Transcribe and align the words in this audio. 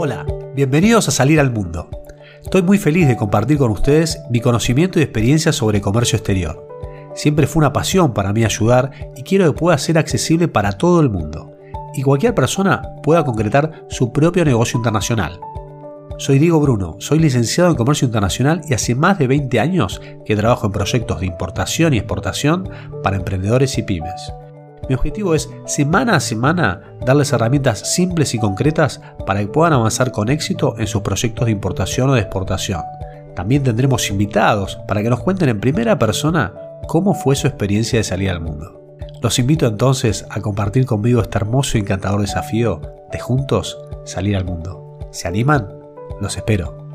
Hola, 0.00 0.24
bienvenidos 0.54 1.08
a 1.08 1.10
Salir 1.10 1.40
al 1.40 1.50
Mundo. 1.50 1.90
Estoy 2.40 2.62
muy 2.62 2.78
feliz 2.78 3.08
de 3.08 3.16
compartir 3.16 3.58
con 3.58 3.72
ustedes 3.72 4.20
mi 4.30 4.38
conocimiento 4.38 5.00
y 5.00 5.02
experiencia 5.02 5.52
sobre 5.52 5.80
comercio 5.80 6.16
exterior. 6.16 6.68
Siempre 7.16 7.48
fue 7.48 7.62
una 7.62 7.72
pasión 7.72 8.14
para 8.14 8.32
mí 8.32 8.44
ayudar 8.44 8.92
y 9.16 9.24
quiero 9.24 9.46
que 9.46 9.58
pueda 9.58 9.76
ser 9.76 9.98
accesible 9.98 10.46
para 10.46 10.70
todo 10.70 11.00
el 11.00 11.10
mundo 11.10 11.50
y 11.94 12.02
cualquier 12.02 12.32
persona 12.32 12.80
pueda 13.02 13.24
concretar 13.24 13.86
su 13.90 14.12
propio 14.12 14.44
negocio 14.44 14.76
internacional. 14.76 15.40
Soy 16.16 16.38
Diego 16.38 16.60
Bruno, 16.60 16.94
soy 17.00 17.18
licenciado 17.18 17.68
en 17.68 17.74
Comercio 17.74 18.06
Internacional 18.06 18.60
y 18.68 18.74
hace 18.74 18.94
más 18.94 19.18
de 19.18 19.26
20 19.26 19.58
años 19.58 20.00
que 20.24 20.36
trabajo 20.36 20.66
en 20.66 20.72
proyectos 20.74 21.18
de 21.18 21.26
importación 21.26 21.92
y 21.92 21.98
exportación 21.98 22.70
para 23.02 23.16
emprendedores 23.16 23.76
y 23.78 23.82
pymes. 23.82 24.32
Mi 24.88 24.94
objetivo 24.94 25.34
es 25.34 25.50
semana 25.66 26.16
a 26.16 26.20
semana 26.20 26.82
darles 27.04 27.32
herramientas 27.32 27.94
simples 27.94 28.34
y 28.34 28.38
concretas 28.38 29.00
para 29.26 29.40
que 29.40 29.48
puedan 29.48 29.72
avanzar 29.72 30.12
con 30.12 30.28
éxito 30.28 30.74
en 30.78 30.86
sus 30.86 31.02
proyectos 31.02 31.46
de 31.46 31.52
importación 31.52 32.10
o 32.10 32.14
de 32.14 32.20
exportación. 32.20 32.82
También 33.34 33.62
tendremos 33.62 34.10
invitados 34.10 34.76
para 34.88 35.02
que 35.02 35.10
nos 35.10 35.20
cuenten 35.20 35.48
en 35.48 35.60
primera 35.60 35.98
persona 35.98 36.54
cómo 36.86 37.14
fue 37.14 37.36
su 37.36 37.46
experiencia 37.46 37.98
de 37.98 38.04
salir 38.04 38.30
al 38.30 38.40
mundo. 38.40 38.96
Los 39.22 39.38
invito 39.38 39.66
entonces 39.66 40.26
a 40.30 40.40
compartir 40.40 40.86
conmigo 40.86 41.20
este 41.20 41.38
hermoso 41.38 41.76
y 41.76 41.80
encantador 41.80 42.20
desafío 42.20 42.80
de 43.10 43.18
juntos 43.18 43.78
salir 44.04 44.36
al 44.36 44.44
mundo. 44.44 44.98
¿Se 45.10 45.28
animan? 45.28 45.68
Los 46.20 46.36
espero. 46.36 46.87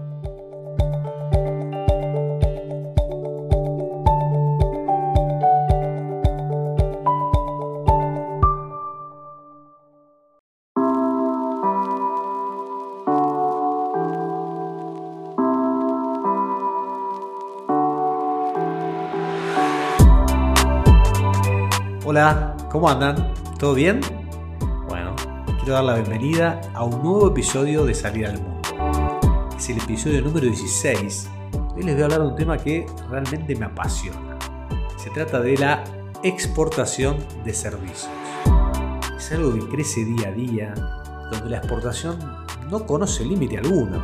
¿Cómo 22.74 22.90
andan? 22.90 23.32
¿Todo 23.60 23.76
bien? 23.76 24.02
Bueno, 24.90 25.16
quiero 25.60 25.76
dar 25.76 25.84
la 25.84 25.93
bienvenida 25.93 26.60
a 26.74 26.84
un 26.84 27.04
nuevo 27.04 27.27
episodio 27.27 27.85
de 27.85 27.93
Salir 27.93 28.26
al 28.26 28.41
Mundo. 28.41 28.62
Es 29.55 29.70
el 29.70 29.77
episodio 29.77 30.24
número 30.24 30.48
16. 30.48 31.30
Hoy 31.76 31.84
les 31.84 31.93
voy 31.93 32.02
a 32.02 32.05
hablar 32.05 32.21
de 32.21 32.27
un 32.30 32.35
tema 32.35 32.57
que 32.57 32.88
realmente 33.12 33.55
me 33.55 33.68
apasiona. 33.68 34.40
Se 34.98 35.12
trata 35.12 35.40
de 35.40 35.55
la 35.55 35.84
exportación 36.24 37.18
de 37.46 37.54
servicios. 37.54 38.10
Es 39.18 39.32
algo 39.32 39.54
que 39.54 39.68
crece 39.76 40.04
día 40.04 40.30
a 40.30 40.32
día, 40.32 40.74
donde 41.32 41.52
la 41.52 41.58
exportación 41.58 42.18
no 42.71 42.87
conoce 42.87 43.24
límite 43.24 43.60
alguno. 43.60 44.04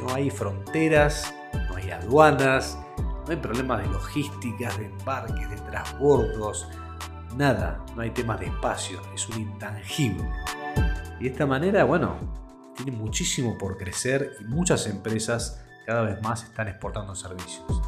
No 0.00 0.12
hay 0.12 0.28
fronteras, 0.28 1.32
no 1.68 1.76
hay 1.76 1.92
aduanas, 1.92 2.76
no 2.98 3.30
hay 3.30 3.36
problemas 3.36 3.80
de 3.80 3.86
logísticas, 3.92 4.76
de 4.76 4.86
embarques, 4.86 5.48
de 5.48 5.56
transbordos, 5.56 6.66
nada, 7.36 7.84
no 7.94 8.02
hay 8.02 8.10
temas 8.10 8.40
de 8.40 8.46
espacio, 8.46 9.00
es 9.14 9.28
un 9.28 9.40
intangible. 9.40 10.28
Y 11.20 11.24
de 11.24 11.30
esta 11.30 11.46
manera, 11.46 11.84
bueno, 11.84 12.16
tiene 12.76 12.92
muchísimo 12.92 13.56
por 13.58 13.76
crecer 13.76 14.32
y 14.40 14.44
muchas 14.44 14.86
empresas 14.86 15.64
cada 15.86 16.02
vez 16.02 16.20
más 16.22 16.44
están 16.44 16.68
exportando 16.68 17.14
servicios. 17.14 17.80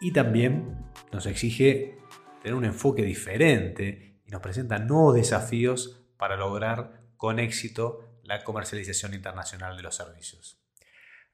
Y 0.00 0.12
también 0.12 0.86
nos 1.12 1.26
exige 1.26 1.98
tener 2.42 2.54
un 2.54 2.64
enfoque 2.64 3.02
diferente 3.02 4.20
y 4.24 4.30
nos 4.30 4.40
presenta 4.40 4.78
nuevos 4.78 5.14
desafíos 5.14 6.04
para 6.16 6.36
lograr 6.36 7.02
con 7.16 7.38
éxito 7.38 8.20
la 8.22 8.44
comercialización 8.44 9.14
internacional 9.14 9.76
de 9.76 9.82
los 9.82 9.96
servicios. 9.96 10.60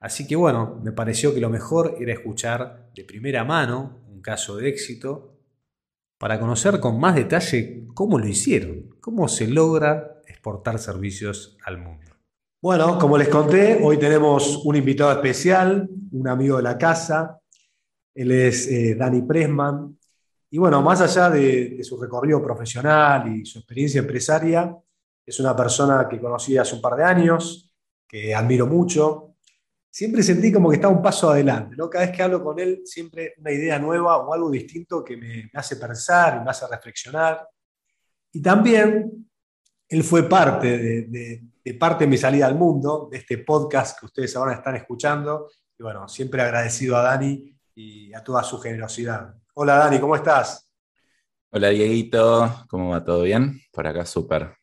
Así 0.00 0.27
que 0.27 0.36
bueno, 0.36 0.80
me 0.83 0.92
pareció 0.92 1.35
que 1.35 1.41
lo 1.41 1.51
mejor 1.51 1.96
era 1.98 2.12
escuchar 2.12 2.91
de 2.95 3.05
primera 3.05 3.45
mano 3.45 4.02
un 4.08 4.20
caso 4.20 4.56
de 4.56 4.68
éxito 4.68 5.33
para 6.24 6.40
conocer 6.40 6.80
con 6.80 6.98
más 6.98 7.14
detalle 7.17 7.85
cómo 7.92 8.18
lo 8.18 8.27
hicieron, 8.27 8.96
cómo 8.98 9.29
se 9.29 9.46
logra 9.46 10.23
exportar 10.27 10.79
servicios 10.79 11.58
al 11.67 11.77
mundo. 11.77 12.12
Bueno, 12.62 12.98
como 12.98 13.18
les 13.18 13.29
conté, 13.29 13.79
hoy 13.83 13.98
tenemos 13.98 14.64
un 14.64 14.74
invitado 14.74 15.12
especial, 15.12 15.86
un 16.12 16.27
amigo 16.27 16.57
de 16.57 16.62
la 16.62 16.79
casa. 16.79 17.39
Él 18.14 18.30
es 18.30 18.67
eh, 18.68 18.95
Dani 18.95 19.20
Pressman. 19.20 19.98
Y 20.48 20.57
bueno, 20.57 20.80
más 20.80 21.02
allá 21.02 21.29
de, 21.29 21.74
de, 21.77 21.85
su 21.85 22.01
recorrido 22.01 22.42
profesional 22.42 23.30
y 23.30 23.45
su 23.45 23.58
experiencia 23.58 23.98
empresaria, 23.98 24.74
es 25.27 25.41
una 25.41 25.55
persona 25.55 26.08
que 26.08 26.18
conocí 26.18 26.56
hace 26.56 26.74
un 26.74 26.80
par 26.80 26.96
de 26.96 27.05
años, 27.05 27.70
que 28.08 28.35
admiro 28.35 28.67
mucho, 28.67 29.33
siempre 29.94 30.24
sentí 30.24 30.50
como 30.50 30.70
que 30.70 30.74
estaba 30.74 30.92
un 30.92 31.00
paso 31.00 31.30
adelante, 31.30 31.77
¿no? 31.77 31.88
Cada 31.88 32.06
vez 32.06 32.16
que 32.16 32.20
hablo 32.24 32.42
con 32.42 32.58
él, 32.58 32.82
siempre 32.84 33.34
una 33.38 33.52
idea 33.52 33.78
nueva 33.78 34.16
o 34.16 34.34
algo 34.34 34.50
distinto 34.50 35.05
que 35.05 35.16
me, 35.16 35.48
hace 35.55 35.77
pensar 35.77 36.38
y 36.40 36.44
me 36.44 36.50
hace 36.50 36.66
reflexionar. 36.66 37.46
Y 38.32 38.42
también 38.42 39.28
él 39.88 40.02
fue 40.02 40.28
parte 40.28 41.06
de, 41.06 41.74
parte 41.78 42.05
de 42.05 42.10
mi 42.10 42.16
salida 42.16 42.46
al 42.46 42.56
mundo, 42.56 43.08
de 43.08 43.18
este 43.18 43.38
podcast 43.38 44.00
que 44.00 44.06
ustedes 44.06 44.34
ahora 44.34 44.55
están 44.55 44.74
escuchando. 44.74 45.48
Y 45.78 45.84
bueno, 45.84 46.08
siempre 46.08 46.42
agradecido 46.42 46.96
a 46.96 47.02
Dani 47.02 47.56
y 47.76 48.12
a 48.14 48.24
toda 48.24 48.42
su 48.42 48.58
generosidad. 48.58 49.32
Hola 49.55 49.76
Dani, 49.76 50.00
¿cómo 50.00 50.16
estás? 50.16 50.68
Hola 51.50 51.68
Dieguito, 51.68 52.66
¿cómo 52.68 52.88
va? 52.88 53.05
¿Todo 53.05 53.22
bien? 53.22 53.61
Por 53.70 53.86
acá 53.86 54.05
súper. 54.05 54.56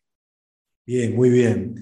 Bien, 0.85 1.15
muy 1.15 1.29
bien. 1.29 1.75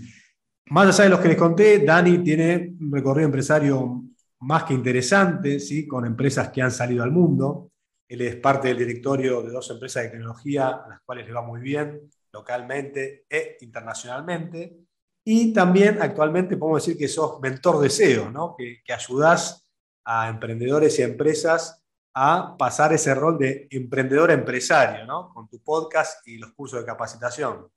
Más 0.69 0.87
allá 0.87 1.05
de 1.05 1.09
los 1.09 1.19
que 1.19 1.29
les 1.29 1.37
conté, 1.37 1.79
Dani 1.79 2.19
tiene 2.19 2.75
un 2.79 2.91
recorrido 2.91 3.25
empresario 3.25 4.03
más 4.41 4.63
que 4.65 4.75
interesante, 4.75 5.59
¿sí? 5.59 5.87
con 5.87 6.05
empresas 6.05 6.49
que 6.49 6.61
han 6.61 6.71
salido 6.71 7.03
al 7.03 7.11
mundo. 7.11 7.71
Él 8.07 8.21
es 8.21 8.35
parte 8.35 8.67
del 8.67 8.77
directorio 8.77 9.41
de 9.41 9.51
dos 9.51 9.67
empresas 9.71 10.03
de 10.03 10.09
tecnología 10.09 10.67
a 10.67 10.89
las 10.89 11.01
cuales 11.01 11.25
le 11.25 11.33
va 11.33 11.41
muy 11.41 11.59
bien 11.59 12.09
localmente 12.31 13.25
e 13.27 13.57
internacionalmente. 13.61 14.77
Y 15.25 15.53
también 15.53 16.01
actualmente 16.01 16.55
podemos 16.55 16.85
decir 16.85 16.99
que 16.99 17.07
sos 17.07 17.39
mentor 17.41 17.79
de 17.79 17.89
SEO, 17.89 18.29
¿no? 18.29 18.55
que, 18.55 18.81
que 18.85 18.93
ayudás 18.93 19.67
a 20.05 20.29
emprendedores 20.29 20.99
y 20.99 21.01
empresas 21.01 21.83
a 22.13 22.55
pasar 22.57 22.93
ese 22.93 23.15
rol 23.15 23.39
de 23.39 23.67
emprendedor 23.71 24.29
empresario, 24.29 25.05
¿no? 25.07 25.33
con 25.33 25.47
tu 25.47 25.63
podcast 25.63 26.27
y 26.27 26.37
los 26.37 26.51
cursos 26.53 26.79
de 26.79 26.85
capacitación. 26.85 27.67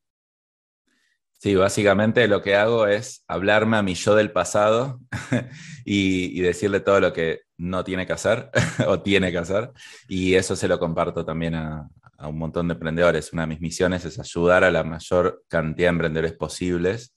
Sí, 1.43 1.57
básicamente 1.57 2.29
lo 2.29 2.41
que 2.41 2.55
hago 2.55 2.87
es 2.87 3.25
hablarme 3.27 3.77
a 3.77 3.83
mi 3.83 3.95
yo 3.95 4.15
del 4.15 4.31
pasado 4.31 5.01
y, 5.85 6.41
decirle 6.41 6.79
todo 6.79 7.01
lo 7.01 7.13
que 7.13 7.41
no 7.57 7.83
tiene 7.83 8.07
que 8.07 8.13
hacer 8.13 8.49
o 8.87 9.01
tiene 9.03 9.33
que 9.33 9.39
hacer. 9.39 9.73
Y 10.07 10.35
eso 10.35 10.55
se 10.55 10.69
lo 10.69 10.79
comparto 10.79 11.25
también 11.25 11.57
a, 11.57 11.89
un 12.21 12.39
montón 12.39 12.69
de 12.69 12.75
emprendedores. 12.75 13.33
Una 13.33 13.43
de 13.43 13.49
mis 13.49 13.61
misiones 13.61 14.05
es 14.05 14.21
ayudar 14.21 14.63
a 14.63 14.71
la 14.71 14.85
mayor 14.85 15.43
cantidad 15.49 15.89
de 15.89 15.95
emprendedores 15.95 16.35
posibles. 16.35 17.13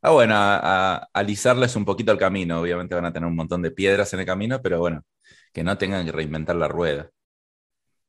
Ah, 0.00 0.12
bueno, 0.12 0.34
a, 0.36 1.08
alisarles 1.12 1.74
un 1.74 1.84
poquito 1.84 2.12
el 2.12 2.18
camino. 2.18 2.60
Obviamente 2.60 2.94
van 2.94 3.06
a 3.06 3.12
tener 3.12 3.28
un 3.28 3.34
montón 3.34 3.62
de 3.62 3.72
piedras 3.72 4.14
en 4.14 4.20
el 4.20 4.26
camino, 4.26 4.62
pero 4.62 4.78
bueno, 4.78 5.02
que 5.52 5.64
no 5.64 5.76
tengan 5.76 6.06
que 6.06 6.12
reinventar 6.12 6.54
la 6.54 6.68
rueda. 6.68 7.10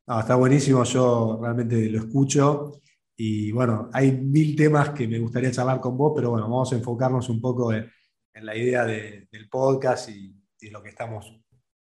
está 0.08 0.36
buenísimo, 0.36 0.84
yo 0.84 1.40
realmente 1.42 1.90
lo 1.90 1.98
escucho 1.98 2.80
y 3.20 3.52
bueno, 3.52 3.90
hay 3.92 4.12
mil 4.12 4.56
temas 4.56 4.92
que 4.92 5.08
me 5.08 5.18
gustaría 5.18 5.52
charlar 5.52 5.82
con 5.82 5.98
vos, 5.98 6.14
pero 6.16 6.30
bueno, 6.30 6.46
vamos 6.46 6.72
a 6.72 6.76
enfocarnos 6.76 7.28
un 7.30 7.42
poco 7.42 7.74
en, 7.74 7.92
la 8.34 8.56
idea 8.56 8.86
del 8.86 9.50
podcast 9.50 10.10
y, 10.10 10.32
de 10.62 10.70
lo 10.70 10.84
que 10.84 10.90
estamos 10.90 11.36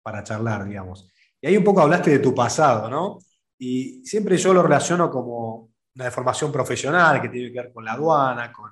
para 0.03 0.25
charlar, 0.25 0.67
digamos. 0.67 1.13
Y 1.41 1.47
ahí 1.47 1.57
un 1.59 1.65
poco 1.65 1.83
hablaste 1.83 2.11
de 2.11 2.19
tu 2.21 2.35
pasado, 2.35 2.89
¿no? 2.89 3.19
Y 3.59 4.03
siempre 4.07 4.39
yo 4.39 4.55
lo 4.55 4.63
relaciono 4.63 5.11
como 5.11 5.71
una 5.95 6.07
deformación 6.07 6.51
profesional 6.51 7.21
que 7.21 7.29
tiene 7.29 7.53
que 7.53 7.61
ver 7.61 7.73
con 7.73 7.85
la 7.85 7.93
aduana, 7.93 8.51
con 8.51 8.71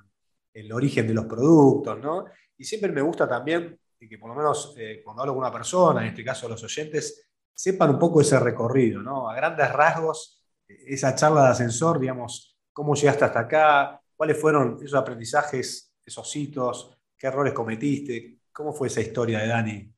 el 0.55 0.73
origen 0.73 1.07
de 1.07 1.13
los 1.13 1.27
productos, 1.27 1.99
¿no? 2.01 2.25
Y 2.57 2.65
siempre 2.65 2.91
me 2.91 3.03
gusta 3.03 3.29
también 3.29 3.79
que 4.09 4.19
por 4.19 4.31
lo 4.31 4.37
menos 4.37 4.75
eh, 4.79 5.01
cuando 5.05 5.23
hablo 5.23 5.35
con 5.35 5.43
una 5.43 5.53
persona, 5.53 6.03
en 6.03 6.09
este 6.09 6.25
caso 6.25 6.49
los 6.49 6.63
oyentes, 6.63 7.29
sepan 7.53 7.91
un 7.91 7.99
poco 7.99 8.21
ese 8.21 8.39
recorrido, 8.39 9.03
¿no? 9.03 9.29
A 9.29 9.35
grandes 9.35 9.73
rasgos, 9.73 10.36
esa 10.69 11.15
charla 11.15 11.45
de 11.45 11.49
ascensor, 11.51 11.99
digamos, 11.99 12.57
cómo 12.73 12.95
llegaste 12.95 13.25
hasta 13.25 13.41
acá, 13.41 14.01
cuáles 14.15 14.41
fueron 14.41 14.79
esos 14.83 14.99
aprendizajes, 14.99 15.93
esos 16.05 16.37
hitos, 16.37 16.97
qué 17.17 17.27
errores 17.27 17.53
cometiste, 17.53 18.41
cómo 18.53 18.73
fue 18.73 18.89
esa 18.89 19.01
historia 19.01 19.41
de 19.41 19.49
Dani. 19.49 19.93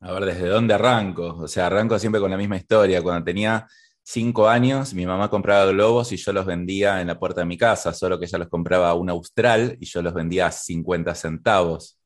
A 0.00 0.12
ver, 0.12 0.24
¿desde 0.24 0.48
dónde 0.48 0.74
arranco? 0.74 1.36
O 1.36 1.48
sea, 1.48 1.66
arranco 1.66 1.98
siempre 1.98 2.20
con 2.20 2.30
la 2.30 2.36
misma 2.36 2.56
historia. 2.56 3.02
Cuando 3.02 3.24
tenía 3.24 3.68
cinco 4.02 4.48
años, 4.48 4.94
mi 4.94 5.06
mamá 5.06 5.30
compraba 5.30 5.66
globos 5.66 6.10
y 6.12 6.16
yo 6.16 6.32
los 6.32 6.44
vendía 6.44 7.00
en 7.00 7.06
la 7.06 7.18
puerta 7.18 7.42
de 7.42 7.46
mi 7.46 7.56
casa, 7.56 7.92
solo 7.92 8.18
que 8.18 8.24
ella 8.24 8.38
los 8.38 8.48
compraba 8.48 8.90
a 8.90 8.94
un 8.94 9.10
austral 9.10 9.76
y 9.80 9.86
yo 9.86 10.02
los 10.02 10.12
vendía 10.12 10.46
a 10.46 10.52
50 10.52 11.14
centavos. 11.14 11.98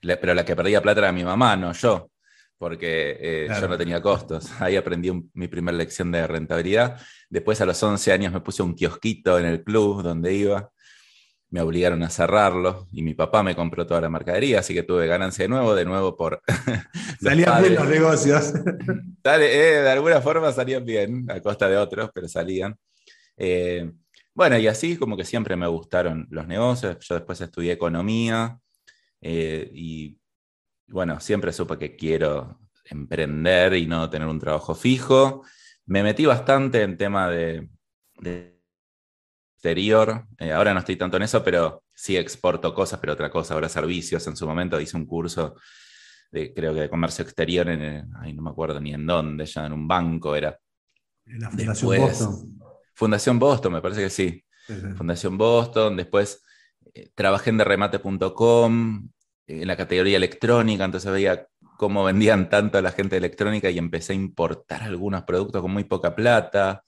Pero 0.00 0.34
la 0.34 0.44
que 0.44 0.54
perdía 0.54 0.82
plata 0.82 1.00
era 1.00 1.12
mi 1.12 1.24
mamá, 1.24 1.56
no 1.56 1.72
yo 1.72 2.10
porque 2.58 3.16
eh, 3.20 3.48
yo 3.60 3.68
no 3.68 3.76
tenía 3.76 4.00
costos. 4.00 4.50
Ahí 4.60 4.76
aprendí 4.76 5.10
mi 5.34 5.48
primera 5.48 5.76
lección 5.76 6.10
de 6.12 6.26
rentabilidad. 6.26 7.00
Después 7.28 7.60
a 7.60 7.66
los 7.66 7.82
11 7.82 8.12
años 8.12 8.32
me 8.32 8.40
puse 8.40 8.62
un 8.62 8.74
kiosquito 8.74 9.38
en 9.38 9.46
el 9.46 9.64
club 9.64 10.02
donde 10.02 10.34
iba. 10.34 10.70
me 11.50 11.60
obligaron 11.60 12.02
a 12.02 12.10
cerrarlo 12.10 12.88
y 12.92 13.02
mi 13.02 13.14
papá 13.14 13.42
me 13.42 13.54
compró 13.54 13.86
toda 13.86 14.00
la 14.00 14.08
mercadería, 14.08 14.60
así 14.60 14.74
que 14.74 14.82
tuve 14.82 15.06
ganancia 15.06 15.44
de 15.44 15.48
nuevo, 15.48 15.74
de 15.74 15.84
nuevo 15.84 16.16
por... 16.16 16.42
Salían 17.20 17.62
bien 17.62 17.74
los 17.74 17.88
negocios. 17.88 18.52
Eh, 19.26 19.80
de 19.82 19.90
alguna 19.90 20.20
forma 20.20 20.52
salían 20.52 20.84
bien, 20.84 21.24
a 21.30 21.40
costa 21.40 21.66
de 21.66 21.78
otros, 21.78 22.10
pero 22.14 22.28
salían. 22.28 22.76
Eh, 23.38 23.90
bueno, 24.34 24.58
y 24.58 24.66
así 24.66 24.96
como 24.96 25.16
que 25.16 25.24
siempre 25.24 25.56
me 25.56 25.68
gustaron 25.68 26.26
los 26.30 26.46
negocios. 26.46 26.98
Yo 27.00 27.14
después 27.14 27.40
estudié 27.40 27.72
economía 27.72 28.58
eh, 29.20 29.70
y 29.72 30.18
bueno, 30.86 31.20
siempre 31.20 31.52
supe 31.52 31.78
que 31.78 31.96
quiero 31.96 32.60
emprender 32.84 33.74
y 33.74 33.86
no 33.86 34.10
tener 34.10 34.28
un 34.28 34.38
trabajo 34.38 34.74
fijo. 34.74 35.42
Me 35.86 36.02
metí 36.02 36.24
bastante 36.26 36.82
en 36.82 36.96
tema 36.96 37.28
de, 37.28 37.68
exterior. 39.54 40.26
Eh, 40.38 40.52
ahora 40.52 40.74
no 40.74 40.80
estoy 40.80 40.96
tanto 40.96 41.16
en 41.16 41.22
eso, 41.22 41.42
pero 41.42 41.84
sí 41.94 42.16
exporto 42.16 42.74
cosas, 42.74 43.00
pero 43.00 43.14
otra 43.14 43.30
cosa, 43.30 43.54
ahora 43.54 43.68
servicios. 43.68 44.26
En 44.26 44.36
su 44.36 44.46
momento 44.46 44.80
hice 44.80 44.96
un 44.96 45.06
curso 45.06 45.56
de, 46.30 46.52
creo 46.52 46.74
que 46.74 46.80
de 46.80 46.90
comercio 46.90 47.22
exterior, 47.22 47.68
en, 47.68 48.10
no 48.10 48.42
me 48.42 48.50
acuerdo 48.50 48.80
ni 48.80 48.92
en 48.92 49.06
dónde, 49.06 49.46
ya 49.46 49.66
en 49.66 49.72
un 49.72 49.88
banco 49.88 50.34
era. 50.36 50.58
En 51.26 51.40
la 51.40 51.50
Fundación 51.50 51.98
Boston. 51.98 52.58
Fundación 52.94 53.38
Boston, 53.38 53.72
me 53.72 53.80
parece 53.82 54.02
que 54.02 54.10
sí. 54.10 54.44
Fundación 54.96 55.36
Boston, 55.36 55.96
después 55.96 56.42
eh, 56.94 57.10
trabajé 57.14 57.50
en 57.50 57.58
derremate.com, 57.58 59.08
en 59.46 59.66
la 59.66 59.76
categoría 59.76 60.16
electrónica, 60.16 60.84
entonces 60.84 61.10
veía 61.12 61.46
cómo 61.76 62.04
vendían 62.04 62.48
tanto 62.48 62.78
a 62.78 62.82
la 62.82 62.92
gente 62.92 63.16
electrónica 63.16 63.70
y 63.70 63.78
empecé 63.78 64.12
a 64.12 64.16
importar 64.16 64.82
algunos 64.82 65.24
productos 65.24 65.60
con 65.60 65.72
muy 65.72 65.84
poca 65.84 66.14
plata. 66.14 66.84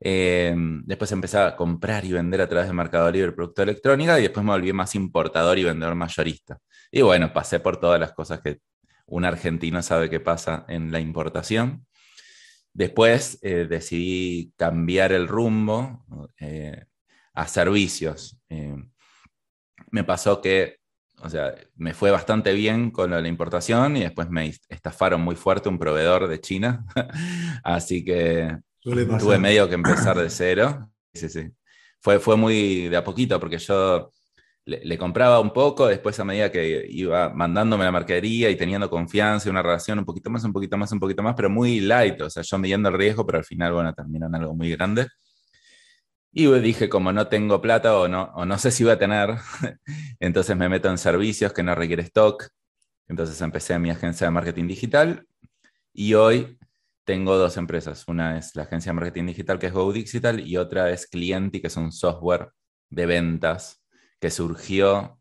Eh, 0.00 0.54
después 0.84 1.12
empecé 1.12 1.38
a 1.38 1.54
comprar 1.54 2.04
y 2.04 2.12
vender 2.12 2.40
a 2.40 2.48
través 2.48 2.66
de 2.66 2.72
Mercado 2.72 3.10
Libre 3.10 3.32
producto 3.32 3.62
electrónica 3.62 4.18
y 4.18 4.22
después 4.22 4.44
me 4.44 4.52
volví 4.52 4.72
más 4.72 4.94
importador 4.94 5.58
y 5.58 5.64
vendedor 5.64 5.94
mayorista. 5.94 6.58
Y 6.90 7.02
bueno, 7.02 7.32
pasé 7.32 7.60
por 7.60 7.78
todas 7.78 8.00
las 8.00 8.12
cosas 8.12 8.40
que 8.40 8.58
un 9.06 9.24
argentino 9.24 9.82
sabe 9.82 10.10
que 10.10 10.20
pasa 10.20 10.64
en 10.68 10.90
la 10.90 11.00
importación. 11.00 11.86
Después 12.72 13.38
eh, 13.42 13.66
decidí 13.68 14.52
cambiar 14.56 15.12
el 15.12 15.28
rumbo 15.28 16.04
eh, 16.40 16.86
a 17.34 17.46
servicios. 17.46 18.38
me 19.90 20.04
pasó 20.04 20.40
que 20.40 20.81
o 21.22 21.30
sea, 21.30 21.54
me 21.76 21.94
fue 21.94 22.10
bastante 22.10 22.52
bien 22.52 22.90
con 22.90 23.10
la 23.10 23.28
importación 23.28 23.96
y 23.96 24.00
después 24.00 24.28
me 24.28 24.52
estafaron 24.68 25.20
muy 25.20 25.36
fuerte 25.36 25.68
un 25.68 25.78
proveedor 25.78 26.28
de 26.28 26.40
China. 26.40 26.84
Así 27.64 28.04
que 28.04 28.58
tuve 28.80 29.38
medio 29.38 29.68
que 29.68 29.74
empezar 29.74 30.18
de 30.18 30.30
cero. 30.30 30.90
Sí, 31.14 31.28
sí. 31.28 31.48
Fue, 32.00 32.18
fue 32.18 32.36
muy 32.36 32.88
de 32.88 32.96
a 32.96 33.04
poquito 33.04 33.38
porque 33.38 33.58
yo 33.58 34.10
le, 34.64 34.98
compraba 34.98 35.40
un 35.40 35.52
poco, 35.52 35.86
después 35.86 36.18
a 36.20 36.24
medida 36.24 36.50
que 36.50 36.86
iba 36.88 37.30
mandándome 37.30 37.84
la 37.84 37.92
mercadería 37.92 38.48
y 38.50 38.56
teniendo 38.56 38.88
confianza 38.88 39.48
y 39.48 39.50
una 39.50 39.62
relación 39.62 39.98
un 39.98 40.04
poquito 40.04 40.30
más, 40.30 40.44
un 40.44 40.52
poquito 40.52 40.76
más, 40.76 40.92
un 40.92 41.00
poquito 41.00 41.22
más, 41.22 41.34
pero 41.34 41.50
muy 41.50 41.80
light, 41.80 42.20
o 42.20 42.30
sea, 42.30 42.42
yo 42.42 42.58
midiendo 42.58 42.88
el 42.88 42.96
riesgo, 42.96 43.26
pero 43.26 43.38
al 43.38 43.44
final, 43.44 43.72
bueno, 43.72 43.92
terminó 43.92 44.26
en 44.26 44.34
algo 44.34 44.54
muy 44.54 44.70
grande. 44.70 45.06
Y 46.32 46.50
dije, 46.60 46.88
como 46.88 47.12
no 47.12 47.28
tengo 47.28 47.60
plata 47.60 47.96
o 47.98 48.08
no, 48.08 48.32
o 48.34 48.46
no 48.46 48.56
sé 48.58 48.70
si 48.70 48.84
voy 48.84 48.94
a 48.94 48.98
tener, 48.98 49.36
entonces 50.20 50.56
me 50.56 50.68
meto 50.68 50.88
en 50.88 50.96
servicios 50.96 51.52
que 51.52 51.62
no 51.62 51.74
requiere 51.74 52.02
stock. 52.04 52.48
Entonces 53.06 53.40
empecé 53.42 53.78
mi 53.78 53.90
agencia 53.90 54.26
de 54.26 54.30
marketing 54.30 54.66
digital 54.66 55.26
y 55.92 56.14
hoy 56.14 56.58
tengo 57.04 57.36
dos 57.36 57.58
empresas. 57.58 58.08
Una 58.08 58.38
es 58.38 58.54
la 58.56 58.62
agencia 58.62 58.90
de 58.90 58.94
marketing 58.94 59.26
digital 59.26 59.58
que 59.58 59.66
es 59.66 59.72
Go 59.74 59.92
Digital 59.92 60.40
y 60.40 60.56
otra 60.56 60.90
es 60.90 61.06
Clienti, 61.06 61.60
que 61.60 61.66
es 61.66 61.76
un 61.76 61.92
software 61.92 62.50
de 62.88 63.06
ventas 63.06 63.84
que 64.18 64.30
surgió 64.30 65.20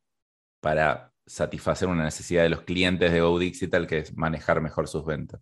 para 0.61 1.11
satisfacer 1.25 1.89
una 1.89 2.05
necesidad 2.05 2.43
de 2.43 2.49
los 2.49 2.61
clientes 2.61 3.11
de 3.11 3.19
Go 3.19 3.37
Digital, 3.37 3.87
que 3.87 3.99
es 3.99 4.15
manejar 4.15 4.61
mejor 4.61 4.87
sus 4.87 5.05
ventas. 5.05 5.41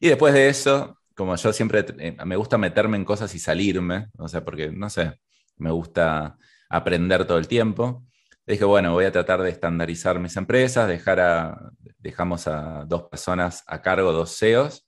Y 0.00 0.08
después 0.08 0.34
de 0.34 0.48
eso, 0.48 0.98
como 1.16 1.34
yo 1.34 1.52
siempre 1.52 1.84
eh, 1.98 2.16
me 2.24 2.36
gusta 2.36 2.58
meterme 2.58 2.96
en 2.96 3.04
cosas 3.04 3.34
y 3.34 3.38
salirme, 3.38 4.08
o 4.18 4.28
sea, 4.28 4.44
porque 4.44 4.70
no 4.70 4.90
sé, 4.90 5.18
me 5.56 5.70
gusta 5.70 6.36
aprender 6.68 7.24
todo 7.26 7.38
el 7.38 7.48
tiempo. 7.48 8.04
Dije, 8.46 8.64
bueno, 8.64 8.92
voy 8.92 9.06
a 9.06 9.12
tratar 9.12 9.42
de 9.42 9.50
estandarizar 9.50 10.20
mis 10.20 10.36
empresas, 10.36 10.86
dejar 10.86 11.18
a, 11.18 11.72
dejamos 11.98 12.46
a 12.46 12.84
dos 12.86 13.04
personas 13.04 13.64
a 13.66 13.82
cargo, 13.82 14.12
dos 14.12 14.36
CEOs, 14.38 14.86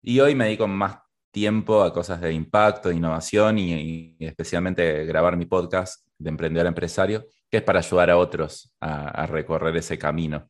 y 0.00 0.18
hoy 0.18 0.34
me 0.34 0.46
dedico 0.46 0.66
más 0.66 0.98
tiempo 1.30 1.82
a 1.82 1.92
cosas 1.92 2.20
de 2.20 2.32
impacto, 2.32 2.88
de 2.88 2.96
innovación 2.96 3.58
y, 3.58 4.16
especialmente 4.20 5.04
grabar 5.04 5.36
mi 5.36 5.46
podcast 5.46 6.06
de 6.18 6.30
emprendedor 6.30 6.66
empresario, 6.66 7.26
que 7.50 7.58
es 7.58 7.62
para 7.62 7.80
ayudar 7.80 8.10
a 8.10 8.16
otros 8.16 8.74
a, 8.80 9.26
recorrer 9.26 9.76
ese 9.76 9.98
camino. 9.98 10.48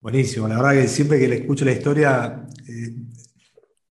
Buenísimo, 0.00 0.48
la 0.48 0.56
verdad 0.56 0.82
que 0.82 0.88
siempre 0.88 1.18
que 1.18 1.28
le 1.28 1.36
escucho 1.36 1.64
la 1.64 1.72
historia, 1.72 2.46
eh, 2.68 2.94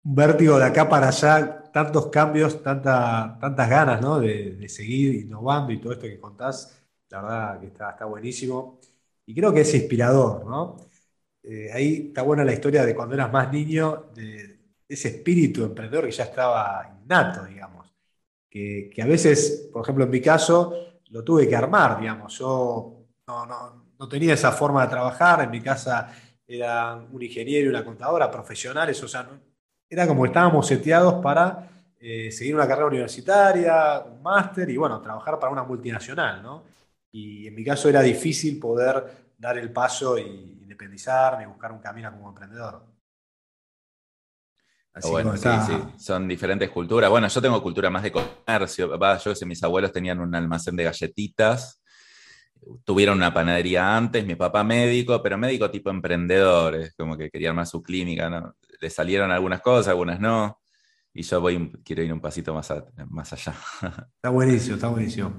un 0.05 0.15
vértigo 0.15 0.59
de 0.59 0.65
acá 0.65 0.89
para 0.89 1.09
allá, 1.09 1.71
tantos 1.73 2.09
cambios, 2.09 2.63
tanta, 2.63 3.39
tantas 3.41 3.69
ganas 3.69 4.01
¿no? 4.01 4.21
de, 4.21 4.69
seguir 4.69 5.15
innovando 5.15 5.73
y 5.73 5.81
todo 5.81 5.93
esto 5.93 6.07
que 6.07 6.21
contás, 6.21 6.83
la 7.11 7.23
verdad 7.23 7.61
que 7.61 7.67
está, 7.69 7.91
está 7.91 8.05
buenísimo. 8.07 8.81
Y 9.27 9.35
creo 9.35 9.53
que 9.53 9.61
es 9.61 9.75
inspirador, 9.75 10.45
¿no? 10.47 10.77
Eh, 11.43 11.71
ahí 11.73 12.07
está 12.09 12.23
buena 12.23 12.45
la 12.45 12.53
historia 12.53 12.85
de 12.85 12.95
cuando 12.95 13.15
eras 13.15 13.33
más 13.33 13.53
niño, 13.53 14.11
de 14.15 14.61
ese 14.89 15.09
espíritu 15.09 15.65
emprendedor 15.65 16.07
que 16.07 16.13
ya 16.13 16.25
estaba 16.25 16.99
innato, 17.03 17.45
digamos. 17.45 17.93
Que, 18.51 18.91
que, 18.93 19.03
a 19.03 19.07
veces, 19.07 19.71
por 19.73 19.83
ejemplo, 19.83 20.05
en 20.05 20.11
mi 20.11 20.21
caso, 20.21 21.01
lo 21.11 21.25
tuve 21.25 21.49
que 21.49 21.57
armar, 21.57 22.01
digamos. 22.01 22.39
Yo 22.39 23.07
no, 23.27 23.47
no, 23.47 23.87
no 23.99 24.09
tenía 24.09 24.35
esa 24.35 24.53
forma 24.53 24.83
de 24.83 24.91
trabajar, 24.91 25.43
en 25.43 25.51
mi 25.51 25.61
casa 25.61 26.13
era 26.47 26.97
un 26.97 27.23
ingeniero 27.23 27.67
y 27.67 27.69
una 27.71 27.85
contadora 27.85 28.31
profesionales, 28.31 29.03
o 29.03 29.09
sea, 29.09 29.23
no, 29.23 29.52
era 29.93 30.07
como 30.07 30.23
que 30.23 30.29
estábamos 30.29 30.67
seteados 30.67 31.23
para 31.23 31.69
eh, 32.01 32.33
seguir 32.33 32.55
una 32.55 32.67
carrera 32.67 32.87
universitaria, 32.87 34.01
un 34.01 34.23
máster 34.23 34.69
y 34.71 34.77
bueno, 34.79 35.03
trabajar 35.03 35.39
para 35.39 35.53
una 35.53 35.65
multinacional, 35.65 36.43
¿no? 36.43 36.65
Y 37.13 37.47
en 37.47 37.55
mi 37.55 37.63
caso 37.63 37.91
era 37.91 38.01
difícil 38.01 38.59
poder 38.59 39.33
dar 39.37 39.59
el 39.59 39.71
paso 39.71 40.17
y 40.17 40.23
independizarme, 40.63 41.47
buscar 41.47 41.73
un 41.73 41.81
camino 41.81 42.11
como 42.11 42.31
emprendedor. 42.31 42.87
Así 44.95 45.11
bueno, 45.11 45.37
sí, 45.37 45.49
sí, 45.67 45.75
son 45.99 46.27
diferentes 46.27 46.71
culturas. 46.71 47.11
Bueno, 47.11 47.29
yo 47.29 47.43
tengo 47.43 47.63
cultura 47.63 47.91
más 47.91 48.03
de 48.03 48.13
comercio. 48.13 48.99
Yo 49.23 49.35
sé, 49.35 49.45
mis 49.45 49.63
abuelos 49.63 49.93
tenían 49.93 50.21
un 50.21 50.35
almacén 50.35 50.75
de 50.77 50.85
galletitas, 50.85 51.83
tuvieron 52.85 53.19
una 53.19 53.33
panadería 53.33 53.95
antes, 53.95 54.25
mi 54.25 54.37
papá 54.37 54.65
médico, 54.65 55.23
pero 55.23 55.37
médico 55.37 55.71
tipo 55.71 55.91
emprendedores, 55.91 56.95
como 56.97 57.17
que 57.19 57.31
querían 57.31 57.57
más 57.57 57.71
su 57.71 57.83
clínica, 57.83 58.31
¿no? 58.31 58.55
Le 58.83 58.91
salieron 58.91 59.31
algunas 59.31 59.61
cosas, 59.61 59.89
algunas 59.89 60.19
no, 60.19 60.61
y 61.15 61.23
yo 61.23 61.43
quiero 61.85 62.03
ir 62.03 62.13
un 62.13 62.21
pasito 62.21 62.53
más, 62.53 62.73
más 63.09 63.33
allá. 63.33 63.55
Está 64.17 64.29
buenísimo, 64.31 64.75
está 64.75 64.89
buenísimo. 64.89 65.35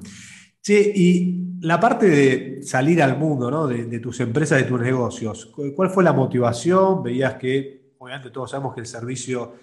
Sí, 0.62 0.92
y 0.96 1.66
la 1.66 1.78
parte 1.78 2.08
de 2.08 2.64
salir 2.64 3.04
al 3.04 3.18
mundo, 3.18 3.52
¿no? 3.52 3.68
de, 3.68 4.00
tus 4.00 4.22
empresas, 4.22 4.60
de 4.60 4.64
tus 4.64 4.80
negocios, 4.80 5.52
¿cuál 5.76 5.90
fue 5.90 6.06
la 6.06 6.14
motivación? 6.14 7.04
Veías 7.04 7.34
que, 7.36 7.96
obviamente 7.98 8.30
todos 8.30 8.52
sabemos 8.52 8.74
que 8.74 8.80
el 8.80 8.86
servicio 8.86 9.56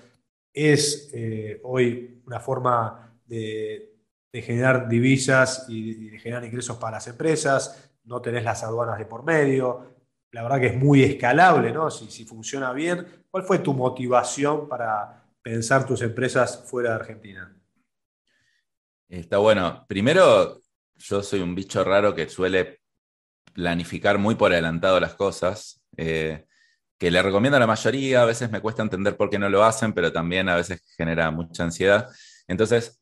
es 0.53 1.11
eh, 1.15 1.59
hoy 1.65 2.21
una 2.27 2.39
forma 2.39 3.19
de, 3.25 3.87
generar 4.31 4.89
divisas 4.91 5.65
y, 5.69 6.11
de 6.11 6.19
generar 6.19 6.45
ingresos 6.45 6.77
para 6.77 6.99
las 6.99 7.07
empresas, 7.07 7.93
no 8.05 8.21
tenés 8.21 8.45
las 8.45 8.63
aduanas 8.63 8.99
de 8.99 9.07
por 9.07 9.25
medio, 9.25 10.00
la 10.33 10.43
verdad 10.43 10.61
que 10.61 10.67
es 10.69 10.77
muy 10.77 11.03
escalable, 11.03 11.73
¿no? 11.73 11.91
Si, 11.91 12.11
si 12.11 12.25
funciona 12.25 12.73
bien, 12.73 13.25
¿cuál 13.31 13.45
fue 13.45 13.59
tu 13.59 13.75
motivación 13.75 14.69
para 14.69 15.25
pensar 15.43 15.87
tus 15.87 16.03
empresas 16.03 16.65
fuera 16.67 16.91
de 16.91 16.95
Argentina? 16.97 17.57
Está 19.09 19.39
bueno. 19.39 19.85
Primero, 19.89 20.61
yo 20.95 21.23
soy 21.23 21.41
un 21.41 21.55
bicho 21.55 21.83
raro 21.83 22.15
que 22.15 22.29
suele 22.29 22.81
planificar 23.53 24.19
muy 24.19 24.37
por 24.37 24.53
adelantado 24.53 25.01
las 25.01 25.15
cosas, 25.15 25.83
eh, 25.97 26.47
que 26.97 27.11
le 27.11 27.23
recomiendo 27.23 27.57
a 27.57 27.61
la 27.61 27.67
mayoría, 27.67 28.23
a 28.23 28.27
veces 28.27 28.51
me 28.51 28.61
cuesta 28.61 28.83
entender 28.83 29.17
por 29.17 29.31
qué 29.31 29.39
no 29.39 29.49
lo 29.49 29.65
hacen, 29.65 29.93
pero 29.93 30.13
también 30.13 30.49
a 30.49 30.55
veces 30.55 30.83
genera 30.97 31.31
mucha 31.31 31.65
ansiedad. 31.65 32.09
Entonces, 32.47 33.01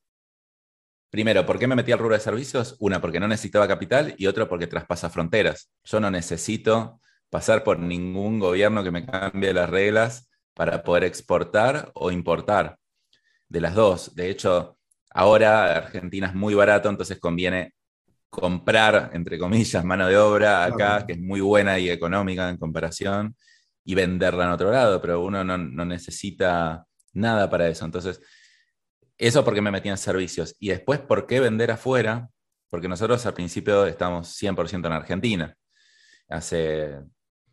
primero, 1.10 1.44
¿por 1.44 1.58
qué 1.58 1.66
me 1.66 1.76
metí 1.76 1.92
al 1.92 1.98
rubro 1.98 2.14
de 2.14 2.20
servicios? 2.20 2.76
Una, 2.78 3.00
porque 3.00 3.20
no 3.20 3.28
necesitaba 3.28 3.68
capital 3.68 4.14
y 4.16 4.26
otra, 4.26 4.48
porque 4.48 4.66
traspasa 4.66 5.10
fronteras. 5.10 5.70
Yo 5.84 6.00
no 6.00 6.10
necesito 6.10 7.00
pasar 7.30 7.64
por 7.64 7.78
ningún 7.78 8.38
gobierno 8.38 8.82
que 8.82 8.90
me 8.90 9.04
cambie 9.04 9.52
las 9.52 9.68
reglas 9.68 10.30
para 10.54 10.82
poder 10.82 11.04
exportar 11.04 11.90
o 11.94 12.10
importar. 12.10 12.78
De 13.48 13.60
las 13.60 13.74
dos. 13.74 14.14
De 14.14 14.28
hecho, 14.28 14.78
ahora 15.10 15.76
Argentina 15.76 16.26
es 16.28 16.34
muy 16.34 16.54
barato, 16.54 16.88
entonces 16.90 17.18
conviene 17.18 17.74
comprar, 18.28 19.10
entre 19.14 19.38
comillas, 19.38 19.84
mano 19.84 20.06
de 20.06 20.18
obra 20.18 20.64
acá, 20.64 21.06
que 21.06 21.14
es 21.14 21.20
muy 21.20 21.40
buena 21.40 21.78
y 21.78 21.88
económica 21.88 22.48
en 22.50 22.58
comparación, 22.58 23.34
y 23.84 23.94
venderla 23.94 24.44
en 24.44 24.50
otro 24.50 24.70
lado, 24.70 25.00
pero 25.00 25.22
uno 25.22 25.42
no, 25.44 25.56
no 25.56 25.84
necesita 25.86 26.84
nada 27.14 27.48
para 27.48 27.68
eso. 27.68 27.86
Entonces, 27.86 28.20
eso 29.16 29.44
porque 29.44 29.62
me 29.62 29.70
metí 29.70 29.88
en 29.88 29.96
servicios. 29.96 30.54
Y 30.58 30.68
después, 30.68 31.00
¿por 31.00 31.26
qué 31.26 31.40
vender 31.40 31.70
afuera? 31.70 32.28
porque 32.70 32.88
nosotros 32.88 33.24
al 33.26 33.34
principio 33.34 33.86
estamos 33.86 34.28
100% 34.40 34.86
en 34.86 34.92
Argentina. 34.92 35.56
Hace 36.28 36.98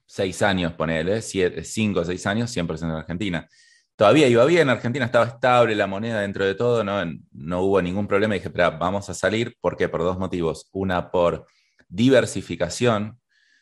seis 0.05 0.41
años, 0.41 0.73
ponele, 0.73 1.21
cinco 1.21 2.01
o 2.01 2.05
seis 2.05 2.25
años, 2.27 2.55
100% 2.55 2.83
en 2.83 2.91
Argentina. 2.91 3.47
Todavía 3.95 4.27
iba 4.27 4.43
bien, 4.45 4.69
Argentina 4.69 5.05
estaba 5.05 5.25
estable, 5.25 5.73
la 5.75 5.87
moneda 5.87 6.21
dentro 6.21 6.45
de 6.45 6.55
todo, 6.55 6.83
no, 6.83 7.01
no 7.31 7.61
hubo 7.61 7.81
ningún 7.81 8.07
problema. 8.07 8.35
Y 8.35 8.39
dije, 8.39 8.49
pero 8.49 8.77
vamos 8.77 9.09
a 9.09 9.13
salir, 9.13 9.55
¿por 9.61 9.77
qué? 9.77 9.87
Por 9.87 10.01
dos 10.01 10.19
motivos. 10.19 10.67
Una, 10.73 11.11
por 11.11 11.47
diversificación. 11.87 13.19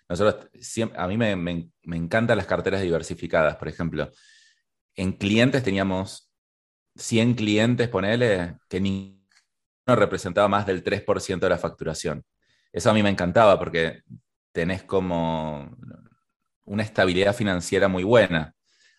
Nosotros, 0.09 0.49
a 0.95 1.07
mí 1.07 1.17
me, 1.17 1.35
me, 1.35 1.69
me 1.83 1.97
encantan 1.97 2.37
las 2.37 2.47
carteras 2.47 2.81
diversificadas, 2.81 3.57
por 3.57 3.67
ejemplo. 3.67 4.09
En 4.95 5.13
clientes 5.13 5.63
teníamos 5.63 6.31
100 6.95 7.35
clientes, 7.35 7.89
ponele, 7.89 8.57
que 8.69 8.79
ninguno 8.79 9.19
representaba 9.85 10.47
más 10.47 10.65
del 10.65 10.83
3% 10.83 11.39
de 11.39 11.49
la 11.49 11.57
facturación. 11.57 12.23
Eso 12.71 12.89
a 12.89 12.93
mí 12.93 13.03
me 13.03 13.09
encantaba 13.09 13.59
porque 13.59 14.01
tenés 14.51 14.83
como 14.83 15.75
una 16.65 16.83
estabilidad 16.83 17.35
financiera 17.35 17.87
muy 17.87 18.03
buena. 18.03 18.53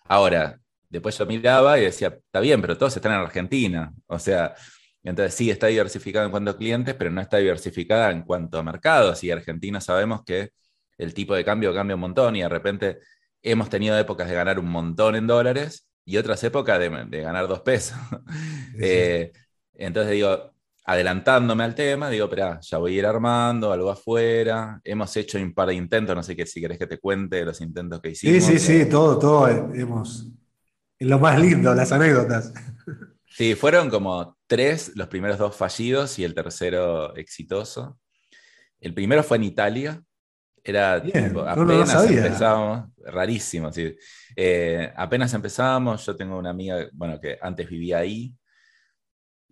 Ahora, 0.04 0.60
después 0.88 1.16
yo 1.18 1.26
miraba 1.26 1.78
y 1.78 1.82
decía, 1.84 2.08
está 2.08 2.40
bien, 2.40 2.60
pero 2.60 2.76
todos 2.78 2.96
están 2.96 3.12
en 3.12 3.18
Argentina. 3.18 3.92
O 4.06 4.18
sea, 4.18 4.54
entonces 5.02 5.34
sí 5.34 5.50
está 5.50 5.66
diversificada 5.68 6.24
en 6.24 6.30
cuanto 6.30 6.50
a 6.52 6.56
clientes, 6.56 6.94
pero 6.94 7.10
no 7.10 7.20
está 7.20 7.38
diversificada 7.38 8.10
en 8.10 8.22
cuanto 8.22 8.58
a 8.58 8.62
mercados. 8.62 9.22
Y 9.24 9.30
Argentina 9.30 9.80
sabemos 9.80 10.22
que 10.24 10.50
el 10.98 11.14
tipo 11.14 11.34
de 11.34 11.44
cambio 11.44 11.74
cambia 11.74 11.94
un 11.94 12.00
montón 12.00 12.36
y 12.36 12.42
de 12.42 12.48
repente 12.48 12.98
hemos 13.42 13.68
tenido 13.68 13.98
épocas 13.98 14.28
de 14.28 14.34
ganar 14.34 14.58
un 14.58 14.68
montón 14.70 15.16
en 15.16 15.26
dólares 15.26 15.88
y 16.04 16.16
otras 16.16 16.42
épocas 16.44 16.78
de, 16.78 17.20
ganar 17.20 17.48
dos 17.48 17.60
pesos. 17.60 17.96
Eh, 18.76 19.30
entonces 19.74 20.12
digo, 20.12 20.53
adelantándome 20.84 21.64
al 21.64 21.74
tema, 21.74 22.10
digo, 22.10 22.28
pero 22.28 22.60
ya 22.60 22.78
voy 22.78 22.94
a 22.94 22.98
ir 22.98 23.06
armando 23.06 23.72
algo 23.72 23.90
afuera. 23.90 24.80
Hemos 24.84 25.16
hecho 25.16 25.38
un 25.38 25.54
par 25.54 25.68
de 25.68 25.74
intentos, 25.74 26.14
no 26.14 26.22
sé 26.22 26.36
qué, 26.36 26.46
si 26.46 26.60
querés 26.60 26.78
que 26.78 26.86
te 26.86 26.98
cuente 26.98 27.44
los 27.44 27.60
intentos 27.60 28.00
que 28.00 28.10
hicimos. 28.10 28.44
Sí, 28.44 28.58
sí, 28.58 28.82
sí, 28.82 28.88
todo, 28.88 29.18
todo 29.18 29.48
hemos. 29.74 30.28
Es 30.98 31.08
lo 31.08 31.18
más 31.18 31.40
lindo, 31.40 31.74
las 31.74 31.92
anécdotas. 31.92 32.52
Sí, 33.36 33.56
fueron 33.56 33.90
como 33.90 34.38
tres, 34.46 34.92
los 34.94 35.08
primeros 35.08 35.38
dos 35.38 35.56
fallidos 35.56 36.20
y 36.20 36.24
el 36.24 36.36
tercero 36.36 37.16
exitoso. 37.16 37.98
El 38.78 38.94
primero 38.94 39.24
fue 39.24 39.38
en 39.38 39.42
Italia. 39.42 40.00
Era 40.62 41.02
apenas 41.48 42.08
empezábamos, 42.08 42.90
rarísimo, 42.98 43.72
sí. 43.72 43.92
Eh, 44.36 44.88
apenas 44.94 45.34
empezábamos, 45.34 46.06
yo 46.06 46.14
tengo 46.14 46.38
una 46.38 46.50
amiga, 46.50 46.88
bueno, 46.92 47.18
que 47.20 47.36
antes 47.42 47.68
vivía 47.68 47.98
ahí 47.98 48.32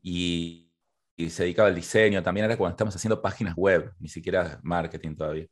y, 0.00 0.71
se 1.30 1.44
dedicaba 1.44 1.68
al 1.68 1.74
diseño, 1.74 2.22
también 2.22 2.46
era 2.46 2.56
cuando 2.56 2.72
estamos 2.72 2.96
haciendo 2.96 3.20
páginas 3.22 3.54
web, 3.56 3.92
ni 3.98 4.08
siquiera 4.08 4.58
marketing 4.62 5.16
todavía. 5.16 5.46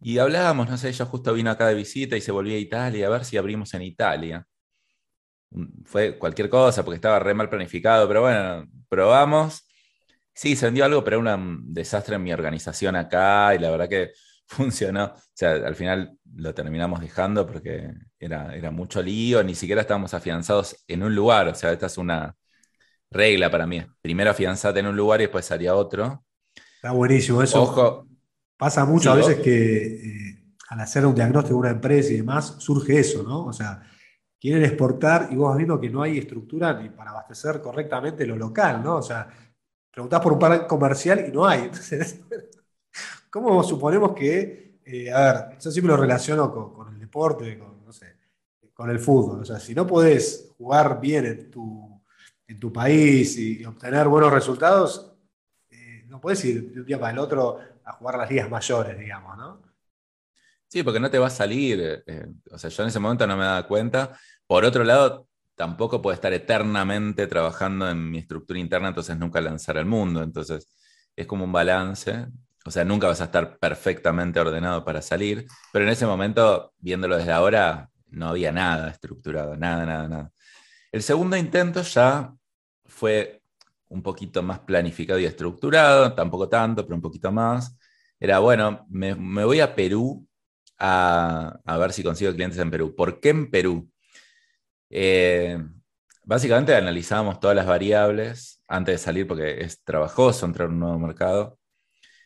Y 0.00 0.18
hablábamos, 0.18 0.68
no 0.68 0.76
sé, 0.76 0.90
ella 0.90 1.06
justo 1.06 1.32
vino 1.32 1.50
acá 1.50 1.66
de 1.68 1.74
visita 1.74 2.16
y 2.16 2.20
se 2.20 2.32
volvía 2.32 2.56
a 2.56 2.58
Italia, 2.60 3.06
a 3.06 3.10
ver 3.10 3.24
si 3.24 3.36
abrimos 3.36 3.72
en 3.74 3.82
Italia. 3.82 4.46
Mm, 5.50 5.84
fue 5.84 6.18
cualquier 6.18 6.48
cosa 6.50 6.84
porque 6.84 6.96
estaba 6.96 7.18
re 7.18 7.34
mal 7.34 7.48
planificado, 7.48 8.06
pero 8.08 8.22
bueno, 8.22 8.66
probamos. 8.88 9.66
Sí, 10.34 10.56
se 10.56 10.66
vendió 10.66 10.84
algo, 10.84 11.04
pero 11.04 11.20
era 11.20 11.36
un 11.36 11.72
desastre 11.72 12.16
en 12.16 12.22
mi 12.24 12.32
organización 12.32 12.96
acá 12.96 13.54
y 13.54 13.58
la 13.58 13.70
verdad 13.70 13.88
que 13.88 14.12
funcionó. 14.46 15.06
O 15.06 15.20
sea, 15.34 15.52
al 15.52 15.74
final 15.76 16.18
lo 16.36 16.54
terminamos 16.54 17.00
dejando 17.00 17.46
porque 17.46 17.92
era, 18.18 18.54
era 18.56 18.70
mucho 18.70 19.02
lío, 19.02 19.42
ni 19.44 19.54
siquiera 19.54 19.82
estábamos 19.82 20.14
afianzados 20.14 20.76
en 20.88 21.02
un 21.02 21.14
lugar. 21.14 21.48
O 21.48 21.54
sea, 21.54 21.72
esta 21.72 21.86
es 21.86 21.98
una 21.98 22.36
regla 23.14 23.50
para 23.50 23.66
mí. 23.66 23.82
Primero 24.02 24.30
afianzate 24.30 24.80
en 24.80 24.88
un 24.88 24.96
lugar 24.96 25.20
y 25.20 25.24
después 25.24 25.50
haría 25.50 25.74
otro. 25.74 26.24
Está 26.76 26.92
buenísimo. 26.92 27.42
Eso 27.42 27.62
Ojo, 27.62 28.06
pasa 28.56 28.84
mucho 28.84 29.10
a 29.10 29.14
veces 29.14 29.38
que 29.38 29.86
eh, 29.86 30.44
al 30.68 30.80
hacer 30.80 31.06
un 31.06 31.14
diagnóstico 31.14 31.54
de 31.54 31.60
una 31.60 31.70
empresa 31.70 32.12
y 32.12 32.18
demás, 32.18 32.56
surge 32.58 32.98
eso, 32.98 33.22
¿no? 33.22 33.46
O 33.46 33.52
sea, 33.52 33.82
quieren 34.38 34.64
exportar 34.64 35.28
y 35.30 35.36
vos 35.36 35.48
vas 35.48 35.56
viendo 35.56 35.80
que 35.80 35.88
no 35.88 36.02
hay 36.02 36.18
estructura 36.18 36.74
ni 36.74 36.90
para 36.90 37.12
abastecer 37.12 37.62
correctamente 37.62 38.26
lo 38.26 38.36
local, 38.36 38.82
¿no? 38.82 38.96
O 38.96 39.02
sea, 39.02 39.28
preguntás 39.90 40.20
por 40.20 40.34
un 40.34 40.38
par 40.38 40.66
comercial 40.66 41.24
y 41.26 41.32
no 41.32 41.46
hay. 41.46 41.62
Entonces, 41.62 42.20
¿Cómo 43.30 43.64
suponemos 43.64 44.12
que, 44.14 44.78
eh, 44.84 45.10
a 45.12 45.20
ver, 45.20 45.58
yo 45.58 45.70
siempre 45.70 45.92
lo 45.92 46.00
relaciono 46.00 46.52
con, 46.52 46.94
el 46.94 47.00
deporte, 47.00 47.58
con, 47.58 47.84
no 47.84 47.92
sé, 47.92 48.16
con 48.72 48.90
el 48.90 49.00
fútbol. 49.00 49.40
O 49.40 49.44
sea, 49.44 49.58
si 49.58 49.74
no 49.74 49.84
podés 49.84 50.52
jugar 50.56 51.00
bien 51.00 51.26
en 51.26 51.50
tu, 51.50 51.93
en 52.46 52.60
tu 52.60 52.72
país 52.72 53.38
y, 53.38 53.64
obtener 53.64 54.08
buenos 54.08 54.32
resultados, 54.32 55.12
eh, 55.70 56.04
no 56.08 56.20
podés 56.20 56.44
ir 56.44 56.72
de 56.72 56.80
un 56.80 56.86
día 56.86 56.98
para 56.98 57.12
el 57.12 57.18
otro 57.18 57.58
a 57.84 57.92
jugar 57.92 58.18
las 58.18 58.30
ligas 58.30 58.50
mayores, 58.50 58.98
digamos, 58.98 59.36
¿no? 59.36 59.62
Sí, 60.68 60.82
porque 60.82 61.00
no 61.00 61.10
te 61.10 61.18
va 61.18 61.28
a 61.28 61.30
salir. 61.30 62.02
Eh, 62.06 62.26
o 62.50 62.58
sea, 62.58 62.70
yo 62.70 62.82
en 62.82 62.88
ese 62.88 62.98
momento 62.98 63.26
no 63.26 63.36
me 63.36 63.44
daba 63.44 63.66
cuenta. 63.66 64.18
Por 64.46 64.64
otro 64.64 64.82
lado, 64.82 65.28
tampoco 65.54 66.02
puedo 66.02 66.14
estar 66.14 66.32
eternamente 66.32 67.26
trabajando 67.26 67.88
en 67.88 68.10
mi 68.10 68.18
estructura 68.18 68.58
interna, 68.58 68.88
entonces 68.88 69.16
nunca 69.16 69.40
lanzar 69.40 69.78
al 69.78 69.86
mundo. 69.86 70.22
Entonces, 70.22 70.68
es 71.14 71.26
como 71.26 71.44
un 71.44 71.52
balance. 71.52 72.26
O 72.64 72.70
sea, 72.70 72.84
nunca 72.84 73.06
vas 73.06 73.20
a 73.20 73.24
estar 73.24 73.58
perfectamente 73.58 74.40
ordenado 74.40 74.84
para 74.84 75.02
salir, 75.02 75.46
pero 75.72 75.84
en 75.84 75.90
ese 75.92 76.06
momento, 76.06 76.72
viéndolo 76.78 77.18
desde 77.18 77.32
ahora, 77.32 77.90
no 78.08 78.28
había 78.28 78.52
nada 78.52 78.90
estructurado, 78.90 79.56
nada, 79.56 79.84
nada, 79.84 80.08
nada. 80.08 80.32
El 80.94 81.02
segundo 81.02 81.36
intento 81.36 81.82
ya 81.82 82.32
fue 82.84 83.42
un 83.88 84.00
poquito 84.00 84.44
más 84.44 84.60
planificado 84.60 85.18
y 85.18 85.24
estructurado, 85.24 86.14
tampoco 86.14 86.48
tanto, 86.48 86.84
pero 86.84 86.94
un 86.94 87.02
poquito 87.02 87.32
más. 87.32 87.76
Era, 88.20 88.38
bueno, 88.38 88.86
me, 88.88 89.12
voy 89.44 89.58
a 89.58 89.74
Perú 89.74 90.24
a, 90.78 91.60
ver 91.80 91.92
si 91.92 92.04
consigo 92.04 92.32
clientes 92.32 92.60
en 92.60 92.70
Perú. 92.70 92.94
¿Por 92.94 93.18
qué 93.18 93.30
en 93.30 93.50
Perú? 93.50 93.90
Eh, 94.88 95.58
básicamente 96.22 96.76
analizábamos 96.76 97.40
todas 97.40 97.56
las 97.56 97.66
variables 97.66 98.62
antes 98.68 98.94
de 98.94 98.98
salir 98.98 99.26
porque 99.26 99.62
es 99.62 99.82
trabajoso 99.82 100.46
entrar 100.46 100.68
en 100.68 100.74
un 100.74 100.80
nuevo 100.80 100.98
mercado 101.00 101.58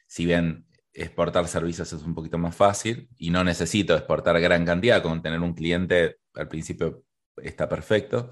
si 0.07 0.27
bien 0.27 0.67
exportar 0.93 1.49
servicios 1.49 1.91
es 1.95 2.03
un 2.03 2.15
poquito 2.15 2.37
más 2.37 2.55
fácil 2.55 3.09
y 3.17 3.31
no 3.31 3.43
necesito 3.45 3.95
exportar 3.97 4.39
gran 4.41 4.67
cantidad, 4.67 5.03
con 5.03 5.23
tener 5.23 5.41
un 5.41 5.55
cliente 5.55 6.19
al 6.35 6.49
principio 6.49 7.03
está 7.43 7.67
perfecto. 7.67 8.31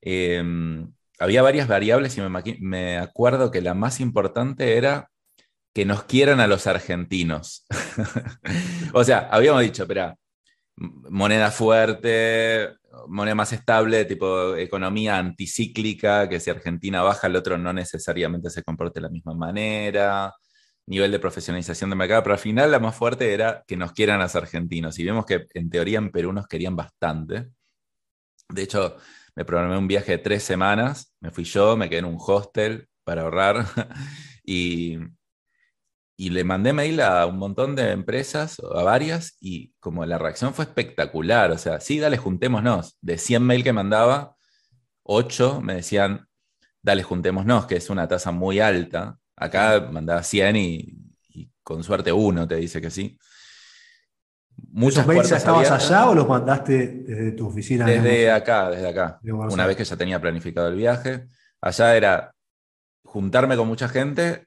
Em, 0.00 0.92
había 1.18 1.42
varias 1.42 1.68
variables 1.68 2.16
y 2.16 2.20
me, 2.60 2.98
acuerdo 2.98 3.50
que 3.50 3.60
la 3.60 3.74
más 3.74 4.00
importante 4.00 4.76
era 4.76 5.10
que 5.74 5.84
nos 5.84 6.04
quieran 6.04 6.40
a 6.40 6.46
los 6.46 6.66
argentinos. 6.66 7.66
o 8.94 9.04
sea, 9.04 9.28
habíamos 9.30 9.62
dicho, 9.62 9.82
espera, 9.82 10.16
moneda 10.76 11.50
fuerte, 11.50 12.76
moneda 13.08 13.34
más 13.34 13.52
estable, 13.52 14.04
tipo 14.04 14.56
economía 14.56 15.18
anticíclica, 15.18 16.28
que 16.28 16.40
si 16.40 16.50
Argentina 16.50 17.02
baja, 17.02 17.26
el 17.26 17.36
otro 17.36 17.58
no 17.58 17.72
necesariamente 17.72 18.50
se 18.50 18.62
comporte 18.62 19.00
de 19.00 19.04
la 19.04 19.10
misma 19.10 19.34
manera 19.34 20.32
nivel 20.88 21.12
de 21.12 21.18
profesionalización 21.18 21.90
de 21.90 21.96
mercado, 21.96 22.22
pero 22.22 22.34
al 22.34 22.40
final 22.40 22.70
la 22.70 22.80
más 22.80 22.96
fuerte 22.96 23.32
era 23.32 23.62
que 23.66 23.76
nos 23.76 23.92
quieran 23.92 24.20
los 24.20 24.34
argentinos. 24.34 24.98
Y 24.98 25.04
vemos 25.04 25.26
que 25.26 25.46
en 25.54 25.70
teoría 25.70 25.98
en 25.98 26.10
Perú 26.10 26.32
nos 26.32 26.48
querían 26.48 26.74
bastante. 26.74 27.50
De 28.48 28.62
hecho, 28.62 28.96
me 29.38 29.44
programé 29.44 29.78
un 29.78 29.86
viaje 29.86 30.10
de 30.10 30.18
tres 30.18 30.42
semanas, 30.42 31.14
me 31.20 31.30
fui 31.30 31.44
yo, 31.44 31.76
me 31.76 31.88
quedé 31.88 32.00
en 32.00 32.06
un 32.06 32.18
hostel 32.18 32.88
para 33.04 33.22
ahorrar 33.22 33.66
y, 34.44 34.98
y 36.16 36.30
le 36.30 36.42
mandé 36.42 36.72
mail 36.72 37.00
a 37.00 37.24
un 37.24 37.38
montón 37.38 37.76
de 37.76 37.92
empresas, 37.92 38.56
a 38.58 38.82
varias, 38.82 39.36
y 39.38 39.72
como 39.78 40.04
la 40.06 40.18
reacción 40.18 40.54
fue 40.54 40.64
espectacular, 40.64 41.52
o 41.52 41.56
sea, 41.56 41.78
sí, 41.78 42.00
dale, 42.00 42.16
juntémonos. 42.16 42.98
De 43.00 43.16
100 43.16 43.44
mail 43.44 43.62
que 43.62 43.72
mandaba, 43.72 44.34
8 45.04 45.60
me 45.60 45.76
decían, 45.76 46.26
dale, 46.82 47.04
juntémonos, 47.04 47.66
que 47.66 47.76
es 47.76 47.90
una 47.90 48.08
tasa 48.08 48.32
muy 48.32 48.58
alta. 48.58 49.20
Acá 49.36 49.88
mandaba 49.92 50.24
100 50.24 50.56
y, 50.56 50.98
con 51.62 51.84
suerte 51.84 52.10
uno 52.10 52.48
te 52.48 52.56
dice 52.56 52.80
que 52.80 52.90
sí. 52.90 53.16
Muchas 54.72 55.06
mails 55.06 55.28
ya 55.28 55.36
estabas 55.36 55.70
allá 55.70 56.08
o 56.08 56.14
los 56.14 56.28
mandaste 56.28 56.86
desde 57.06 57.32
tu 57.32 57.48
oficina? 57.48 57.84
Desde 57.86 58.30
acá, 58.30 58.70
desde 58.70 58.88
acá. 58.88 59.20
Una 59.22 59.66
vez 59.66 59.76
que 59.76 59.84
ya 59.84 59.96
tenía 59.96 60.20
planificado 60.20 60.68
el 60.68 60.76
viaje. 60.76 61.26
Allá 61.60 61.96
era 61.96 62.34
juntarme 63.04 63.56
con 63.56 63.66
mucha 63.66 63.88
gente 63.88 64.46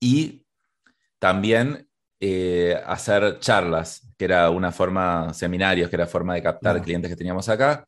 y 0.00 0.46
también 1.18 1.88
eh, 2.20 2.80
hacer 2.86 3.38
charlas, 3.38 4.12
que 4.16 4.24
era 4.24 4.50
una 4.50 4.72
forma, 4.72 5.32
seminarios, 5.34 5.88
que 5.88 5.96
era 5.96 6.06
forma 6.06 6.34
de 6.34 6.42
captar 6.42 6.80
clientes 6.82 7.10
que 7.10 7.16
teníamos 7.16 7.48
acá. 7.48 7.84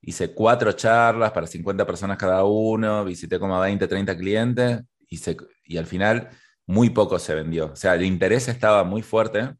Hice 0.00 0.34
cuatro 0.34 0.72
charlas 0.72 1.30
para 1.30 1.46
50 1.46 1.86
personas 1.86 2.18
cada 2.18 2.42
uno, 2.44 3.04
visité 3.04 3.38
como 3.38 3.58
20, 3.60 3.86
30 3.86 4.16
clientes 4.16 4.80
y 5.08 5.18
se, 5.18 5.36
y 5.64 5.76
al 5.76 5.86
final 5.86 6.28
muy 6.66 6.90
poco 6.90 7.18
se 7.20 7.34
vendió. 7.34 7.66
O 7.66 7.76
sea, 7.76 7.94
el 7.94 8.02
interés 8.02 8.48
estaba 8.48 8.82
muy 8.82 9.02
fuerte, 9.02 9.54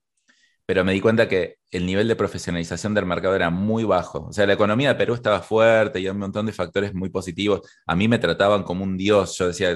pero 0.73 0.87
me 0.87 0.95
di 0.95 1.03
cuenta 1.03 1.29
que 1.29 1.59
el 1.71 1.85
nivel 1.85 2.09
de 2.09 2.17
profesionalización 2.17 2.95
del 2.95 3.05
mercado 3.05 3.37
era 3.37 3.51
muy 3.51 3.85
bajo. 3.85 4.29
O 4.29 4.33
sea, 4.33 4.47
la 4.47 4.55
economía 4.55 4.89
de 4.89 4.95
Perú 4.95 5.13
estaba 5.13 5.43
fuerte 5.43 6.01
y 6.01 6.09
un 6.09 6.17
montón 6.17 6.47
de 6.47 6.53
factores 6.55 6.95
muy 6.95 7.11
positivos. 7.11 7.61
A 7.85 7.95
mí 7.95 8.09
me 8.09 8.19
trataban 8.19 8.63
como 8.63 8.83
un 8.83 8.97
dios. 8.97 9.37
Yo 9.37 9.49
decía, 9.49 9.75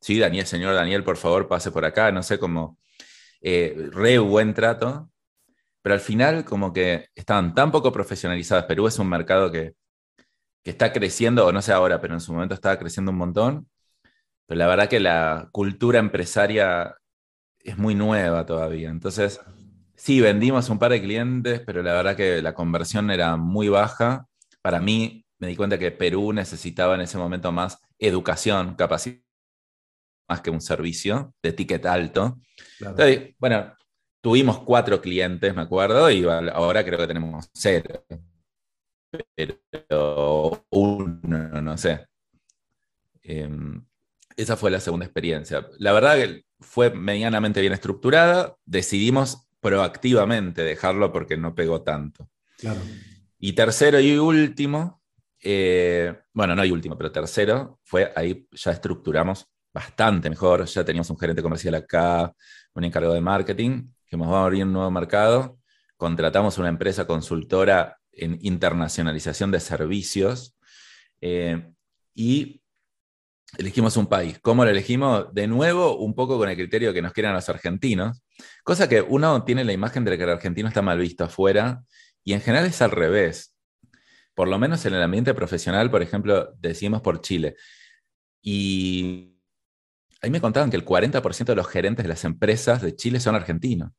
sí, 0.00 0.20
Daniel, 0.20 0.46
señor 0.46 0.76
Daniel, 0.76 1.02
por 1.02 1.16
favor, 1.16 1.48
pase 1.48 1.72
por 1.72 1.84
acá, 1.84 2.12
no 2.12 2.22
sé 2.22 2.38
cómo, 2.38 2.78
eh, 3.40 3.74
re 3.90 4.18
buen 4.20 4.54
trato, 4.54 5.10
pero 5.82 5.94
al 5.94 6.00
final 6.00 6.44
como 6.44 6.72
que 6.72 7.08
estaban 7.16 7.52
tan 7.52 7.72
poco 7.72 7.90
profesionalizadas. 7.90 8.66
Perú 8.66 8.86
es 8.86 9.00
un 9.00 9.08
mercado 9.08 9.50
que, 9.50 9.74
que 10.62 10.70
está 10.70 10.92
creciendo, 10.92 11.46
o 11.46 11.52
no 11.52 11.62
sé 11.62 11.72
ahora, 11.72 12.00
pero 12.00 12.14
en 12.14 12.20
su 12.20 12.32
momento 12.32 12.54
estaba 12.54 12.78
creciendo 12.78 13.10
un 13.10 13.18
montón, 13.18 13.68
pero 14.46 14.58
la 14.60 14.68
verdad 14.68 14.88
que 14.88 15.00
la 15.00 15.48
cultura 15.50 15.98
empresaria 15.98 16.94
es 17.58 17.76
muy 17.76 17.96
nueva 17.96 18.46
todavía. 18.46 18.88
Entonces, 18.88 19.40
sí, 20.02 20.20
vendimos 20.20 20.68
un 20.68 20.80
par 20.80 20.90
de 20.90 21.00
clientes, 21.00 21.60
pero 21.64 21.80
la 21.80 21.92
verdad 21.92 22.16
que 22.16 22.42
la 22.42 22.54
conversión 22.54 23.08
era 23.12 23.36
muy 23.36 23.68
baja. 23.68 24.26
Para 24.60 24.80
mí, 24.80 25.24
me 25.38 25.46
di 25.46 25.54
cuenta 25.54 25.78
que 25.78 25.92
Perú 25.92 26.32
necesitaba 26.32 26.96
en 26.96 27.02
ese 27.02 27.18
momento 27.18 27.52
más 27.52 27.78
educación, 28.00 28.74
capacidad, 28.74 29.20
más 30.28 30.40
que 30.40 30.50
un 30.50 30.60
servicio 30.60 31.32
de 31.40 31.52
ticket 31.52 31.86
alto. 31.86 32.40
Entonces, 32.80 33.36
bueno, 33.38 33.76
tuvimos 34.20 34.58
cuatro 34.60 35.00
clientes, 35.00 35.54
me 35.54 35.62
acuerdo, 35.62 36.10
y 36.10 36.24
ahora 36.24 36.84
creo 36.84 36.98
que 36.98 37.06
tenemos 37.06 37.48
cero. 37.54 38.04
Pero 39.36 40.66
uno, 40.70 41.62
no 41.62 41.78
sé. 41.78 42.08
Em, 43.22 43.84
esa 44.36 44.56
fue 44.56 44.72
la 44.72 44.80
segunda 44.80 45.06
experiencia. 45.06 45.64
La 45.78 45.92
verdad 45.92 46.16
que 46.16 46.44
fue 46.58 46.90
medianamente 46.90 47.60
bien 47.60 47.72
estructurada. 47.72 48.56
Decidimos 48.64 49.46
proactivamente 49.62 50.62
dejarlo 50.62 51.12
porque 51.12 51.36
no 51.36 51.54
pegó 51.54 51.82
tanto. 51.82 52.28
Claro. 52.58 52.80
Y 53.38 53.52
tercero 53.52 54.00
y 54.00 54.18
último, 54.18 55.00
eh, 55.40 56.14
bueno, 56.32 56.56
no 56.56 56.64
y 56.64 56.72
último, 56.72 56.98
pero 56.98 57.12
tercero, 57.12 57.78
fue 57.84 58.12
ahí 58.16 58.46
ya 58.50 58.72
estructuramos 58.72 59.46
bastante 59.72 60.28
mejor. 60.28 60.64
Ya 60.64 60.84
teníamos 60.84 61.08
un 61.10 61.18
gerente 61.18 61.42
comercial 61.42 61.76
acá, 61.76 62.34
un 62.74 62.84
encargado 62.84 63.14
de 63.14 63.20
marketing, 63.20 63.84
que 64.06 64.16
nos 64.16 64.28
va 64.30 64.40
a 64.40 64.44
abrir 64.44 64.64
un 64.64 64.72
nuevo 64.72 64.90
mercado. 64.90 65.58
Contratamos 65.96 66.58
una 66.58 66.68
empresa 66.68 67.06
consultora 67.06 67.98
en 68.10 68.38
internacionalización 68.42 69.52
de 69.52 69.60
servicios 69.60 70.56
eh, 71.20 71.72
y 72.14 72.60
elegimos 73.56 73.96
un 73.96 74.06
país. 74.06 74.40
¿Cómo 74.42 74.64
lo 74.64 74.70
elegimos? 74.70 75.32
De 75.32 75.46
nuevo, 75.46 75.98
un 75.98 76.14
poco 76.16 76.36
con 76.36 76.48
el 76.48 76.56
criterio 76.56 76.92
que 76.92 77.00
nos 77.00 77.12
quieran 77.12 77.32
los 77.32 77.48
argentinos, 77.48 78.21
cosa 78.62 78.88
que 78.88 79.02
uno 79.02 79.44
tiene 79.44 79.64
la 79.64 79.72
imagen 79.72 80.04
de 80.04 80.16
que 80.16 80.24
el 80.24 80.30
argentino 80.30 80.68
está 80.68 80.82
mal 80.82 80.98
visto 80.98 81.24
afuera 81.24 81.82
y 82.24 82.32
en 82.32 82.40
general 82.40 82.66
es 82.66 82.80
al 82.82 82.90
revés. 82.90 83.54
Por 84.34 84.48
lo 84.48 84.58
menos 84.58 84.84
en 84.86 84.94
el 84.94 85.02
ambiente 85.02 85.34
profesional, 85.34 85.90
por 85.90 86.02
ejemplo, 86.02 86.54
decimos 86.58 87.02
por 87.02 87.20
Chile. 87.20 87.56
Y 88.40 89.36
ahí 90.20 90.30
me 90.30 90.40
contaban 90.40 90.70
que 90.70 90.76
el 90.76 90.84
40% 90.84 91.44
de 91.44 91.54
los 91.54 91.68
gerentes 91.68 92.04
de 92.04 92.08
las 92.08 92.24
empresas 92.24 92.80
de 92.80 92.96
Chile 92.96 93.20
son 93.20 93.34
argentinos. 93.34 93.92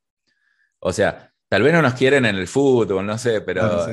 O 0.79 0.91
sea, 0.91 1.31
tal 1.49 1.63
vez 1.63 1.73
no 1.73 1.81
nos 1.81 1.93
quieren 1.93 2.25
en 2.25 2.35
el 2.35 2.47
fútbol, 2.47 3.05
no 3.05 3.17
sé, 3.17 3.41
pero 3.41 3.85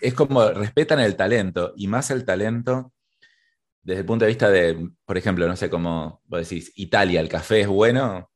es 0.00 0.14
como 0.14 0.50
respetan 0.50 1.00
el 1.00 1.16
talento 1.16 1.72
y 1.76 1.88
más 1.88 2.10
el 2.10 2.24
talento 2.24 2.92
desde 3.84 4.00
el 4.00 4.06
punto 4.06 4.24
de 4.24 4.30
vista 4.30 4.50
de, 4.50 4.90
por 5.04 5.18
ejemplo, 5.18 5.46
no 5.46 5.56
sé 5.56 5.68
cómo 5.68 6.22
vos 6.24 6.48
decís, 6.48 6.72
Italia, 6.76 7.20
el 7.20 7.28
café 7.28 7.62
es 7.62 7.66
bueno, 7.66 8.30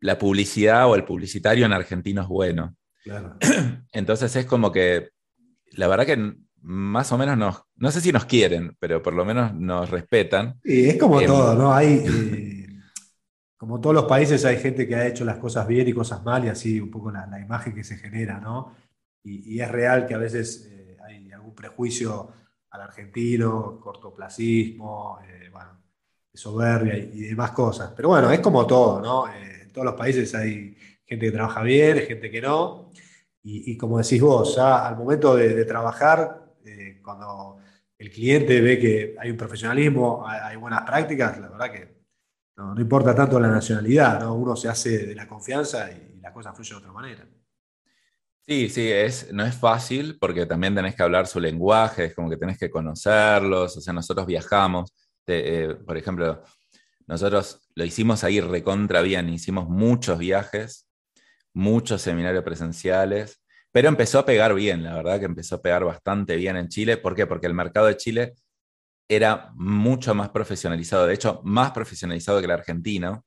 la 0.00 0.18
publicidad 0.18 0.88
o 0.88 0.94
el 0.94 1.04
publicitario 1.04 1.66
en 1.66 1.72
argentino 1.72 2.22
es 2.22 2.28
bueno. 2.28 2.76
Entonces 3.92 4.34
es 4.36 4.46
como 4.46 4.72
que, 4.72 5.10
la 5.72 5.88
verdad 5.88 6.06
que 6.06 6.34
más 6.62 7.10
o 7.12 7.18
menos 7.18 7.38
nos, 7.38 7.62
no 7.76 7.90
sé 7.90 8.00
si 8.00 8.12
nos 8.12 8.26
quieren, 8.26 8.76
pero 8.78 9.02
por 9.02 9.14
lo 9.14 9.24
menos 9.24 9.54
nos 9.54 9.88
respetan. 9.90 10.60
Y 10.62 10.86
es 10.86 10.98
como 10.98 11.20
em, 11.20 11.26
todo, 11.26 11.54
¿no? 11.54 11.72
Hay, 11.72 12.02
eh, 12.06 12.66
como 13.56 13.80
todos 13.80 13.94
los 13.94 14.04
países 14.04 14.44
hay 14.44 14.58
gente 14.58 14.86
que 14.86 14.94
ha 14.94 15.06
hecho 15.06 15.24
las 15.24 15.38
cosas 15.38 15.66
bien 15.66 15.88
y 15.88 15.92
cosas 15.92 16.22
mal 16.24 16.44
y 16.44 16.48
así 16.48 16.80
un 16.80 16.90
poco 16.90 17.10
la, 17.10 17.40
imagen 17.40 17.74
que 17.74 17.84
se 17.84 17.96
genera, 17.96 18.40
¿no? 18.40 18.74
Y, 19.22 19.60
es 19.60 19.70
real 19.70 20.06
que 20.06 20.14
a 20.14 20.18
veces 20.18 20.66
eh, 20.70 20.96
hay 21.06 21.30
algún 21.30 21.54
prejuicio 21.54 22.32
al 22.70 22.80
argentino, 22.82 23.78
cortoplacismo, 23.80 25.18
eh, 25.28 25.50
soberbia 26.32 26.96
y, 26.96 27.20
demás 27.22 27.52
cosas. 27.52 27.92
Pero 27.96 28.08
bueno, 28.10 28.30
es 28.30 28.40
como 28.40 28.66
todo, 28.66 29.00
¿no? 29.00 29.28
Eh, 29.28 29.62
en 29.62 29.72
todos 29.72 29.84
los 29.84 29.94
países 29.94 30.34
hay 30.34 30.76
gente 31.04 31.26
que 31.26 31.32
trabaja 31.32 31.62
bien, 31.62 31.98
gente 32.06 32.30
que 32.30 32.40
no. 32.40 32.90
Y, 33.42 33.76
como 33.78 33.98
decís 33.98 34.20
vos, 34.20 34.54
ya 34.54 34.86
al 34.86 34.96
momento 34.96 35.34
de, 35.34 35.64
trabajar, 35.64 36.52
eh, 36.62 37.00
cuando 37.02 37.58
el 37.96 38.10
cliente 38.10 38.60
ve 38.60 38.78
que 38.78 39.16
hay 39.18 39.30
un 39.30 39.36
profesionalismo, 39.38 40.24
hay, 40.26 40.56
buenas 40.56 40.82
prácticas, 40.82 41.40
la 41.40 41.48
verdad 41.48 41.72
que 41.72 42.00
no, 42.56 42.78
importa 42.78 43.14
tanto 43.14 43.40
la 43.40 43.48
nacionalidad, 43.48 44.20
¿no? 44.20 44.34
Uno 44.34 44.54
se 44.56 44.68
hace 44.68 45.06
de 45.06 45.14
la 45.14 45.26
confianza 45.26 45.90
y, 45.90 46.18
y 46.18 46.20
la 46.20 46.34
cosa 46.34 46.52
fluye 46.52 46.70
de 46.70 46.76
otra 46.76 46.92
manera. 46.92 47.26
Sí, 48.50 48.68
sí, 48.68 48.90
es, 48.90 49.32
no 49.32 49.44
es 49.44 49.54
fácil 49.54 50.18
porque 50.18 50.44
también 50.44 50.74
tenés 50.74 50.94
que 50.94 51.02
hablar 51.02 51.26
su 51.26 51.40
lenguaje, 51.40 52.06
es 52.06 52.14
como 52.14 52.28
que 52.28 52.36
tenés 52.36 52.58
que 52.58 52.70
conocerlos, 52.70 53.76
o 53.76 53.80
sea, 53.80 53.92
nosotros 53.92 54.26
viajamos, 54.26 54.92
eh, 55.26 55.74
por 55.86 55.96
ejemplo, 55.96 56.42
nosotros 57.06 57.68
lo 57.74 57.84
hicimos 57.84 58.24
ahí 58.24 58.40
recontra 58.40 59.02
bien, 59.02 59.28
hicimos 59.28 59.68
muchos 59.68 60.18
viajes, 60.18 60.88
muchos 61.52 62.02
seminarios 62.02 62.44
presenciales, 62.44 63.42
pero 63.72 63.88
empezó 63.88 64.18
a 64.18 64.26
pegar 64.26 64.54
bien, 64.54 64.82
la 64.82 64.94
verdad 64.94 65.18
que 65.18 65.26
empezó 65.26 65.56
a 65.56 65.62
pegar 65.62 65.84
bastante 65.84 66.36
bien 66.36 66.56
en 66.56 66.68
Chile. 66.68 66.96
¿Por 66.96 67.14
qué? 67.14 67.26
Porque 67.26 67.46
el 67.46 67.54
mercado 67.54 67.86
de 67.86 67.96
Chile 67.96 68.34
era 69.08 69.52
mucho 69.54 70.14
más 70.14 70.28
profesionalizado, 70.30 71.06
de 71.06 71.14
hecho, 71.14 71.40
más 71.44 71.72
profesionalizado 71.72 72.38
que 72.38 72.44
el 72.44 72.52
argentino. 72.52 73.24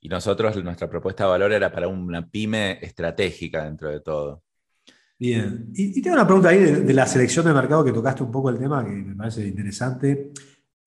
Y 0.00 0.08
nosotros, 0.08 0.62
nuestra 0.62 0.88
propuesta 0.88 1.24
de 1.24 1.30
valor 1.30 1.52
era 1.52 1.72
para 1.72 1.88
una 1.88 2.26
pyme 2.26 2.78
estratégica 2.82 3.64
dentro 3.64 3.90
de 3.90 4.00
todo. 4.00 4.42
Bien. 5.18 5.70
Y, 5.72 6.02
tengo 6.02 6.16
una 6.16 6.26
pregunta 6.26 6.48
ahí 6.50 6.58
de, 6.58 6.92
la 6.92 7.06
selección 7.06 7.46
de 7.46 7.54
mercado 7.54 7.84
que 7.84 7.92
tocaste 7.92 8.22
un 8.22 8.30
poco 8.30 8.50
el 8.50 8.58
tema, 8.58 8.84
que 8.84 8.90
me 8.90 9.14
parece 9.14 9.46
interesante. 9.46 10.32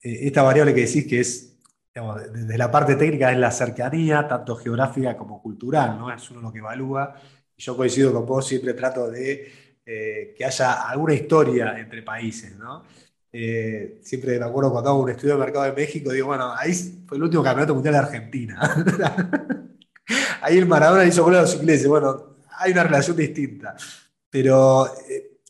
Eh, 0.02 0.28
esta 0.28 0.44
variable 0.44 0.74
que 0.74 0.82
decís 0.82 1.08
que 1.08 1.20
es, 1.20 1.58
digamos, 1.94 2.32
desde 2.32 2.58
la 2.58 2.72
parte 2.72 2.96
técnica 2.96 3.32
es 3.32 3.38
la 3.38 3.52
cercanía, 3.52 4.28
tanto 4.28 4.56
geográfica 4.56 5.18
como 5.18 5.42
cultural, 5.42 5.98
¿no? 5.98 6.12
Es 6.14 6.30
uno 6.32 6.42
lo 6.42 6.52
que 6.52 6.60
evalúa. 6.60 7.16
Yo 7.58 7.76
coincido 7.76 8.14
con 8.14 8.26
vos, 8.26 8.48
siempre 8.48 8.74
trato 8.74 9.10
de 9.10 9.52
eh, 9.86 10.36
que 10.38 10.46
haya 10.46 10.90
alguna 10.90 11.14
historia 11.14 11.78
entre 11.80 12.04
países, 12.04 12.56
¿no? 12.58 12.84
Eh, 13.32 14.00
siempre 14.04 14.40
me 14.40 14.46
acuerdo 14.46 14.72
cuando 14.72 14.90
hago 14.90 15.04
un 15.04 15.10
estudio 15.10 15.34
de 15.34 15.40
mercado 15.40 15.66
de 15.66 15.74
México, 15.74 16.12
digo, 16.12 16.28
bueno, 16.28 16.54
ahí 16.56 16.74
fue 17.06 17.18
el 17.18 17.24
último 17.24 17.44
campeonato 17.44 17.74
mundial 17.74 17.94
de 17.94 18.00
Argentina. 18.00 18.60
ahí 20.42 20.58
el 20.58 20.66
Maradona 20.66 21.06
hizo 21.06 21.24
gol 21.24 21.36
a 21.36 21.42
los 21.42 21.56
ingleses. 21.56 21.88
Bueno, 21.88 22.38
hay 22.58 22.72
una 22.72 22.84
relación 22.84 23.18
distinta. 23.18 23.76
Pero 24.30 24.88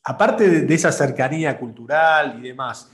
aparte 0.03 0.61
de, 0.61 0.73
esa 0.73 0.91
cercanía 0.91 1.57
cultural 1.57 2.39
y 2.39 2.47
demás, 2.47 2.91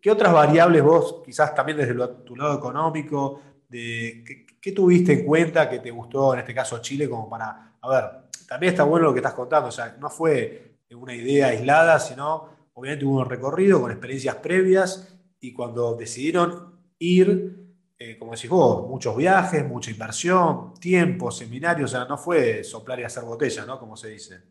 ¿qué, 0.00 0.10
otras 0.10 0.32
variables 0.32 0.82
vos, 0.82 1.22
quizás 1.24 1.54
también 1.54 1.78
desde 1.78 1.94
tu 2.24 2.36
lado 2.36 2.56
económico, 2.56 3.40
de, 3.68 4.46
¿qué, 4.60 4.72
tuviste 4.72 5.12
en 5.12 5.24
cuenta 5.24 5.68
que 5.68 5.78
te 5.78 5.90
gustó, 5.90 6.34
en 6.34 6.40
este 6.40 6.54
caso 6.54 6.78
Chile, 6.80 7.08
como 7.08 7.28
para, 7.28 7.74
a 7.80 7.88
ver, 7.88 8.04
también 8.48 8.72
está 8.72 8.84
bueno 8.84 9.06
lo 9.06 9.12
que 9.12 9.20
estás 9.20 9.34
contando, 9.34 9.68
o 9.68 9.72
sea, 9.72 9.96
no 9.98 10.10
fue 10.10 10.78
una 10.90 11.14
idea 11.14 11.48
aislada, 11.48 11.98
sino 12.00 12.48
obviamente 12.74 13.04
hubo 13.04 13.20
un 13.20 13.30
recorrido 13.30 13.80
con 13.80 13.90
experiencias 13.90 14.36
previas 14.36 15.16
y 15.40 15.52
cuando 15.52 15.94
decidieron 15.94 16.78
ir, 16.98 17.56
eh, 17.98 18.18
como 18.18 18.32
decís 18.32 18.50
vos, 18.50 18.88
muchos 18.88 19.16
viajes, 19.16 19.66
mucha 19.66 19.90
inversión, 19.90 20.74
tiempo, 20.74 21.30
seminarios, 21.30 21.90
o 21.92 21.96
sea, 21.96 22.04
no 22.06 22.18
fue 22.18 22.64
soplar 22.64 23.00
y 23.00 23.04
hacer 23.04 23.24
botella, 23.24 23.64
¿no? 23.64 23.78
Como 23.78 23.96
se 23.96 24.08
dice. 24.08 24.42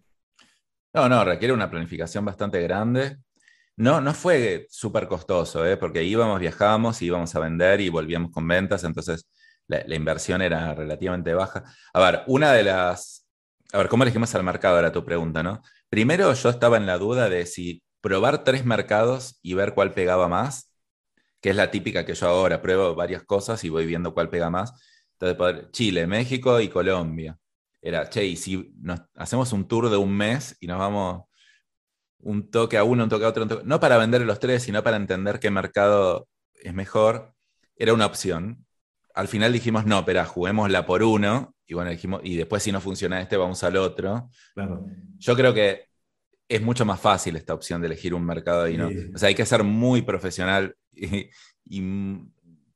No, 0.94 1.08
no, 1.08 1.24
requiere 1.24 1.54
una 1.54 1.70
planificación 1.70 2.26
bastante 2.26 2.62
grande. 2.62 3.18
No, 3.80 4.02
no 4.02 4.14
fue 4.14 4.68
súper 4.70 5.08
costoso, 5.08 5.66
¿eh? 5.66 5.78
porque 5.78 6.04
íbamos, 6.04 6.38
viajábamos, 6.42 7.02
íbamos 7.02 7.34
a 7.34 7.40
vender 7.40 7.80
y 7.80 7.88
volvíamos 7.88 8.30
con 8.30 8.46
ventas, 8.46 8.84
entonces 8.84 9.30
la, 9.68 9.96
inversión 9.96 10.42
era 10.42 10.76
relativamente 10.76 11.34
baja. 11.34 11.64
A 11.94 12.00
ver, 12.02 12.24
una 12.28 12.52
de 12.52 12.64
las... 12.64 13.26
A 13.72 13.78
ver, 13.78 13.88
¿cómo 13.88 14.04
elegimos 14.04 14.36
al 14.36 14.44
mercado? 14.44 14.78
Era 14.80 14.92
tu 14.92 15.06
pregunta, 15.06 15.44
¿no? 15.44 15.62
Primero 15.88 16.34
yo 16.34 16.50
estaba 16.50 16.76
en 16.76 16.88
la 16.88 16.98
duda 16.98 17.30
de 17.30 17.46
si 17.46 17.82
probar 18.02 18.44
tres 18.44 18.66
mercados 18.66 19.40
y 19.42 19.54
ver 19.54 19.74
cuál 19.74 19.94
pegaba 19.94 20.28
más, 20.28 20.74
que 21.40 21.52
es 21.52 21.56
la 21.56 21.72
típica 21.72 22.06
que 22.06 22.16
yo 22.16 22.28
ahora 22.28 22.62
pruebo 22.62 22.96
varias 22.96 23.24
cosas 23.24 23.64
y 23.64 23.70
voy 23.70 23.86
viendo 23.86 24.14
cuál 24.14 24.30
pega 24.30 24.50
más. 24.50 24.74
Entonces, 25.18 25.72
Chile, 25.72 26.06
México 26.06 26.60
y 26.60 26.68
Colombia 26.68 27.38
era, 27.82 28.10
che, 28.10 28.26
y 28.26 28.36
si 28.36 28.74
nos 28.82 29.02
hacemos 29.16 29.54
un 29.54 29.68
tour 29.70 29.90
de 29.90 29.96
un 29.96 30.12
mes 30.18 30.58
y 30.60 30.68
nos 30.68 30.80
vamos 30.80 31.29
un 32.22 32.50
toque 32.50 32.78
a 32.78 32.84
uno, 32.84 33.04
un 33.04 33.10
toque 33.10 33.26
a 33.26 33.30
otro, 33.30 33.46
no 33.64 33.80
para 33.80 33.98
vender 33.98 34.22
los 34.22 34.40
tres, 34.40 34.64
sino 34.64 34.84
para 34.84 34.98
entender 34.98 35.40
qué 35.40 35.50
mercado 35.50 36.28
es 36.56 36.74
mejor, 36.74 37.34
era 37.76 37.94
una 37.94 38.06
opción. 38.06 38.66
Al 39.14 39.28
final 39.28 39.54
dijimos, 39.54 39.86
no, 39.86 40.06
pero 40.06 40.24
juguémosla 40.26 40.86
por 40.86 41.04
uno, 41.04 41.56
y 41.66 41.74
bueno, 41.74 41.92
dijimos, 41.92 42.22
y 42.24 42.36
después 42.36 42.64
si 42.64 42.72
no 42.72 42.82
funciona 42.82 43.22
este, 43.22 43.38
vamos 43.38 43.64
al 43.64 43.78
otro. 43.78 44.30
Yo 45.18 45.36
creo 45.36 45.54
que 45.54 45.88
es 46.48 46.62
mucho 46.62 46.84
más 46.84 47.00
fácil 47.00 47.36
esta 47.36 47.54
opción 47.54 47.80
de 47.82 47.88
elegir 47.88 48.14
un 48.14 48.26
mercado 48.26 48.68
y 48.68 48.78
no. 48.78 48.90
O 49.14 49.18
sea, 49.18 49.30
hay 49.30 49.36
que 49.36 49.46
ser 49.46 49.64
muy 49.64 50.02
profesional 50.02 50.76
y 50.94 51.30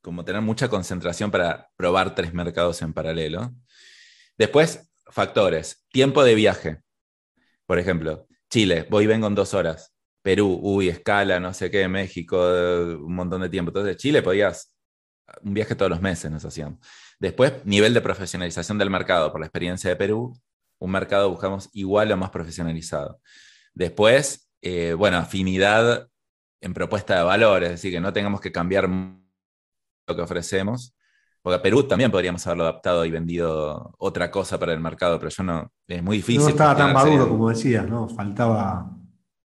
como 0.03 0.25
tener 0.25 0.41
mucha 0.41 0.67
concentración 0.67 1.31
para 1.31 1.69
probar 1.77 2.13
tres 2.13 2.33
mercados 2.33 2.81
en 2.81 2.93
paralelo. 2.93 3.53
Después, 4.37 4.91
factores. 5.07 5.85
Tiempo 5.89 6.23
de 6.23 6.35
viaje. 6.35 6.81
Por 7.65 7.79
ejemplo, 7.79 8.27
Chile, 8.53 8.85
voy 8.87 9.05
y 9.05 9.07
vengo 9.07 9.25
en 9.25 9.33
dos 9.33 9.55
horas. 9.55 9.95
Perú, 10.21 10.59
uy, 10.61 10.87
escala, 10.87 11.39
no 11.39 11.55
sé 11.55 11.71
qué, 11.71 11.87
México, 11.87 12.37
un 12.37 13.15
montón 13.15 13.41
de 13.41 13.49
tiempo. 13.49 13.71
Entonces, 13.71 13.97
Chile 13.97 14.21
podías, 14.21 14.75
un 15.41 15.55
viaje 15.55 15.73
todos 15.73 15.89
los 15.89 16.01
meses 16.01 16.29
nos 16.29 16.45
hacíamos. 16.45 16.77
Después, 17.19 17.65
nivel 17.65 17.95
de 17.95 18.01
profesionalización 18.01 18.77
del 18.77 18.91
mercado. 18.91 19.31
Por 19.31 19.41
la 19.41 19.47
experiencia 19.47 19.89
de 19.89 19.95
Perú, 19.95 20.39
un 20.77 20.91
mercado 20.91 21.31
buscamos 21.31 21.67
igual 21.73 22.11
o 22.11 22.17
más 22.17 22.29
profesionalizado. 22.29 23.19
Después, 23.73 24.51
eh, 24.61 24.93
bueno, 24.93 25.17
afinidad 25.17 26.07
en 26.61 26.75
propuesta 26.75 27.17
de 27.17 27.23
valor, 27.23 27.63
es 27.63 27.71
decir, 27.71 27.91
que 27.91 28.01
no 28.01 28.13
tengamos 28.13 28.39
que 28.39 28.51
cambiar 28.51 28.87
lo 28.87 30.15
que 30.15 30.21
ofrecemos, 30.21 30.95
porque 31.43 31.57
a 31.57 31.61
Perú 31.61 31.83
también 31.83 32.09
podríamos 32.09 32.47
haberlo 32.47 32.63
adaptado 32.63 33.03
y 33.03 33.11
vendido 33.11 33.93
otra 33.97 34.31
cosa 34.31 34.57
para 34.57 34.71
el 34.71 34.79
mercado, 34.79 35.19
pero 35.19 35.29
yo 35.29 35.43
no, 35.43 35.69
es 35.85 36.01
muy 36.01 36.17
difícil. 36.17 36.41
No 36.41 36.47
estaba 36.47 36.75
tan 36.75 36.93
maduro 36.93 37.27
como 37.27 37.49
decías, 37.49 37.85
¿no? 37.85 38.07
Faltaba... 38.07 38.89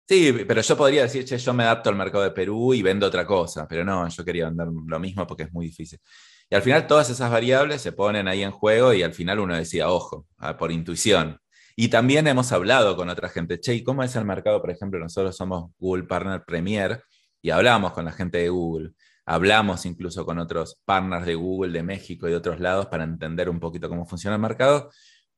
Sí, 0.08 0.32
pero 0.48 0.62
yo 0.62 0.78
podría 0.78 1.02
decir, 1.02 1.26
che, 1.26 1.40
yo 1.40 1.54
me 1.56 1.64
adapto 1.64 1.90
al 1.90 1.96
mercado 1.96 2.24
de 2.24 2.32
Perú 2.32 2.76
y 2.76 2.84
vendo 2.84 3.08
otra 3.08 3.26
cosa, 3.26 3.68
pero 3.68 3.84
no, 3.84 4.08
yo 4.08 4.24
quería 4.24 4.46
vender 4.46 4.68
lo 4.86 5.00
mismo 5.00 5.26
porque 5.26 5.44
es 5.44 5.52
muy 5.52 5.66
difícil. 5.66 6.00
Y 6.48 6.56
al 6.56 6.62
final 6.62 6.86
todas 6.86 7.10
esas 7.10 7.32
variables 7.32 7.82
se 7.82 7.92
ponen 7.92 8.28
ahí 8.28 8.44
en 8.44 8.52
juego 8.52 8.94
y 8.94 9.02
al 9.02 9.14
final 9.14 9.40
uno 9.40 9.56
decía, 9.56 9.90
ojo, 9.90 10.28
ah, 10.38 10.56
por 10.56 10.72
intuición. 10.72 11.40
Y 11.76 11.88
también 11.88 12.28
hemos 12.28 12.52
hablado 12.52 12.96
con 12.96 13.10
otra 13.10 13.28
gente, 13.28 13.60
che, 13.60 13.74
¿y 13.74 13.84
cómo 13.84 14.04
es 14.04 14.16
el 14.16 14.24
mercado? 14.24 14.62
Por 14.62 14.70
ejemplo, 14.70 15.00
nosotros 15.00 15.36
somos 15.36 15.72
Google 15.80 16.04
Partner 16.04 16.44
Premier 16.46 17.02
y 17.42 17.50
hablamos 17.50 17.92
con 17.92 18.06
la 18.06 18.12
gente 18.12 18.38
de 18.38 18.50
Google. 18.50 18.92
Hablamos 19.30 19.86
incluso 19.86 20.26
con 20.26 20.40
otros 20.40 20.80
partners 20.86 21.26
de 21.26 21.36
Google 21.36 21.74
de 21.74 21.84
México 21.84 22.28
y 22.28 22.32
de 22.32 22.38
otros 22.38 22.62
lados 22.62 22.86
para 22.86 23.04
entender 23.04 23.50
un 23.50 23.60
poquito 23.60 23.90
cómo 23.90 24.06
funciona 24.06 24.38
el 24.38 24.42
mercado, 24.42 24.90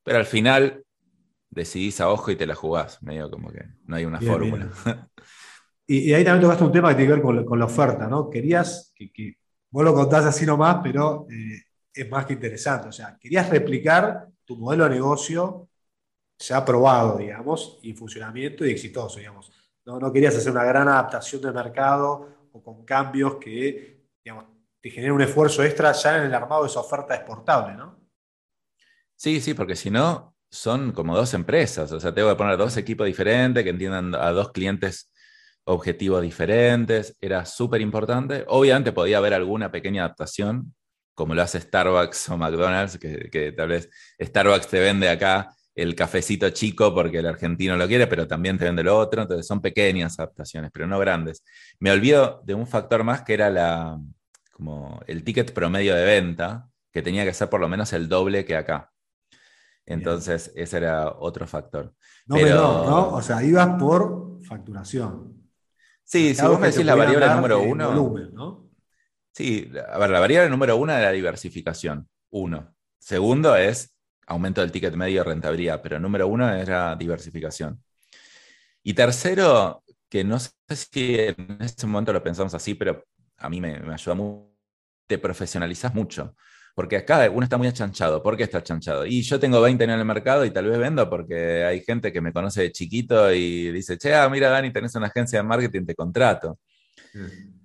pero 0.04 0.20
al 0.20 0.26
final 0.26 0.84
decidís 1.50 2.00
a 2.00 2.10
ojo 2.10 2.30
y 2.30 2.36
te 2.36 2.46
la 2.46 2.54
jugás, 2.54 3.02
medio 3.02 3.32
como 3.32 3.52
que 3.52 3.66
no 3.86 3.96
hay 3.96 4.06
una 4.06 4.22
fórmula. 4.22 4.70
Y, 5.92 6.14
ahí 6.14 6.24
también 6.24 6.44
tocaste 6.44 6.64
un 6.64 6.72
tema 6.72 6.90
que 6.90 6.98
tiene 6.98 7.08
que 7.08 7.20
ver 7.20 7.44
con, 7.44 7.58
la 7.58 7.66
oferta, 7.66 8.08
¿no? 8.08 8.30
Querías, 8.30 8.94
que, 8.96 9.38
vos 9.72 9.84
lo 9.84 9.96
contás 9.96 10.24
así 10.24 10.46
nomás, 10.46 10.82
pero 10.84 11.26
eh, 11.32 11.64
es 11.92 12.08
más 12.12 12.28
que 12.28 12.34
interesante, 12.34 12.90
o 12.90 12.92
sea, 12.92 13.18
querías 13.20 13.50
replicar 13.50 14.28
tu 14.46 14.56
modelo 14.56 14.84
de 14.84 14.92
negocio 14.92 15.68
ha 16.54 16.64
probado, 16.64 17.18
digamos, 17.18 17.80
y 17.82 17.94
funcionamiento 17.94 18.66
y 18.66 18.72
exitoso, 18.72 19.18
digamos. 19.18 19.52
No, 19.86 20.00
no 20.00 20.14
querías 20.14 20.36
hacer 20.36 20.52
una 20.52 20.64
gran 20.64 20.88
adaptación 20.88 21.42
del 21.42 21.54
mercado 21.54 22.39
o 22.54 22.64
con 22.64 22.86
cambios 22.86 23.36
que, 23.36 24.08
digamos, 24.24 24.46
te 24.82 24.90
generen 24.90 25.16
un 25.16 25.22
esfuerzo 25.22 25.64
extra 25.64 25.92
ya 25.92 26.18
en 26.18 26.24
el 26.24 26.34
armado 26.34 26.64
de 26.64 26.70
esa 26.70 26.80
oferta 26.80 27.16
exportable, 27.16 27.76
¿no? 27.76 28.00
Sí, 29.16 29.42
sí, 29.42 29.54
porque 29.54 29.76
si 29.76 29.92
no, 29.92 30.36
son 30.50 30.92
como 30.92 31.16
dos 31.16 31.34
empresas. 31.34 31.92
O 31.92 32.00
sea, 32.00 32.14
tengo 32.14 32.30
que 32.30 32.36
poner 32.36 32.58
dos 32.58 32.78
equipos 32.78 33.06
diferentes 33.06 33.64
que 33.64 33.70
entiendan 33.70 34.16
a 34.16 34.32
dos 34.32 34.52
clientes 34.52 35.12
objetivos 35.66 36.22
diferentes. 36.22 37.16
Era 37.20 37.46
súper 37.46 37.82
importante. 37.82 38.46
Obviamente 38.48 38.92
podía 38.92 39.18
haber 39.18 39.34
alguna 39.34 39.72
pequeña 39.72 40.06
adaptación, 40.06 40.74
como 41.14 41.36
lo 41.36 41.42
hace 41.42 41.60
Starbucks 41.60 42.30
o 42.30 42.38
McDonald's, 42.38 42.98
que, 42.98 43.30
que 43.30 43.52
tal 43.52 43.70
vez 43.70 43.90
Starbucks 44.22 44.68
te 44.68 44.80
vende 44.80 45.10
acá 45.10 45.54
el 45.76 45.96
cafecito 45.96 46.50
chico 46.50 46.94
porque 46.94 47.20
el 47.20 47.28
argentino 47.28 47.78
lo 47.78 47.88
quiere, 47.88 48.08
pero 48.08 48.28
también 48.28 48.58
te 48.58 48.66
vende 48.66 48.84
lo 48.84 48.98
otro. 48.98 49.22
Entonces 49.22 49.48
son 49.48 49.62
pequeñas 49.62 50.20
adaptaciones, 50.20 50.72
pero 50.74 50.88
no 50.88 51.00
grandes. 51.00 51.44
Me 51.80 51.92
olvido 51.92 52.42
de 52.46 52.54
un 52.54 52.68
factor 52.68 53.04
más 53.04 53.22
que 53.24 53.34
era 53.34 53.50
la, 53.50 54.00
como 54.52 55.02
el 55.08 55.24
ticket 55.24 55.54
promedio 55.54 55.96
de 55.96 56.04
venta, 56.04 56.68
que 56.92 57.02
tenía 57.02 57.24
que 57.24 57.34
ser 57.34 57.50
por 57.50 57.62
lo 57.62 57.70
menos 57.70 57.94
el 57.94 58.10
doble 58.10 58.46
que 58.46 58.56
acá. 58.56 58.92
Entonces, 59.86 60.52
ese 60.56 60.78
era 60.78 61.10
otro 61.10 61.48
factor. 61.48 61.94
No, 62.28 62.36
pero, 62.36 62.56
no, 62.56 63.10
O 63.14 63.22
sea, 63.22 63.44
ibas 63.44 63.80
por 63.80 64.44
facturación. 64.44 65.50
Sí, 66.04 66.36
si 66.36 66.46
vos 66.46 66.60
me 66.60 66.68
decís 66.68 66.86
la 66.86 66.96
variable 66.96 67.28
número 67.30 67.62
uno. 67.62 68.70
Sí, 69.32 69.72
a 69.88 69.98
ver, 69.98 70.10
la 70.10 70.20
variable 70.20 70.50
número 70.50 70.78
uno 70.78 70.94
es 70.94 71.02
la 71.02 71.12
diversificación. 71.12 72.08
Uno. 72.32 72.76
Segundo 73.00 73.56
es 73.56 73.96
aumento 74.30 74.62
del 74.62 74.72
ticket 74.72 74.96
medio, 74.96 75.24
rentabilidad, 75.24 75.82
pero 75.82 76.00
número 76.00 76.28
uno 76.28 76.52
era 76.54 76.96
diversificación. 76.96 77.84
Y 78.84 78.94
tercero, 78.94 79.84
que 80.10 80.24
no 80.24 80.40
sé 80.40 80.52
si 80.76 81.16
en 81.16 81.58
este 81.60 81.86
momento 81.86 82.14
lo 82.14 82.24
pensamos 82.24 82.54
así, 82.54 82.76
pero 82.76 83.04
a 83.38 83.50
mí 83.50 83.60
me, 83.60 83.76
ayuda 83.94 84.16
mucho, 84.16 84.50
te 85.08 85.18
profesionalizas 85.18 85.94
mucho. 85.94 86.36
Porque 86.76 86.98
acá 86.98 87.30
uno 87.30 87.44
está 87.44 87.58
muy 87.58 87.68
achanchado. 87.68 88.24
¿Por 88.24 88.38
qué 88.38 88.44
está 88.44 88.60
achanchado? 88.60 89.06
Y 89.06 89.22
yo 89.24 89.40
tengo 89.40 89.60
20 89.60 89.84
años 89.84 89.96
en 89.96 90.00
el 90.00 90.06
mercado 90.06 90.46
y 90.46 90.52
tal 90.52 90.66
vez 90.66 90.78
vendo 90.78 91.10
porque 91.10 91.66
hay 91.66 91.82
gente 91.82 92.14
que 92.14 92.22
me 92.22 92.32
conoce 92.32 92.62
de 92.62 92.72
chiquito 92.72 93.34
y 93.34 93.72
dice, 93.72 93.98
che, 93.98 94.14
ah, 94.16 94.30
mira 94.30 94.50
Dani, 94.50 94.72
tenés 94.72 94.96
una 94.96 95.08
agencia 95.08 95.40
de 95.40 95.44
marketing, 95.44 95.86
te 95.86 95.96
contrato. 95.96 96.60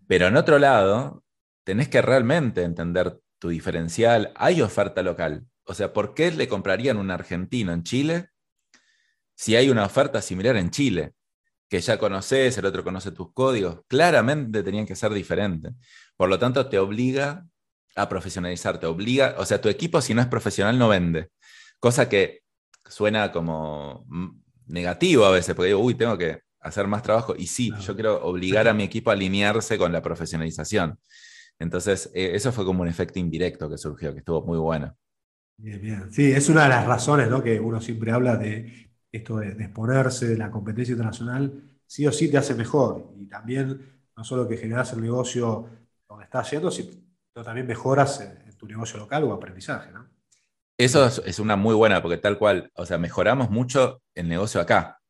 Pero 0.09 0.27
en 0.27 0.37
otro 0.37 0.59
lado, 0.59 1.23
tenés 1.63 1.89
que 1.89 2.03
realmente 2.03 2.63
entender 2.63 3.17
tu 3.39 3.51
diferencial. 3.51 4.33
Hay 4.35 4.63
oferta 4.63 5.03
local. 5.03 5.47
O 5.65 5.75
sea, 5.75 5.93
¿por 5.93 6.15
qué 6.15 6.31
le 6.31 6.49
comprarían 6.49 6.97
un 6.99 7.11
argentino 7.11 7.73
en 7.73 7.83
Chile 7.83 8.29
si 9.35 9.57
hay 9.57 9.71
una 9.71 9.85
oferta 9.85 10.21
similar 10.23 10.57
en 10.57 10.71
Chile? 10.71 11.15
Que 11.69 11.81
ya 11.81 11.99
conoces, 11.99 12.57
el 12.59 12.67
otro 12.67 12.85
conoce 12.85 13.11
tus 13.11 13.33
códigos. 13.33 13.81
Claramente 13.89 14.63
tenían 14.63 14.87
que 14.87 14.95
ser 14.95 15.13
diferentes. 15.13 15.73
Por 16.17 16.29
lo 16.29 16.39
tanto, 16.39 16.69
te 16.69 16.79
obliga 16.79 17.47
a 17.97 18.09
profesionalizar, 18.09 18.79
te 18.79 18.87
obliga, 18.87 19.37
o 19.39 19.47
sea, 19.47 19.61
tu 19.61 19.69
equipo 19.69 20.01
si 20.01 20.15
no 20.15 20.21
es 20.21 20.27
profesional 20.27 20.79
no 20.79 20.89
vende. 20.89 21.31
Cosa 21.79 22.09
que 22.09 22.43
suena 22.87 23.33
como 23.33 24.07
negativo 24.67 25.25
a 25.25 25.31
veces, 25.31 25.55
porque 25.55 25.69
digo, 25.69 25.81
uy, 25.81 25.95
tengo 25.95 26.19
que 26.19 26.41
hacer 26.61 26.87
más 26.87 27.03
trabajo. 27.03 27.35
Y 27.37 27.47
sí, 27.47 27.73
yo 27.81 27.95
quiero 27.95 28.25
obligar 28.25 28.69
a 28.69 28.75
mi 28.75 28.85
equipo 28.85 29.11
a 29.11 29.15
alinearse 29.15 29.79
con 29.79 29.93
la 29.93 30.03
profesionalización. 30.03 30.99
Entonces, 31.59 32.11
eh, 32.15 32.33
eso 32.35 32.53
fue 32.53 32.65
como 32.65 32.83
un 32.83 32.89
efecto 32.89 33.19
indirecto 33.19 33.71
que 33.71 33.79
surgió, 33.79 34.13
que 34.13 34.19
estuvo 34.19 34.45
muy 34.45 34.59
bueno. 34.59 34.97
Bien, 35.57 35.81
bien. 35.81 36.13
Sí, 36.13 36.33
es 36.33 36.49
una 36.49 36.65
de 36.65 36.69
las 36.71 36.87
razones 36.87 37.29
¿no? 37.31 37.43
que 37.43 37.61
uno 37.61 37.81
siempre 37.81 38.13
habla 38.13 38.37
de 38.37 38.91
esto 39.13 39.37
de, 39.37 39.51
exponerse 39.51 40.27
de 40.27 40.37
la 40.37 40.51
competencia 40.51 40.93
internacional, 40.93 41.63
sí 41.87 42.07
o 42.07 42.13
sí 42.13 42.31
te 42.31 42.39
hace 42.39 42.55
mejor. 42.55 43.13
Y 43.17 43.27
también, 43.27 44.03
no 44.17 44.25
solo 44.25 44.49
que 44.49 44.57
generas 44.57 44.93
el 44.93 45.03
negocio 45.03 45.69
donde 46.09 46.25
estás 46.25 46.47
haciendo, 46.47 46.71
sino 46.71 46.91
también 47.45 47.67
mejoras 47.67 48.21
en, 48.21 48.57
tu 48.57 48.67
negocio 48.67 48.99
local 48.99 49.25
o 49.25 49.33
aprendizaje. 49.33 49.91
¿no? 49.93 50.09
Eso 50.79 51.07
es, 51.07 51.39
una 51.39 51.57
muy 51.57 51.75
buena, 51.75 52.03
porque 52.03 52.17
tal 52.19 52.39
cual, 52.39 52.71
o 52.75 52.87
sea, 52.87 52.99
mejoramos 52.99 53.51
mucho 53.51 54.03
el 54.15 54.29
negocio 54.29 54.61
acá 54.61 55.01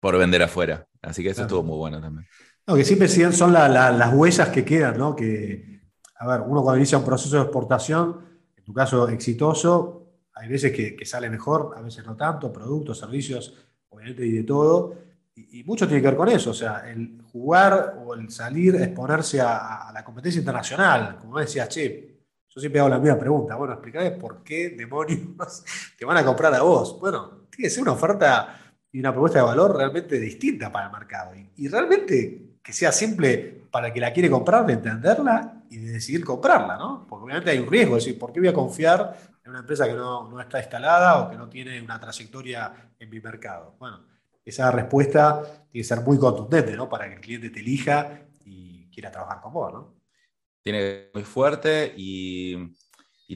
por 0.00 0.18
vender 0.18 0.42
afuera. 0.42 0.86
Así 1.00 1.22
que 1.22 1.30
eso 1.30 1.42
estuvo 1.42 1.62
muy 1.62 1.76
bueno 1.76 2.00
también. 2.00 2.26
No, 2.66 2.74
que 2.74 2.84
siempre 2.84 3.08
son 3.08 3.52
las 3.52 4.14
huellas 4.14 4.48
que 4.48 4.64
quedan, 4.64 4.98
¿no? 4.98 5.14
Que, 5.14 5.82
a 6.16 6.26
ver, 6.26 6.40
uno 6.40 6.62
cuando 6.62 6.78
inicia 6.78 6.98
un 6.98 7.04
proceso 7.04 7.36
de 7.36 7.42
exportación, 7.42 8.33
en 8.64 8.66
tu 8.66 8.72
caso 8.72 9.06
exitoso, 9.10 10.06
hay 10.32 10.48
veces 10.48 10.72
que, 10.72 11.04
sale 11.04 11.28
mejor, 11.28 11.74
a 11.76 11.82
veces 11.82 12.06
no 12.06 12.16
tanto, 12.16 12.50
productos, 12.50 12.98
servicios, 12.98 13.54
obviamente 13.90 14.24
y 14.24 14.32
de 14.32 14.42
todo. 14.42 14.94
Y, 15.34 15.62
mucho 15.64 15.86
tiene 15.86 16.00
que 16.00 16.08
ver 16.08 16.16
con 16.16 16.30
eso, 16.30 16.50
o 16.50 16.54
sea, 16.54 16.90
el 16.90 17.20
jugar 17.30 17.98
o 18.02 18.14
el 18.14 18.30
salir, 18.30 18.74
exponerse 18.76 19.40
a, 19.42 19.90
la 19.92 20.02
competencia 20.02 20.38
internacional. 20.38 21.18
Como 21.20 21.38
decías, 21.38 21.68
che, 21.68 22.22
yo 22.48 22.58
siempre 22.58 22.80
hago 22.80 22.88
la 22.88 22.98
misma 22.98 23.18
pregunta, 23.18 23.54
bueno, 23.54 23.74
explícame 23.74 24.12
por 24.12 24.42
qué 24.42 24.70
demonios 24.70 25.20
te 25.98 26.06
van 26.06 26.16
a 26.16 26.24
comprar 26.24 26.54
a 26.54 26.62
vos. 26.62 26.98
Bueno, 26.98 27.46
tiene 27.50 27.68
que 27.68 27.70
ser 27.70 27.82
una 27.82 27.92
oferta 27.92 28.60
y 28.90 29.00
una 29.00 29.12
propuesta 29.12 29.40
de 29.40 29.44
valor 29.44 29.76
realmente 29.76 30.18
distinta 30.18 30.72
para 30.72 30.86
el 30.86 30.92
mercado. 30.92 31.32
Y, 31.56 31.68
realmente 31.68 32.43
que 32.64 32.72
sea 32.72 32.90
simple 32.90 33.66
para 33.70 33.88
el 33.88 33.92
que 33.92 34.00
la 34.00 34.10
quiere 34.10 34.30
comprar, 34.30 34.64
de 34.64 34.72
entenderla 34.72 35.62
y 35.68 35.76
de 35.76 35.92
decidir 35.92 36.24
comprarla, 36.24 36.78
¿no? 36.78 37.06
Porque 37.06 37.24
obviamente 37.24 37.50
hay 37.50 37.58
un 37.58 37.70
riesgo, 37.70 37.98
es 37.98 38.04
decir, 38.04 38.18
¿por 38.18 38.32
qué 38.32 38.40
voy 38.40 38.48
a 38.48 38.54
confiar 38.54 39.14
en 39.44 39.50
una 39.50 39.60
empresa 39.60 39.86
que 39.86 39.92
no, 39.92 40.40
está 40.40 40.60
instalada 40.60 41.20
o 41.20 41.30
que 41.30 41.36
no 41.36 41.50
tiene 41.50 41.80
una 41.82 42.00
trayectoria 42.00 42.72
en 42.98 43.10
mi 43.10 43.20
mercado? 43.20 43.76
Bueno, 43.78 44.06
esa 44.42 44.70
respuesta 44.70 45.42
tiene 45.70 45.82
que 45.82 45.84
ser 45.84 46.00
muy 46.00 46.18
contundente, 46.18 46.74
¿no? 46.74 46.88
Para 46.88 47.06
que 47.06 47.16
el 47.16 47.20
cliente 47.20 47.50
te 47.50 47.60
elija 47.60 48.22
y 48.46 48.88
quiera 48.90 49.10
trabajar 49.10 49.42
con 49.42 49.52
vos, 49.52 49.72
¿no? 49.72 49.94
Tiene 50.62 50.78
que 50.78 50.84
ser 50.86 51.10
muy 51.12 51.24
fuerte 51.24 51.92
y, 51.96 52.72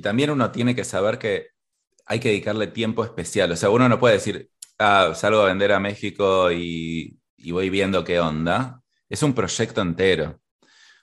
también 0.00 0.30
uno 0.30 0.52
tiene 0.52 0.76
que 0.76 0.84
saber 0.84 1.18
que 1.18 1.48
hay 2.06 2.20
que 2.20 2.28
dedicarle 2.28 2.68
tiempo 2.68 3.04
especial. 3.04 3.50
O 3.50 3.56
sea, 3.56 3.68
uno 3.68 3.88
no 3.88 3.98
puede 3.98 4.14
decir, 4.14 4.48
ah, 4.78 5.12
salgo 5.14 5.40
a 5.40 5.46
vender 5.46 5.72
a 5.72 5.80
México 5.80 6.52
y, 6.52 7.20
y 7.36 7.50
voy 7.50 7.68
viendo 7.68 8.04
qué 8.04 8.20
onda. 8.20 8.80
Es 9.08 9.22
un 9.22 9.34
proyecto 9.34 9.80
entero. 9.80 10.40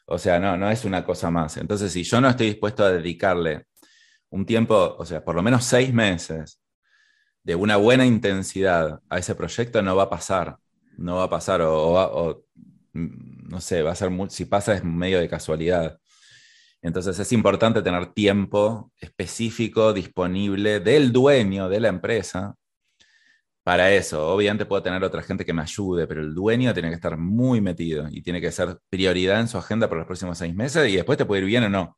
O 0.06 0.18
sea, 0.18 0.40
no, 0.40 0.56
no 0.56 0.70
es 0.70 0.86
una 0.86 1.04
cosa 1.04 1.32
más. 1.32 1.58
Entonces, 1.58 1.92
si 1.92 2.04
yo 2.04 2.22
no 2.22 2.30
estoy 2.30 2.48
dispuesto 2.48 2.84
a 2.84 2.92
dedicarle 2.92 3.66
un 4.30 4.46
tiempo, 4.46 4.96
o 4.98 5.06
sea, 5.06 5.24
por 5.24 5.36
lo 5.36 5.42
menos 5.42 5.64
seis 5.64 5.94
meses 5.94 6.62
de 7.44 7.56
una 7.56 7.78
buena 7.78 8.06
intensidad 8.06 9.00
a 9.10 9.18
ese 9.18 9.36
proyecto, 9.36 9.82
no 9.82 9.96
va 9.96 10.04
a 10.04 10.10
pasar. 10.10 10.58
No 10.98 11.18
va 11.18 11.24
a 11.24 11.30
pasar, 11.30 11.62
o, 11.62 12.46
no 12.94 13.62
sé, 13.62 13.82
va 13.82 13.92
a 13.92 13.96
ser, 13.96 14.12
si 14.30 14.46
pasa 14.46 14.76
es 14.76 14.84
medio 14.84 15.20
de 15.20 15.28
casualidad. 15.28 16.00
Entonces 16.82 17.18
es 17.18 17.32
importante 17.32 17.82
tener 17.82 18.14
tiempo 18.14 18.92
específico 19.00 19.92
disponible 19.92 20.80
del 20.80 21.12
dueño 21.12 21.68
de 21.68 21.80
la 21.80 21.88
empresa 21.88 22.56
para 23.66 23.92
eso. 23.92 24.28
Obviamente 24.28 24.68
puedo 24.68 24.84
tener 24.84 25.04
otra 25.04 25.24
gente 25.24 25.44
que 25.44 25.52
me 25.52 25.64
ayude, 25.64 26.06
pero 26.06 26.22
el 26.22 26.36
dueño 26.36 26.72
tiene 26.72 26.90
que 26.90 26.96
estar 26.96 27.18
muy 27.18 27.62
metido 27.62 28.08
y 28.12 28.22
tiene 28.22 28.40
que 28.40 28.52
ser 28.52 28.78
prioridad 28.92 29.42
en 29.42 29.48
su 29.48 29.58
agenda 29.58 29.90
por 29.90 29.98
los 29.98 30.06
próximos 30.06 30.38
seis 30.38 30.54
meses 30.54 30.88
y 30.88 30.96
después 30.96 31.18
te 31.18 31.26
puede 31.26 31.42
ir 31.42 31.48
bien 31.48 31.64
o 31.64 31.70
no. 31.70 31.98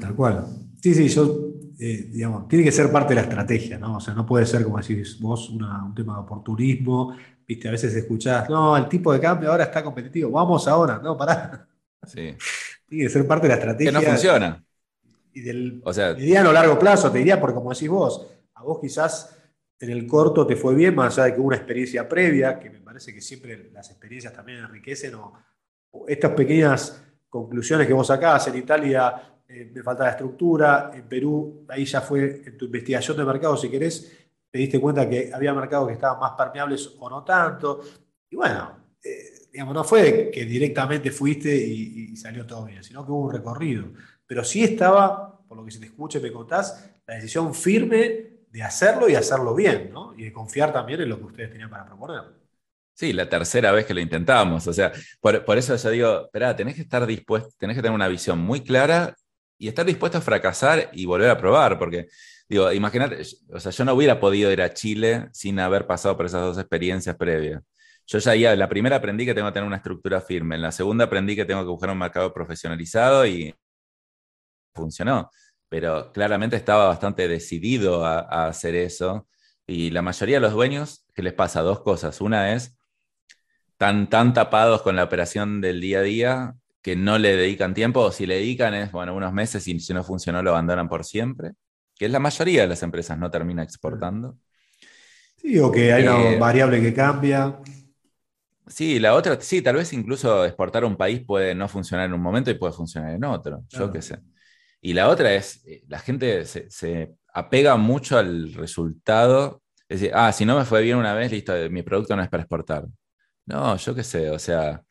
tal 0.00 0.14
cual. 0.14 0.46
Sí, 0.80 0.94
sí, 0.94 1.08
yo, 1.08 1.50
eh, 1.80 2.10
digamos, 2.12 2.46
tiene 2.46 2.64
que 2.64 2.70
ser 2.70 2.92
parte 2.92 3.08
de 3.08 3.16
la 3.16 3.22
estrategia, 3.22 3.76
¿no? 3.76 3.96
O 3.96 4.00
sea, 4.00 4.14
no 4.14 4.24
puede 4.24 4.46
ser 4.46 4.62
como 4.62 4.78
decís 4.78 5.18
vos 5.18 5.50
un 5.50 5.92
tema 5.96 6.14
de 6.14 6.20
oportunismo, 6.20 7.12
viste, 7.44 7.66
a 7.66 7.72
veces 7.72 7.92
escuchás, 7.96 8.48
no, 8.48 8.76
el 8.76 8.88
tipo 8.88 9.12
de 9.12 9.18
cambio 9.18 9.50
ahora 9.50 9.64
está 9.64 9.82
competitivo, 9.82 10.30
vamos 10.30 10.68
ahora, 10.68 11.00
no, 11.02 11.16
pará. 11.16 11.66
Sí. 12.06 12.36
Tiene 12.88 13.04
que 13.04 13.10
ser 13.10 13.26
parte 13.26 13.48
de 13.48 13.54
la 13.54 13.58
estrategia. 13.58 13.90
Que 13.90 13.98
no 13.98 14.12
funciona. 14.12 14.64
Y 15.32 15.40
del 15.40 15.82
o 15.84 15.92
sea, 15.92 16.14
mediano 16.14 16.52
largo 16.52 16.78
plazo, 16.78 17.10
te 17.10 17.18
diría, 17.18 17.40
porque 17.40 17.56
como 17.56 17.72
decís 17.72 17.88
vos, 17.88 18.28
a 18.54 18.62
vos 18.62 18.78
quizás 18.80 19.37
en 19.80 19.90
el 19.90 20.06
corto 20.06 20.46
te 20.46 20.56
fue 20.56 20.74
bien, 20.74 20.94
más 20.94 21.18
allá 21.18 21.26
de 21.26 21.34
que 21.34 21.40
hubo 21.40 21.48
una 21.48 21.56
experiencia 21.56 22.08
previa, 22.08 22.58
que 22.58 22.70
me 22.70 22.80
parece 22.80 23.14
que 23.14 23.20
siempre 23.20 23.70
las 23.72 23.90
experiencias 23.90 24.32
también 24.32 24.58
enriquecen, 24.58 25.14
o, 25.14 25.32
estas 26.06 26.32
pequeñas 26.32 27.02
conclusiones 27.28 27.86
que 27.86 27.92
vos 27.92 28.06
sacás, 28.06 28.48
en 28.48 28.56
Italia 28.56 29.40
eh, 29.48 29.70
me 29.74 29.82
falta 29.82 30.04
la 30.04 30.10
estructura, 30.10 30.90
en 30.94 31.08
Perú, 31.08 31.64
ahí 31.68 31.84
ya 31.84 32.00
fue 32.00 32.42
en 32.44 32.56
tu 32.58 32.66
investigación 32.66 33.16
de 33.16 33.24
mercado, 33.24 33.56
si 33.56 33.70
querés, 33.70 34.28
te 34.50 34.58
diste 34.58 34.80
cuenta 34.80 35.08
que 35.08 35.30
había 35.32 35.54
mercados 35.54 35.88
que 35.88 35.94
estaban 35.94 36.18
más 36.18 36.32
permeables 36.32 36.94
o 36.98 37.08
no 37.08 37.24
tanto, 37.24 37.80
y 38.30 38.36
bueno, 38.36 38.78
eh, 39.02 39.48
digamos, 39.52 39.74
no 39.74 39.84
fue 39.84 40.30
que 40.32 40.44
directamente 40.44 41.10
fuiste 41.10 41.54
y, 41.54 42.16
salió 42.16 42.46
todo 42.46 42.64
bien, 42.64 42.82
sino 42.82 43.04
que 43.04 43.12
hubo 43.12 43.26
un 43.26 43.32
recorrido. 43.32 43.92
Pero 44.26 44.44
sí 44.44 44.62
estaba, 44.62 45.40
por 45.46 45.56
lo 45.56 45.64
que 45.64 45.70
se 45.70 45.78
te 45.78 45.86
escucha 45.86 46.18
y 46.18 46.22
me 46.22 46.32
contás, 46.32 46.90
la 47.06 47.14
decisión 47.14 47.54
firme 47.54 48.27
de 48.50 48.62
hacerlo 48.62 49.08
y 49.08 49.14
hacerlo 49.14 49.54
bien, 49.54 49.90
¿no? 49.92 50.14
Y 50.16 50.24
de 50.24 50.32
confiar 50.32 50.72
también 50.72 51.00
en 51.00 51.08
lo 51.08 51.18
que 51.18 51.24
ustedes 51.24 51.50
tenían 51.50 51.70
para 51.70 51.86
proponer. 51.86 52.22
Sí, 52.98 53.12
la 53.12 53.28
tercera 53.28 53.70
vez 53.70 53.86
que 53.86 53.94
lo 53.94 54.00
intentamos. 54.00 54.66
O 54.66 54.72
sea, 54.72 54.92
por, 55.20 55.56
eso 55.56 55.76
yo 55.76 55.90
digo, 55.90 56.24
espera, 56.24 56.56
tenés 56.56 56.74
que 56.74 56.82
estar 56.82 57.06
dispuesto, 57.06 57.50
tenés 57.56 57.76
que 57.76 57.82
tener 57.82 57.94
una 57.94 58.08
visión 58.08 58.40
muy 58.40 58.62
clara 58.64 59.14
y 59.56 59.68
estar 59.68 59.86
dispuesto 59.86 60.18
a 60.18 60.20
fracasar 60.20 60.90
y 60.92 61.06
volver 61.06 61.30
a 61.30 61.38
probar, 61.38 61.78
porque 61.78 62.08
digo, 62.48 62.72
imagínate, 62.72 63.22
o 63.52 63.60
sea, 63.60 63.70
yo 63.70 63.84
no 63.84 63.94
hubiera 63.94 64.18
podido 64.18 64.50
ir 64.50 64.62
a 64.62 64.72
Chile 64.74 65.28
sin 65.32 65.60
haber 65.60 65.86
pasado 65.86 66.16
por 66.16 66.26
esas 66.26 66.42
dos 66.42 66.58
experiencias 66.58 67.16
previas. 67.16 67.62
Yo 68.06 68.18
ya, 68.18 68.34
ya, 68.34 68.56
la 68.56 68.68
primera 68.68 68.96
aprendí 68.96 69.24
que 69.26 69.34
tengo 69.34 69.48
que 69.48 69.52
tener 69.54 69.66
una 69.66 69.76
estructura 69.76 70.20
firme, 70.20 70.56
en 70.56 70.62
la 70.62 70.72
segunda 70.72 71.04
aprendí 71.04 71.36
que 71.36 71.44
tengo 71.44 71.62
que 71.62 71.68
buscar 71.68 71.90
un 71.90 71.98
mercado 71.98 72.32
profesionalizado 72.32 73.26
y 73.26 73.54
funcionó, 74.74 75.30
pero 75.68 76.12
claramente 76.12 76.56
estaba 76.56 76.86
bastante 76.86 77.28
decidido 77.28 78.04
a, 78.04 78.46
hacer 78.48 78.74
eso. 78.74 79.28
Y 79.66 79.90
la 79.90 80.02
mayoría 80.02 80.36
de 80.36 80.40
los 80.40 80.52
dueños, 80.52 81.04
¿qué 81.14 81.22
les 81.22 81.34
pasa? 81.34 81.62
Dos 81.62 81.80
cosas. 81.80 82.20
Una 82.20 82.54
es, 82.54 82.76
tan, 83.76 84.08
tan 84.08 84.32
tapados 84.34 84.82
con 84.82 84.96
la 84.96 85.04
operación 85.04 85.60
del 85.60 85.80
día 85.80 86.00
a 86.00 86.02
día 86.02 86.54
que 86.82 86.96
no 86.96 87.18
le 87.18 87.36
dedican 87.36 87.74
tiempo, 87.74 88.00
o 88.00 88.12
si 88.12 88.24
le 88.26 88.36
dedican 88.36 88.72
es, 88.74 88.92
bueno, 88.92 89.14
unos 89.14 89.32
meses 89.32 89.66
y 89.68 89.78
si 89.80 89.92
no 89.92 90.04
funcionó 90.04 90.42
lo 90.42 90.50
abandonan 90.50 90.88
por 90.88 91.04
siempre, 91.04 91.52
que 91.94 92.06
es 92.06 92.10
la 92.10 92.20
mayoría 92.20 92.62
de 92.62 92.68
las 92.68 92.82
empresas, 92.82 93.18
no 93.18 93.30
termina 93.30 93.62
exportando. 93.62 94.38
Sí, 95.36 95.58
o 95.58 95.70
que 95.70 95.92
hay 95.92 96.04
una 96.04 96.30
eh, 96.30 96.38
variable 96.38 96.80
que 96.80 96.94
cambia. 96.94 97.58
Sí, 98.66 98.98
la 98.98 99.14
otra, 99.14 99.40
sí, 99.40 99.62
tal 99.62 99.76
vez 99.76 99.92
incluso 99.92 100.44
exportar 100.44 100.84
a 100.84 100.86
un 100.86 100.96
país 100.96 101.24
puede 101.26 101.54
no 101.54 101.68
funcionar 101.68 102.06
en 102.06 102.12
un 102.12 102.20
momento 102.20 102.50
y 102.50 102.54
puede 102.54 102.72
funcionar 102.72 103.14
en 103.14 103.24
otro, 103.24 103.64
yo 103.68 103.90
qué 103.90 104.02
sé. 104.02 104.18
Y 104.80 104.92
la 104.92 105.08
otra 105.08 105.34
es, 105.34 105.64
eh, 105.66 105.82
la 105.88 105.98
gente 105.98 106.44
se, 106.44 107.16
apega 107.32 107.76
mucho 107.76 108.18
al 108.18 108.52
resultado. 108.54 109.62
Es 109.88 110.00
decir, 110.00 110.14
ah, 110.14 110.32
si 110.32 110.44
no 110.44 110.58
me 110.58 110.64
fue 110.64 110.82
bien 110.82 110.96
una 110.98 111.14
vez, 111.14 111.32
listo, 111.32 111.52
mi 111.70 111.82
producto 111.82 112.16
no 112.16 112.22
es 112.22 112.28
para 112.28 112.42
exportar. 112.42 112.86
No, 113.46 113.76
yo 113.76 113.94
qué 113.94 114.04
sé, 114.04 114.30
o 114.30 114.38
sea, 114.38 114.82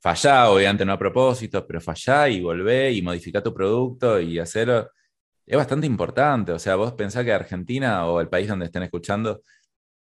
fallá, 0.00 0.50
obviamente 0.50 0.84
no 0.84 0.92
a 0.92 0.98
propósito, 0.98 1.66
pero 1.66 1.80
fallá 1.80 2.28
y 2.28 2.40
volvé 2.40 2.92
y 2.92 3.02
modificar 3.02 3.42
tu 3.42 3.54
producto 3.54 4.20
y 4.20 4.38
hacerlo. 4.38 4.90
Es 5.46 5.56
bastante 5.56 5.86
importante, 5.86 6.52
o 6.52 6.58
sea, 6.58 6.76
vos 6.76 6.92
pensás 6.94 7.24
que 7.24 7.32
Argentina 7.32 8.06
o 8.06 8.20
el 8.20 8.28
país 8.28 8.48
donde 8.48 8.66
estén 8.66 8.82
escuchando 8.82 9.42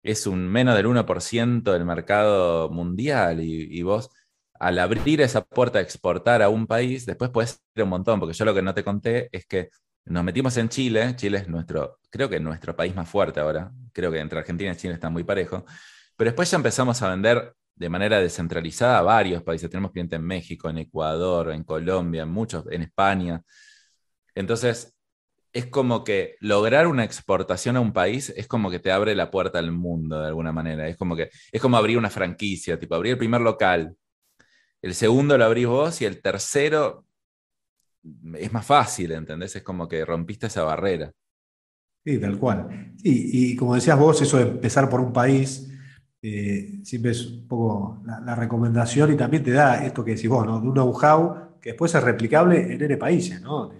es 0.05 0.27
un 0.27 0.49
menos 0.49 0.77
del 0.77 0.87
1% 0.87 1.73
del 1.73 1.85
mercado 1.87 2.71
mundial 2.71 3.41
y, 3.41 3.83
vos 3.83 4.11
al 4.59 4.79
abrir 4.79 5.21
esa 5.21 5.45
puerta 5.45 5.79
a 5.79 5.83
exportar 5.83 6.43
a 6.43 6.49
un 6.49 6.67
país, 6.67 7.07
después 7.07 7.31
puedes 7.31 7.61
ir 7.75 7.83
un 7.83 7.91
montón, 7.91 8.21
porque 8.21 8.35
yo 8.35 8.45
lo 8.45 8.55
que 8.55 8.63
no 8.63 8.75
te 8.75 8.85
conté 8.85 9.29
es 9.33 9.47
que 9.47 9.71
nos 10.07 10.23
metimos 10.23 10.57
en 10.57 10.69
Chile, 10.69 11.15
Chile 11.17 11.39
es 11.39 11.49
nuestro, 11.49 11.99
creo 12.11 12.29
que 12.29 12.39
nuestro 12.41 12.77
país 12.77 12.95
más 12.95 13.09
fuerte 13.09 13.41
ahora, 13.41 13.73
creo 13.93 14.13
que 14.13 14.19
entre 14.19 14.39
Argentina 14.39 14.73
y 14.73 14.77
Chile 14.77 14.95
está 14.95 15.11
muy 15.11 15.25
parejo, 15.25 15.65
pero 16.17 16.31
después 16.31 16.51
ya 16.51 16.57
empezamos 16.57 17.01
a 17.03 17.11
vender 17.11 17.55
de 17.75 17.89
manera 17.89 18.21
descentralizada 18.21 18.99
a 18.99 19.03
varios 19.03 19.43
países, 19.43 19.69
tenemos 19.71 19.91
clientes 19.91 20.19
en 20.19 20.25
México, 20.25 20.69
en 20.69 20.79
Ecuador, 20.79 21.51
en 21.53 21.65
Colombia, 21.65 22.23
en 22.23 22.29
muchos, 22.29 22.65
en 22.71 22.83
España. 22.83 23.43
Entonces, 24.35 24.95
es 25.53 25.67
como 25.67 26.05
que 26.05 26.37
lograr 26.41 26.89
una 26.89 27.05
exportación 27.05 27.77
a 27.77 27.81
un 27.81 27.93
país 27.93 28.33
es 28.37 28.49
como 28.49 28.71
que 28.71 28.81
te 28.81 28.91
abre 28.91 29.15
la 29.15 29.31
puerta 29.31 29.61
al 29.61 29.71
mundo 29.71 30.21
de 30.21 30.27
alguna 30.27 30.53
manera. 30.53 30.89
Es 30.89 30.97
como 30.97 31.15
que 31.17 31.31
es 31.53 31.63
como 31.63 31.77
abrir 31.77 31.97
una 31.97 32.11
franquicia, 32.11 32.79
tipo 32.79 32.95
abrir 32.97 33.13
el 33.13 33.19
primer 33.19 33.41
local. 33.41 33.97
El 34.85 34.95
segundo 34.95 35.39
lo 35.39 35.45
abrís 35.45 35.67
vos 35.67 36.01
y 36.03 36.05
el 36.05 36.21
tercero 36.21 37.07
es 38.35 38.53
más 38.53 38.67
fácil, 38.67 39.13
¿entendés? 39.13 39.57
Es 39.57 39.63
como 39.63 39.89
que 39.89 40.05
rompiste 40.05 40.49
esa 40.49 40.63
barrera. 40.63 41.11
Sí, 42.05 42.19
tal 42.19 42.39
cual. 42.39 42.95
y 43.03 43.57
como 43.57 43.75
decías 43.75 43.99
vos, 43.99 44.21
eso 44.21 44.37
de 44.37 44.43
empezar 44.43 44.91
por 44.91 45.01
un 45.01 45.13
país, 45.13 45.71
eh, 46.27 46.81
siempre 46.83 47.11
es 47.11 47.27
un 47.27 47.47
poco 47.47 48.03
la, 48.07 48.35
recomendación 48.35 49.13
y 49.13 49.17
también 49.17 49.43
te 49.43 49.51
da 49.51 49.85
esto 49.85 50.03
que 50.03 50.15
decís 50.15 50.31
vos, 50.31 50.47
¿no? 50.47 50.59
De 50.59 50.69
un 50.69 50.73
know-how 50.73 51.61
que 51.61 51.71
después 51.71 51.95
es 51.95 52.03
replicable 52.03 52.73
en 52.73 52.81
N 52.81 52.97
países, 52.97 53.43
¿no? 53.43 53.71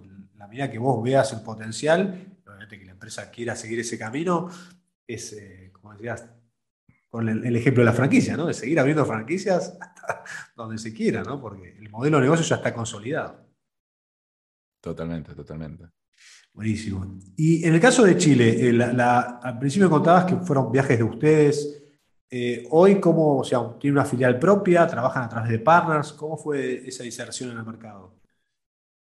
medida 0.47 0.71
que 0.71 0.79
vos 0.79 1.03
veas 1.03 1.33
el 1.33 1.41
potencial, 1.41 2.37
obviamente 2.47 2.79
que 2.79 2.85
la 2.85 2.93
empresa 2.93 3.31
quiera 3.31 3.57
seguir 3.57 3.81
ese 3.81 3.99
camino, 3.99 4.51
es, 5.07 5.33
eh, 5.33 5.71
como 5.73 5.95
decías, 5.95 6.29
con 7.15 7.29
el, 7.29 7.55
ejemplo 7.55 7.83
de 7.83 7.85
la 7.85 7.93
franquicia, 7.93 8.37
¿no? 8.37 8.45
De 8.45 8.55
seguir 8.55 8.77
abriendo 8.81 9.07
franquicias 9.07 9.79
hasta 9.81 10.25
donde 10.57 10.79
se 10.79 10.93
quiera, 10.93 11.23
¿no? 11.23 11.41
Porque 11.41 11.77
el 11.79 11.89
modelo 11.89 12.17
de 12.17 12.25
negocio 12.25 12.45
ya 12.45 12.57
está 12.57 12.75
consolidado. 12.75 13.39
Totalmente, 14.81 15.33
totalmente. 15.33 15.85
Buenísimo. 16.53 17.17
Y 17.37 17.65
en 17.65 17.75
el 17.75 17.81
caso 17.81 18.03
de 18.03 18.17
Chile, 18.17 18.69
eh, 18.69 18.83
al 18.83 19.59
principio 19.61 19.89
contabas 19.89 20.25
que 20.25 20.35
fueron 20.39 20.73
viajes 20.73 20.99
de 20.99 21.05
ustedes. 21.05 21.85
Eh, 22.29 22.67
hoy, 22.73 22.99
¿cómo, 22.99 23.39
o 23.39 23.45
sea, 23.45 23.61
tiene 23.79 23.97
una 23.97 24.05
filial 24.05 24.37
propia? 24.41 24.85
¿Trabajan 24.85 25.23
a 25.23 25.29
través 25.29 25.51
de 25.53 25.61
partners? 25.61 26.15
¿Cómo 26.15 26.37
fue 26.37 26.83
esa 26.85 27.05
inserción 27.05 27.53
en 27.53 27.59
el 27.59 27.65
mercado? 27.65 28.13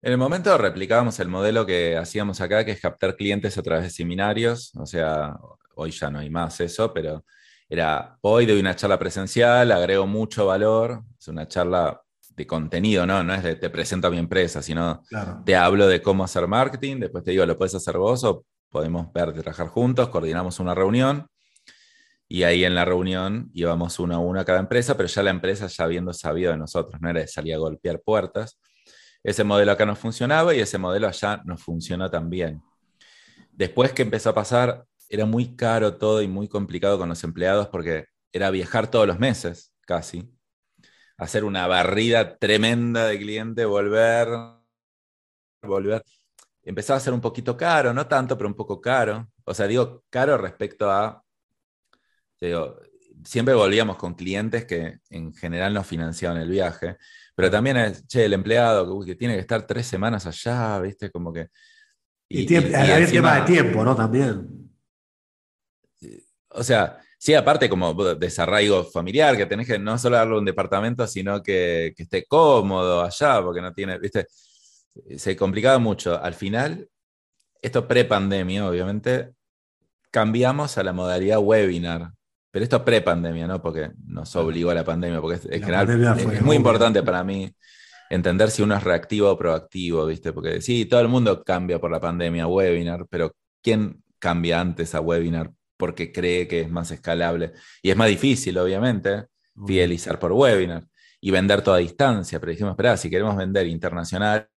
En 0.03 0.13
el 0.13 0.19
momento 0.19 0.59
replicábamos 0.59 1.19
el 1.19 1.29
modelo 1.29 1.65
que 1.65 1.97
hacíamos 1.97 2.43
acá, 2.43 2.63
que 2.63 2.73
es 2.73 2.81
captar 2.83 3.17
clientes 3.17 3.57
a 3.57 3.63
través 3.63 3.85
de 3.85 3.91
seminarios. 3.91 4.75
O 4.77 4.85
sea, 4.85 5.35
hoy 5.77 5.93
ya 5.93 6.11
no 6.11 6.19
hay 6.19 6.29
más 6.29 6.61
eso, 6.61 6.93
pero 6.93 7.25
era, 7.69 8.19
hoy 8.21 8.47
doy 8.47 8.61
una 8.61 8.77
charla 8.77 8.99
presencial, 8.99 9.73
agrego 9.73 10.07
mucho 10.07 10.47
valor, 10.47 11.03
es 11.19 11.29
una 11.29 11.49
charla 11.49 12.01
de 12.31 12.47
contenido, 12.47 13.07
¿no? 13.07 13.25
No 13.25 13.35
es 13.35 13.43
de 13.43 13.57
te 13.57 13.71
presento 13.71 14.07
a 14.09 14.11
mi 14.11 14.19
empresa, 14.19 14.63
sino 14.63 15.03
te 15.45 15.57
hablo 15.57 15.87
de 15.87 16.03
cómo 16.03 16.25
hacer 16.25 16.47
marketing, 16.47 17.01
después 17.01 17.25
te 17.25 17.31
digo, 17.33 17.47
lo 17.47 17.57
puedes 17.57 17.75
hacer 17.75 17.97
vos 17.97 18.23
o 18.25 18.45
podemos 18.71 19.13
ver, 19.13 19.33
trabajar 19.33 19.69
juntos, 19.69 20.11
coordinamos 20.11 20.61
una 20.61 20.75
reunión 20.75 21.27
y 22.29 22.43
ahí 22.43 22.65
en 22.65 22.75
la 22.75 22.85
reunión 22.85 23.51
íbamos 23.55 23.99
uno 23.99 24.17
a 24.17 24.19
uno 24.19 24.41
a 24.41 24.45
cada 24.45 24.59
empresa, 24.59 24.97
pero 24.97 25.09
ya 25.09 25.23
la 25.23 25.31
empresa 25.31 25.67
ya 25.67 25.85
habiendo 25.85 26.13
sabido 26.13 26.53
de 26.53 26.59
nosotros, 26.59 27.01
no 27.01 27.09
era 27.09 27.21
de 27.21 27.29
salir 27.29 27.55
a 27.55 27.59
golpear 27.59 28.01
puertas. 28.01 28.59
Ese 29.23 29.45
modelo 29.45 29.73
acá 29.73 29.87
no 29.87 29.97
funcionaba 29.97 30.55
y 30.55 30.61
ese 30.61 30.79
modelo 30.79 31.09
allá 31.09 31.41
no 31.45 31.57
funcionó 31.57 32.11
también. 32.11 32.63
Después 33.53 33.93
que 33.93 34.03
empezó 34.03 34.31
a 34.31 34.35
pasar, 34.35 34.85
era 35.09 35.27
muy 35.27 35.57
caro 35.57 35.97
todo 35.97 36.23
y 36.23 36.29
muy 36.29 36.49
complicado 36.49 36.99
con 36.99 37.09
los 37.09 37.23
empleados 37.25 37.69
porque 37.69 38.07
era 38.33 38.51
viajar 38.51 38.91
todos 38.91 39.07
los 39.07 39.19
meses, 39.19 39.73
casi. 39.83 40.31
Hacer 41.17 41.45
una 41.45 41.67
barrida 41.67 42.37
tremenda 42.39 43.07
de 43.07 43.19
cliente, 43.19 43.65
volver, 43.65 44.29
volver. 45.63 46.03
Empezaba 46.63 46.99
a 46.99 47.01
ser 47.01 47.15
un 47.15 47.21
poquito 47.21 47.57
caro, 47.57 47.95
no 47.95 48.07
tanto, 48.07 48.37
pero 48.37 48.49
un 48.49 48.57
poco 48.57 48.81
caro. 48.81 49.29
O 49.45 49.55
sea, 49.55 49.67
digo 49.67 50.05
caro 50.11 50.37
respecto 50.37 50.91
a, 50.91 51.23
digo, 52.41 52.79
siempre 53.25 53.55
volvíamos 53.55 53.97
con 53.97 54.15
clientes 54.15 54.67
que 54.67 54.99
en 55.11 55.33
general 55.35 55.73
nos 55.73 55.87
financiaban 55.87 56.39
el 56.39 56.51
viaje, 56.51 56.97
pero 57.35 57.51
también 57.51 57.77
es, 57.77 58.07
che, 58.07 58.25
el 58.25 58.33
empleado 58.35 59.05
que, 59.05 59.15
tiene 59.15 59.35
que 59.35 59.41
estar 59.41 59.67
tres 59.67 59.87
semanas 59.87 60.27
allá, 60.27 60.81
¿viste? 60.81 61.11
Como 61.11 61.33
que... 61.33 61.49
Y, 62.29 62.53
y, 62.53 62.57
hay 62.57 63.07
tema 63.07 63.37
de 63.37 63.43
tiempo, 63.43 63.85
¿no? 63.85 63.95
También. 63.95 64.66
O 66.57 66.63
sea, 66.63 66.99
sí, 67.19 67.35
aparte 67.35 67.69
como 67.69 67.95
desarraigo 68.15 68.85
familiar, 68.85 69.37
que 69.37 69.47
tenés 69.47 69.67
que 69.67 69.79
no 69.79 69.99
solo 69.99 70.17
darle 70.17 70.39
un 70.39 70.45
departamento, 70.45 71.07
sino 71.07 71.43
que, 71.43 71.93
que 71.97 72.03
esté 72.03 72.25
cómodo 72.27 73.03
allá, 73.03 73.41
porque 73.43 73.61
no 73.61 73.73
tiene, 73.73 73.99
¿viste? 73.99 74.27
se 75.17 75.37
complicaba 75.37 75.79
mucho. 75.79 76.21
Al 76.21 76.35
final, 76.35 76.89
esto 77.61 77.87
pre-pandemia, 77.87 78.69
obviamente, 78.69 79.33
cambiamos 80.11 80.79
a 80.79 80.83
la 80.83 80.93
modalidad 80.93 81.39
webinar. 81.39 82.13
Pero 82.51 82.65
esto 82.65 82.85
pre-pandemia, 82.85 83.47
¿no? 83.47 83.61
Porque 83.61 83.91
nos 84.07 84.35
obligó 84.37 84.71
a 84.71 84.75
la 84.75 84.85
pandemia, 84.85 85.21
porque 85.21 85.37
es, 85.37 85.61
general, 85.61 86.19
es, 86.19 86.43
muy 86.43 86.57
importante 86.57 87.03
para 87.03 87.23
mí 87.23 87.53
entender 88.09 88.51
si 88.51 88.63
uno 88.63 88.77
es 88.77 88.83
reactivo 88.83 89.31
o 89.31 89.37
proactivo, 89.37 90.07
¿viste? 90.07 90.33
Porque 90.33 90.63
sí, 90.63 90.87
todo 90.87 91.01
el 91.01 91.09
mundo 91.09 91.45
cambia 91.45 91.79
por 91.79 91.91
la 91.91 92.01
pandemia 92.01 92.45
a 92.45 92.49
webinar, 92.49 93.07
pero 93.11 93.35
¿quién 93.63 94.03
cambia 94.19 94.61
antes 94.61 94.95
a 94.95 95.01
webinar 95.01 95.51
porque 95.77 96.13
cree 96.13 96.49
que 96.49 96.63
es 96.63 96.71
más 96.71 96.91
escalable? 96.91 97.53
Y 97.83 97.91
es 97.91 97.97
más 97.97 98.09
difícil, 98.09 98.59
obviamente, 98.59 99.27
fidelizar 99.67 100.19
por 100.19 100.33
webinar 100.33 100.87
y 101.21 101.31
vender 101.31 101.63
toda 101.63 101.79
distancia. 101.79 102.39
Pero 102.41 102.53
dijimos, 102.53 102.73
espera, 102.73 102.97
si 102.97 103.11
queremos 103.11 103.37
vender 103.37 103.67
internacional 103.67 104.49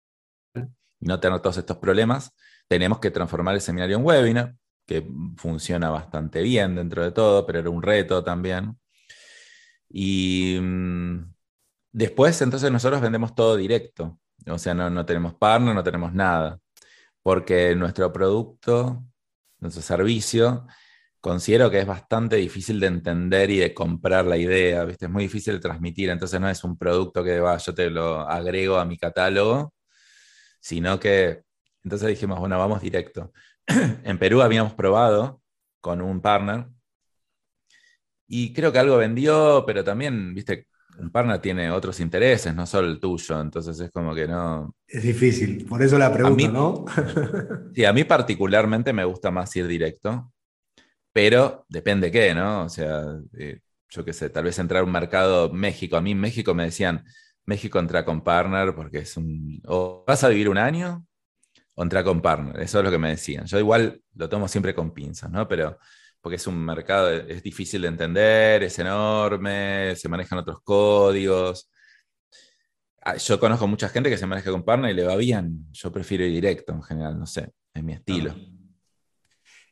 y 0.55 1.07
no 1.07 1.21
tener 1.21 1.41
todos 1.41 1.59
estos 1.59 1.79
problemas, 1.79 2.35
tenemos 2.69 2.99
que 2.99 3.11
transformar 3.11 3.55
el 3.55 3.61
seminario 3.61 3.97
en 3.97 4.05
webinar, 4.05 4.55
que 4.87 5.07
funciona 5.37 5.91
bastante 5.91 6.43
bien 6.43 6.75
dentro 6.77 7.03
de 7.03 7.13
todo, 7.13 7.47
pero 7.47 7.61
era 7.61 7.71
un 7.71 7.83
reto 7.83 8.25
también. 8.25 8.79
Y 9.89 10.59
mm, 10.61 11.33
después, 11.93 12.41
entonces, 12.43 12.71
nosotros 12.71 13.01
vendemos 13.01 13.35
todo 13.35 13.57
directo. 13.57 14.19
O 14.47 14.59
sea, 14.59 14.75
no, 14.75 14.91
no 14.91 15.05
tenemos 15.07 15.35
partner, 15.35 15.75
no 15.75 15.85
tenemos 15.85 16.13
nada. 16.13 16.61
Porque 17.23 17.75
nuestro 17.75 18.13
producto, 18.13 19.05
nuestro 19.61 19.83
servicio, 19.83 20.67
considero 21.21 21.71
que 21.71 21.81
es 21.81 21.87
bastante 21.87 22.37
difícil 22.37 22.81
de 22.81 22.87
entender 22.87 23.51
y 23.51 23.59
de 23.59 23.75
comprar 23.75 24.25
la 24.25 24.37
idea, 24.37 24.85
¿viste? 24.85 25.07
Es 25.07 25.11
muy 25.11 25.25
difícil 25.25 25.55
de 25.55 25.61
transmitir, 25.61 26.11
entonces 26.11 26.41
no 26.41 26.49
es 26.49 26.63
un 26.65 26.77
producto 26.79 27.25
que 27.25 27.41
va, 27.41 27.57
yo 27.59 27.75
te 27.75 27.91
lo 27.91 28.21
agrego 28.21 28.79
a 28.79 28.85
mi 28.85 28.97
catálogo, 28.97 29.75
sino 30.61 30.99
que, 31.01 31.43
entonces 31.85 32.09
dijimos, 32.09 32.39
bueno, 32.39 32.59
vamos 32.59 32.81
directo. 32.81 33.33
en 34.05 34.19
Perú 34.19 34.43
habíamos 34.43 34.75
probado 34.75 35.43
con 35.81 36.01
un 36.01 36.21
partner 36.21 36.67
y 38.27 38.53
creo 38.53 38.73
que 38.73 38.79
algo 38.79 38.99
vendió, 38.99 39.65
pero 39.67 39.83
también, 39.83 40.35
viste, 40.35 40.69
un 40.99 41.11
partner 41.11 41.41
tiene 41.41 41.71
otros 41.71 42.01
intereses, 42.01 42.55
no 42.55 42.67
solo 42.67 42.89
el 42.89 43.01
tuyo, 43.01 43.41
entonces 43.41 43.79
es 43.81 43.91
como 43.91 44.15
que 44.15 44.27
no... 44.27 44.75
Es 44.87 45.03
difícil, 45.03 45.65
por 45.65 45.83
eso 45.83 45.99
la 45.99 46.13
pregunta, 46.13 46.49
¿no? 46.49 46.85
sí, 47.75 47.85
a 47.85 47.93
mí 47.93 48.05
particularmente 48.05 48.93
me 48.93 49.05
gusta 49.05 49.31
más 49.31 49.55
ir 49.57 49.67
directo, 49.67 50.33
pero 51.13 51.65
depende 51.69 52.11
qué, 52.11 52.35
¿no? 52.35 52.65
O 52.65 52.69
sea, 52.69 53.05
eh, 53.39 53.61
yo 53.89 54.05
qué 54.05 54.13
sé, 54.13 54.31
tal 54.31 54.45
vez 54.45 54.59
entrar 54.59 54.83
a 54.83 54.85
un 54.85 54.93
mercado 54.93 55.53
México, 55.53 55.97
a 55.97 56.01
mí 56.01 56.13
en 56.13 56.21
México 56.21 56.55
me 56.55 56.65
decían, 56.65 57.05
México 57.47 57.79
entra 57.79 58.05
con 58.05 58.23
partner 58.23 58.75
porque 58.75 58.99
es 58.99 59.17
un... 59.17 59.61
O 59.67 60.05
vas 60.07 60.23
a 60.25 60.29
vivir 60.29 60.49
un 60.49 60.59
año 60.59 61.07
o 61.75 61.83
entra 61.83 62.05
con 62.05 62.21
partner, 62.21 62.61
eso 62.61 62.79
es 62.79 62.85
lo 62.85 62.91
que 62.91 62.99
me 62.99 63.11
decían. 63.11 63.47
Yo 63.47 63.59
igual 63.59 64.03
lo 64.15 64.29
tomo 64.29 64.49
siempre 64.49 64.75
con 64.75 64.93
pinzas, 64.93 65.31
¿no? 65.31 65.49
Pero 65.49 65.79
porque 66.21 66.37
es 66.37 66.47
un 66.47 66.65
mercado, 66.65 67.11
es 67.11 67.43
difícil 67.43 67.83
de 67.83 67.89
entender, 67.89 68.63
es 68.65 68.79
enorme, 68.79 69.95
se 69.97 70.09
manejan 70.09 70.39
otros 70.41 70.61
códigos. 70.63 71.71
Ah, 73.01 73.17
yo 73.17 73.39
conozco 73.41 73.67
mucha 73.67 73.89
gente 73.89 74.11
que 74.11 74.19
se 74.19 74.27
maneja 74.27 74.51
con 74.51 74.65
partner 74.65 74.91
y 74.91 74.95
le 74.95 75.05
va 75.05 75.17
bien. 75.17 75.69
Yo 75.73 75.91
prefiero 75.93 76.25
ir 76.25 76.33
directo 76.33 76.73
en 76.73 76.83
general, 76.83 77.19
no 77.19 77.27
sé, 77.27 77.53
es 77.73 77.83
mi 77.83 77.93
estilo. 77.93 78.35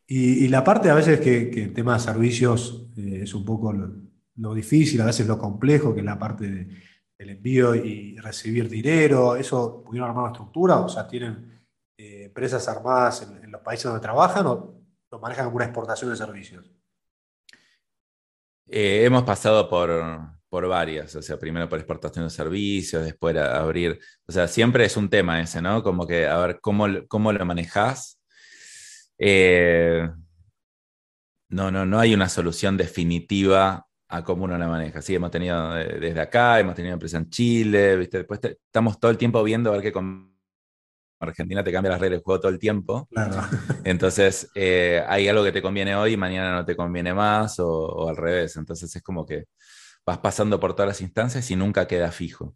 Y, 0.08 0.46
la 0.48 0.62
parte 0.62 0.88
a 0.88 0.94
veces 0.94 1.20
que, 1.20 1.64
el 1.64 1.74
tema 1.74 1.94
de 1.94 2.00
servicios 2.00 2.86
eh, 2.96 3.20
es 3.22 3.34
un 3.34 3.44
poco 3.44 3.72
lo, 3.72 4.54
difícil, 4.54 5.00
a 5.00 5.06
veces 5.06 5.26
lo 5.26 5.38
complejo, 5.38 5.92
que 5.92 6.00
es 6.00 6.06
la 6.06 6.18
parte 6.18 6.48
del 6.48 7.30
envío 7.30 7.74
y 7.74 8.16
recibir 8.18 8.68
dinero, 8.68 9.34
¿eso 9.34 9.82
pudieron 9.82 10.10
armar 10.10 10.24
una 10.24 10.32
estructura? 10.32 10.76
O 10.78 10.88
sea, 10.88 11.08
¿tienen 11.08 11.60
eh, 11.98 12.24
empresas 12.24 12.68
armadas 12.68 13.28
en, 13.42 13.50
los 13.50 13.62
países 13.62 13.84
donde 13.84 14.00
trabajan 14.00 14.46
o 14.46 14.80
lo 15.10 15.18
manejan 15.18 15.46
como 15.46 15.56
una 15.56 15.64
exportación 15.64 16.10
de 16.10 16.16
servicios? 16.16 16.70
Eh, 18.68 19.04
hemos 19.04 19.24
pasado 19.24 19.68
por, 19.68 19.90
por 20.48 20.68
varias, 20.68 21.16
o 21.16 21.22
sea, 21.22 21.38
primero 21.38 21.68
por 21.68 21.78
exportación 21.78 22.26
de 22.26 22.30
servicios, 22.30 23.04
después 23.04 23.36
abrir, 23.36 23.98
o 24.26 24.32
sea, 24.32 24.46
siempre 24.46 24.84
es 24.84 24.96
un 24.96 25.08
tema 25.08 25.40
ese, 25.40 25.60
¿no? 25.60 25.82
Como 25.82 26.06
que, 26.06 26.26
a 26.26 26.38
ver, 26.38 26.60
¿cómo, 26.60 26.86
cómo 27.08 27.32
lo 27.32 27.44
manejás? 27.44 28.15
Eh, 29.18 30.08
no, 31.48 31.70
no, 31.70 31.86
no 31.86 31.98
hay 31.98 32.14
una 32.14 32.28
solución 32.28 32.76
definitiva 32.76 33.86
a 34.08 34.24
cómo 34.24 34.44
uno 34.44 34.58
la 34.58 34.68
maneja. 34.68 35.02
Sí, 35.02 35.14
hemos 35.14 35.30
tenido 35.30 35.76
eh, 35.78 35.98
desde 36.00 36.20
acá, 36.20 36.60
hemos 36.60 36.74
tenido 36.74 36.94
empresa 36.94 37.18
en 37.18 37.30
Chile, 37.30 37.96
¿viste? 37.96 38.18
después 38.18 38.40
estamos 38.42 38.98
todo 39.00 39.10
el 39.10 39.18
tiemco 39.18 39.42
viendo 39.42 39.70
a 39.70 39.74
ver 39.74 39.82
qué 39.82 39.92
con 39.92 40.36
Argentina 41.18 41.64
te 41.64 41.72
cambia 41.72 41.92
las 41.92 42.00
reglas 42.00 42.18
del 42.18 42.24
juego 42.24 42.40
todo 42.40 42.52
el 42.52 42.58
tiempo. 42.58 43.08
Entonces, 43.84 44.50
eh, 44.54 45.02
hay 45.06 45.28
algo 45.28 45.44
que 45.44 45.52
te 45.52 45.62
conviene 45.62 45.94
hoy 45.96 46.12
y 46.12 46.16
mañana 46.16 46.54
no 46.54 46.64
te 46.64 46.76
conviene 46.76 47.14
más 47.14 47.58
o, 47.58 48.08
al 48.08 48.16
revés. 48.16 48.56
Entonces, 48.56 48.94
es 48.94 49.02
como 49.02 49.24
que 49.24 49.44
vas 50.04 50.18
pasando 50.18 50.60
por 50.60 50.74
todas 50.74 50.88
las 50.88 51.00
instancias 51.00 51.50
y 51.50 51.56
nunca 51.56 51.86
queda 51.86 52.12
fijo. 52.12 52.54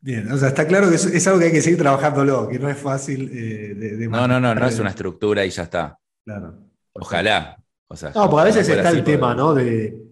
Bien, 0.00 0.30
o 0.30 0.36
sea, 0.36 0.48
está 0.48 0.66
claro 0.66 0.88
que 0.88 0.94
es, 0.94 1.26
algo 1.26 1.40
que 1.40 1.46
hay 1.46 1.52
que 1.52 1.60
seguir 1.60 1.78
trabajándolo, 1.78 2.48
que 2.48 2.58
no 2.58 2.68
es 2.68 2.78
fácil 2.78 3.30
eh, 3.32 3.74
de, 3.74 4.08
No, 4.08 4.28
no, 4.28 4.38
no, 4.38 4.54
no 4.54 4.66
es 4.66 4.78
una 4.78 4.90
estructura 4.90 5.44
y 5.44 5.50
ya 5.50 5.64
está. 5.64 5.98
Claro. 6.24 6.54
Ojalá. 6.92 7.56
O 7.88 7.96
sea, 7.96 8.12
no, 8.14 8.28
porque 8.30 8.42
a 8.42 8.44
veces 8.44 8.68
está 8.68 8.90
el 8.90 9.02
tema, 9.02 9.34
¿no? 9.34 9.54
De, 9.54 10.08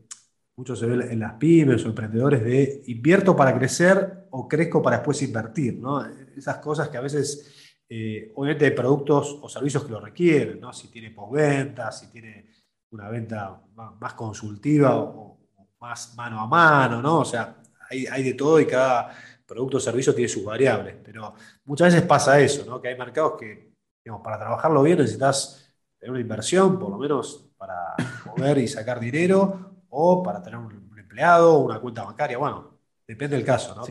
mucho 0.57 0.75
se 0.75 0.87
ve 0.87 1.13
en 1.13 1.21
las 1.21 1.35
pymes 1.35 1.85
o 1.85 1.89
emprendedores 1.89 2.43
de 2.43 2.83
invierto 2.87 3.37
para 3.37 3.57
crecer 3.57 4.27
o 4.31 4.49
crezco 4.49 4.83
para 4.83 4.97
después 4.97 5.21
invertir, 5.23 5.79
¿no? 5.79 6.05
Esas 6.35 6.57
cosas 6.59 6.89
que 6.89 6.97
a 6.97 7.03
veces 7.03 7.75
eh, 7.89 8.33
obviamente 8.35 8.65
hay 8.65 8.71
productos 8.73 9.39
o 9.43 9.49
servicios 9.49 9.85
que 9.85 9.93
lo 9.93 10.01
requieren, 10.01 10.59
¿no? 10.59 10.73
si 10.73 10.89
tiene 10.89 11.11
postventa, 11.11 11.93
si 11.93 12.11
tiene 12.11 12.47
una 12.91 13.09
venta 13.09 13.63
más, 14.01 14.15
consultiva 14.15 14.97
o, 14.97 15.39
más 15.79 16.15
mano 16.17 16.41
a 16.41 16.47
mano, 16.47 17.03
¿no? 17.03 17.19
O 17.19 17.25
sea, 17.25 17.59
hay, 17.91 18.07
hay, 18.07 18.23
de 18.23 18.35
todo 18.35 18.59
y 18.59 18.67
cada 18.67 19.11
producto 19.47 19.77
o 19.77 19.81
servicio 19.81 20.15
tiene 20.15 20.29
sus 20.29 20.45
variables, 20.45 20.97
pero 21.05 21.35
muchas 21.65 21.93
veces 21.93 22.07
pasa 22.07 22.41
eso, 22.41 22.65
¿no? 22.67 22.81
Que 22.81 22.89
hay 22.89 22.99
mercados 22.99 23.35
que, 23.39 23.73
digamos, 24.05 24.25
para 24.25 24.39
trabajarlo 24.39 24.83
bien 24.83 24.99
necesitas 24.99 25.75
tener 25.99 26.11
una 26.11 26.21
inversión, 26.21 26.79
por 26.79 26.91
lo 26.91 26.99
menos 26.99 27.51
para 27.57 27.95
mover 28.27 28.59
y 28.59 28.69
sacar 28.69 29.01
dinero, 29.01 29.85
o 29.89 30.23
para 30.23 30.43
tener 30.43 30.59
un, 30.59 30.91
empleado 30.99 31.59
una 31.59 31.81
cuenta 31.81 32.03
bancaria, 32.03 32.37
bueno, 32.37 32.79
depende 33.07 33.37
del 33.37 33.47
caso, 33.47 33.75
¿no? 33.75 33.85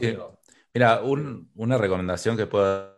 Mira, 0.73 1.01
una 1.01 1.77
recomendación 1.77 2.35
que 2.35 2.47
puedo 2.47 2.95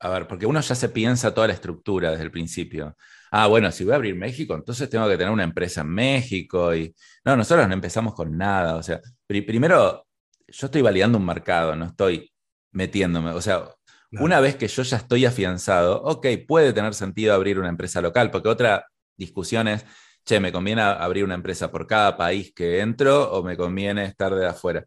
a 0.00 0.10
ver, 0.10 0.28
porque 0.28 0.46
uno 0.46 0.60
ya 0.60 0.74
se 0.74 0.90
piensa 0.90 1.32
toda 1.32 1.46
la 1.46 1.54
estructura 1.54 2.10
desde 2.10 2.24
el 2.24 2.30
principio. 2.30 2.96
Ah, 3.30 3.46
bueno, 3.46 3.72
si 3.72 3.84
voy 3.84 3.94
a 3.94 3.96
abrir 3.96 4.14
México, 4.14 4.54
entonces 4.54 4.90
tengo 4.90 5.08
que 5.08 5.16
tener 5.16 5.32
una 5.32 5.44
empresa 5.44 5.80
en 5.80 5.88
México 5.88 6.74
y... 6.74 6.94
No, 7.24 7.36
nosotros 7.36 7.66
no 7.66 7.74
empezamos 7.74 8.14
con 8.14 8.36
nada. 8.36 8.76
O 8.76 8.82
sea, 8.82 9.00
primero, 9.26 10.05
yo 10.48 10.66
estoy 10.66 10.82
validando 10.82 11.18
un 11.18 11.26
mercado, 11.26 11.76
no 11.76 11.86
estoy 11.86 12.32
metiéndome. 12.72 13.30
O 13.30 13.40
sea, 13.40 13.64
una 14.12 14.40
vez 14.40 14.56
que 14.56 14.68
yo 14.68 14.82
ya 14.82 14.96
estoy 14.98 15.24
afianzado, 15.24 16.02
ok, 16.02 16.26
puede 16.46 16.72
tener 16.72 16.94
sentido 16.94 17.34
abrir 17.34 17.58
una 17.58 17.68
empresa 17.68 18.00
local, 18.00 18.30
porque 18.30 18.48
otra 18.48 18.86
discusión 19.16 19.68
es, 19.68 19.84
che, 20.24 20.40
¿me 20.40 20.52
conviene 20.52 20.82
abrir 20.82 21.24
una 21.24 21.34
empresa 21.34 21.70
por 21.70 21.86
cada 21.86 22.16
país 22.16 22.52
que 22.54 22.80
entro 22.80 23.30
o 23.32 23.42
me 23.42 23.56
conviene 23.56 24.04
estar 24.04 24.34
de 24.34 24.46
afuera? 24.46 24.84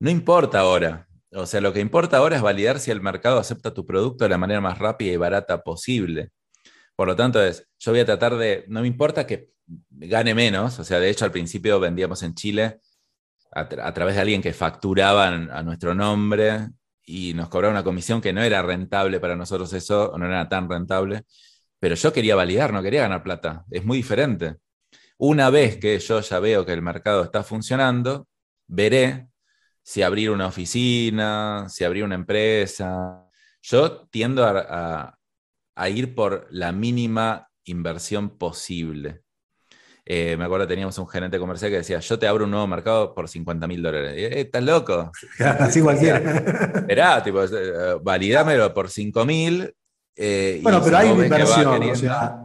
No 0.00 0.10
importa 0.10 0.60
ahora, 0.60 1.08
o 1.32 1.46
sea, 1.46 1.60
lo 1.60 1.72
que 1.72 1.80
importa 1.80 2.18
ahora 2.18 2.36
es 2.36 2.42
validar 2.42 2.80
si 2.80 2.90
el 2.90 3.00
mercado 3.00 3.38
acepta 3.38 3.74
tu 3.74 3.86
producto 3.86 4.24
de 4.24 4.30
la 4.30 4.38
manera 4.38 4.60
más 4.60 4.78
rápida 4.78 5.12
y 5.12 5.16
barata 5.16 5.62
posible. 5.62 6.30
Por 6.96 7.08
lo 7.08 7.16
tanto, 7.16 7.42
es, 7.42 7.68
yo 7.78 7.92
voy 7.92 8.00
a 8.00 8.06
tratar 8.06 8.36
de, 8.36 8.64
no 8.68 8.80
me 8.82 8.88
importa 8.88 9.26
que 9.26 9.50
gane 9.90 10.34
menos, 10.34 10.78
o 10.78 10.84
sea, 10.84 11.00
de 11.00 11.10
hecho 11.10 11.24
al 11.24 11.32
principio 11.32 11.78
vendíamos 11.80 12.22
en 12.22 12.34
Chile 12.34 12.80
a, 13.52 13.94
través 13.94 14.14
de 14.14 14.20
alguien 14.20 14.42
que 14.42 14.52
facturaba 14.52 15.28
a 15.28 15.62
nuestro 15.62 15.94
nombre 15.94 16.68
y 17.04 17.34
nos 17.34 17.48
cobraba 17.48 17.72
una 17.72 17.84
comisión 17.84 18.20
que 18.20 18.32
no 18.32 18.42
era 18.42 18.62
rentable 18.62 19.20
para 19.20 19.36
nosotros 19.36 19.72
eso, 19.72 20.14
no 20.18 20.26
era 20.26 20.48
tan 20.48 20.68
rentable, 20.68 21.24
pero 21.78 21.94
yo 21.94 22.12
quería 22.12 22.36
validar, 22.36 22.72
no 22.72 22.82
quería 22.82 23.02
ganar 23.02 23.22
plata, 23.22 23.64
es 23.70 23.84
muy 23.84 23.98
diferente. 23.98 24.56
Una 25.18 25.50
vez 25.50 25.78
que 25.78 25.98
yo 25.98 26.20
ya 26.20 26.38
veo 26.38 26.64
que 26.66 26.72
el 26.72 26.82
mercado 26.82 27.24
está 27.24 27.42
funcionando, 27.42 28.28
veré 28.66 29.28
si 29.82 30.02
abrir 30.02 30.30
una 30.30 30.48
oficina, 30.48 31.66
si 31.68 31.82
abrir 31.82 32.04
una 32.04 32.14
empresa. 32.14 33.24
Yo 33.62 34.06
tiendo 34.08 34.44
a, 34.44 35.18
ir 35.88 36.14
por 36.14 36.46
la 36.50 36.72
mínima 36.72 37.48
inversión 37.64 38.36
posible. 38.36 39.22
Eh, 40.10 40.38
me 40.38 40.46
acuerdo 40.46 40.66
teníamos 40.66 40.96
un 40.96 41.06
gerente 41.06 41.38
comercial 41.38 41.70
que 41.70 41.76
decía, 41.76 41.98
yo 41.98 42.18
te 42.18 42.26
abro 42.26 42.46
un 42.46 42.50
nuevo 42.50 42.66
mercado 42.66 43.14
por 43.14 43.28
50 43.28 43.66
mil 43.68 43.82
dólares. 43.82 44.14
Eh, 44.16 44.40
¿Estás 44.40 44.62
loco? 44.62 45.12
Así 45.38 45.82
cualquiera. 45.82 46.18
Esperá, 46.76 47.22
tipo, 47.22 47.44
eh, 47.44 47.98
validámelo 48.00 48.72
por 48.72 48.88
5 48.88 49.26
mil. 49.26 49.70
bueno, 50.62 50.80
pero 50.82 50.96
hay 50.96 51.10
una 51.10 51.24
inversión. 51.26 51.82
O 51.90 51.94
sea, 51.94 52.42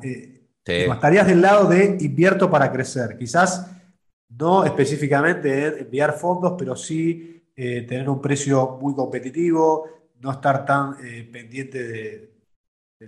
estarías 0.65 1.25
del 1.25 1.41
lado 1.41 1.69
de 1.69 1.97
invierto 2.01 2.51
para 2.51 2.69
crecer. 2.69 3.15
Quizás 3.17 3.71
no 4.27 4.65
específicamente 4.65 5.83
enviar 5.83 6.17
fondos, 6.19 6.55
pero 6.57 6.75
sí 6.75 7.49
eh, 7.55 7.83
tener 7.83 8.09
un 8.09 8.19
precio 8.19 8.77
muy 8.81 8.93
competitivo, 8.93 9.87
no 10.19 10.31
estar 10.33 10.65
tan 10.65 10.97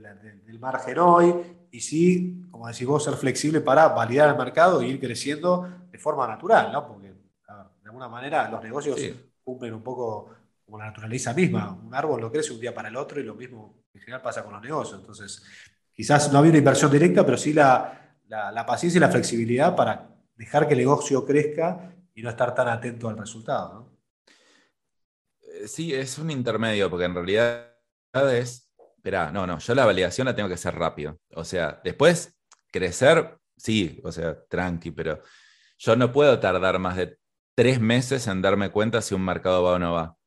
eh, 0.04 0.16
pendiente 0.16 0.46
del 0.46 0.60
margen 0.60 1.00
hoy 1.00 1.34
y 1.72 1.80
sí, 1.80 2.42
como 2.50 2.68
decís 2.68 2.88
vos, 2.88 3.04
ser 3.04 3.16
flexible 3.16 3.62
para 3.62 3.90
validar 3.90 4.30
el 4.30 4.38
mercado 4.38 4.82
e 4.82 4.88
ir 4.88 5.00
creciendo 5.00 5.68
de 5.92 5.98
forma 5.98 6.28
natural, 6.28 6.72
¿no? 6.72 6.88
Porque 6.88 7.08
de 7.08 7.86
alguna 7.86 8.08
manera 8.08 8.50
los 8.50 8.64
negocios 8.64 9.00
cumplen 9.44 9.74
un 9.74 9.84
poco 9.84 10.30
como 10.66 10.80
la 10.80 10.86
naturaleza 10.86 11.34
misma. 11.34 11.72
Un 11.72 11.94
árbol 11.94 12.22
no 12.22 12.32
crece 12.32 12.52
un 12.54 12.60
día 12.60 12.74
para 12.74 12.90
el 12.90 12.96
otro 12.96 13.20
y 13.20 13.24
lo 13.24 13.36
mismo 13.36 13.84
en 13.94 14.02
general 14.02 14.22
pasa 14.22 14.44
con 14.44 14.54
los 14.54 14.62
negocios. 14.62 15.00
Entonces, 15.00 15.44
quizás 15.94 16.32
no 16.32 16.40
había 16.40 16.50
una 16.50 16.58
inversión 16.58 16.92
directa, 16.92 17.24
pero 17.24 17.38
sí 17.38 17.54
la, 17.54 18.18
la 18.28 18.66
paciencia 18.66 18.98
y 18.98 19.02
la 19.02 19.10
flexibilidad 19.10 19.76
para 19.76 20.10
dejar 20.36 20.68
que 20.68 20.74
el 20.74 20.80
negocio 20.80 21.26
crezca 21.26 21.94
y 22.14 22.22
no 22.22 22.30
estar 22.30 22.56
tan 22.56 22.68
atento 22.68 23.10
al 23.10 23.18
resultado. 23.18 23.74
¿no? 23.74 23.96
Eh, 25.42 25.68
sí, 25.68 25.94
es 25.94 26.18
un 26.18 26.32
intermedio, 26.32 26.90
porque 26.90 27.06
en 27.06 27.14
realidad 27.14 27.76
es, 28.32 28.65
espera, 29.06 29.32
no, 29.32 29.46
no, 29.46 29.60
yo 29.60 29.76
la 29.76 29.86
validación 29.86 30.26
la 30.26 30.36
tengo 30.36 30.50
que 30.50 30.56
hacer 30.56 30.74
rápido. 30.74 31.20
O 31.36 31.44
sea, 31.44 31.80
después 31.84 32.36
crecer, 32.72 33.38
sí, 33.56 34.02
o 34.04 34.12
sea, 34.12 34.36
tranqui, 34.50 34.90
pero 34.90 35.22
yo 35.78 35.96
no 35.96 36.12
puedo 36.12 36.40
tardar 36.40 36.80
más 36.80 36.98
de 36.98 37.16
tres 37.54 37.80
meses 37.80 38.26
en 38.26 38.42
darme 38.42 38.72
cuenta 38.72 39.04
si 39.04 39.14
un 39.14 39.24
mercado 39.24 39.62
va 39.62 39.74
o 39.74 39.80
no 39.80 39.94
va. 39.94 40.18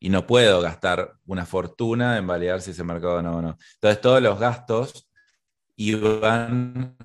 Y 0.00 0.10
no 0.10 0.26
puedo 0.26 0.60
gastar 0.60 1.14
una 1.26 1.46
fortuna 1.46 2.18
en 2.18 2.26
validar 2.26 2.60
si 2.60 2.72
ese 2.72 2.82
mercado 2.82 3.22
va 3.22 3.30
o 3.30 3.42
no. 3.42 3.56
Entonces, 3.74 4.00
todos 4.00 4.20
los 4.20 4.36
gastos 4.40 5.08
iban 5.76 6.96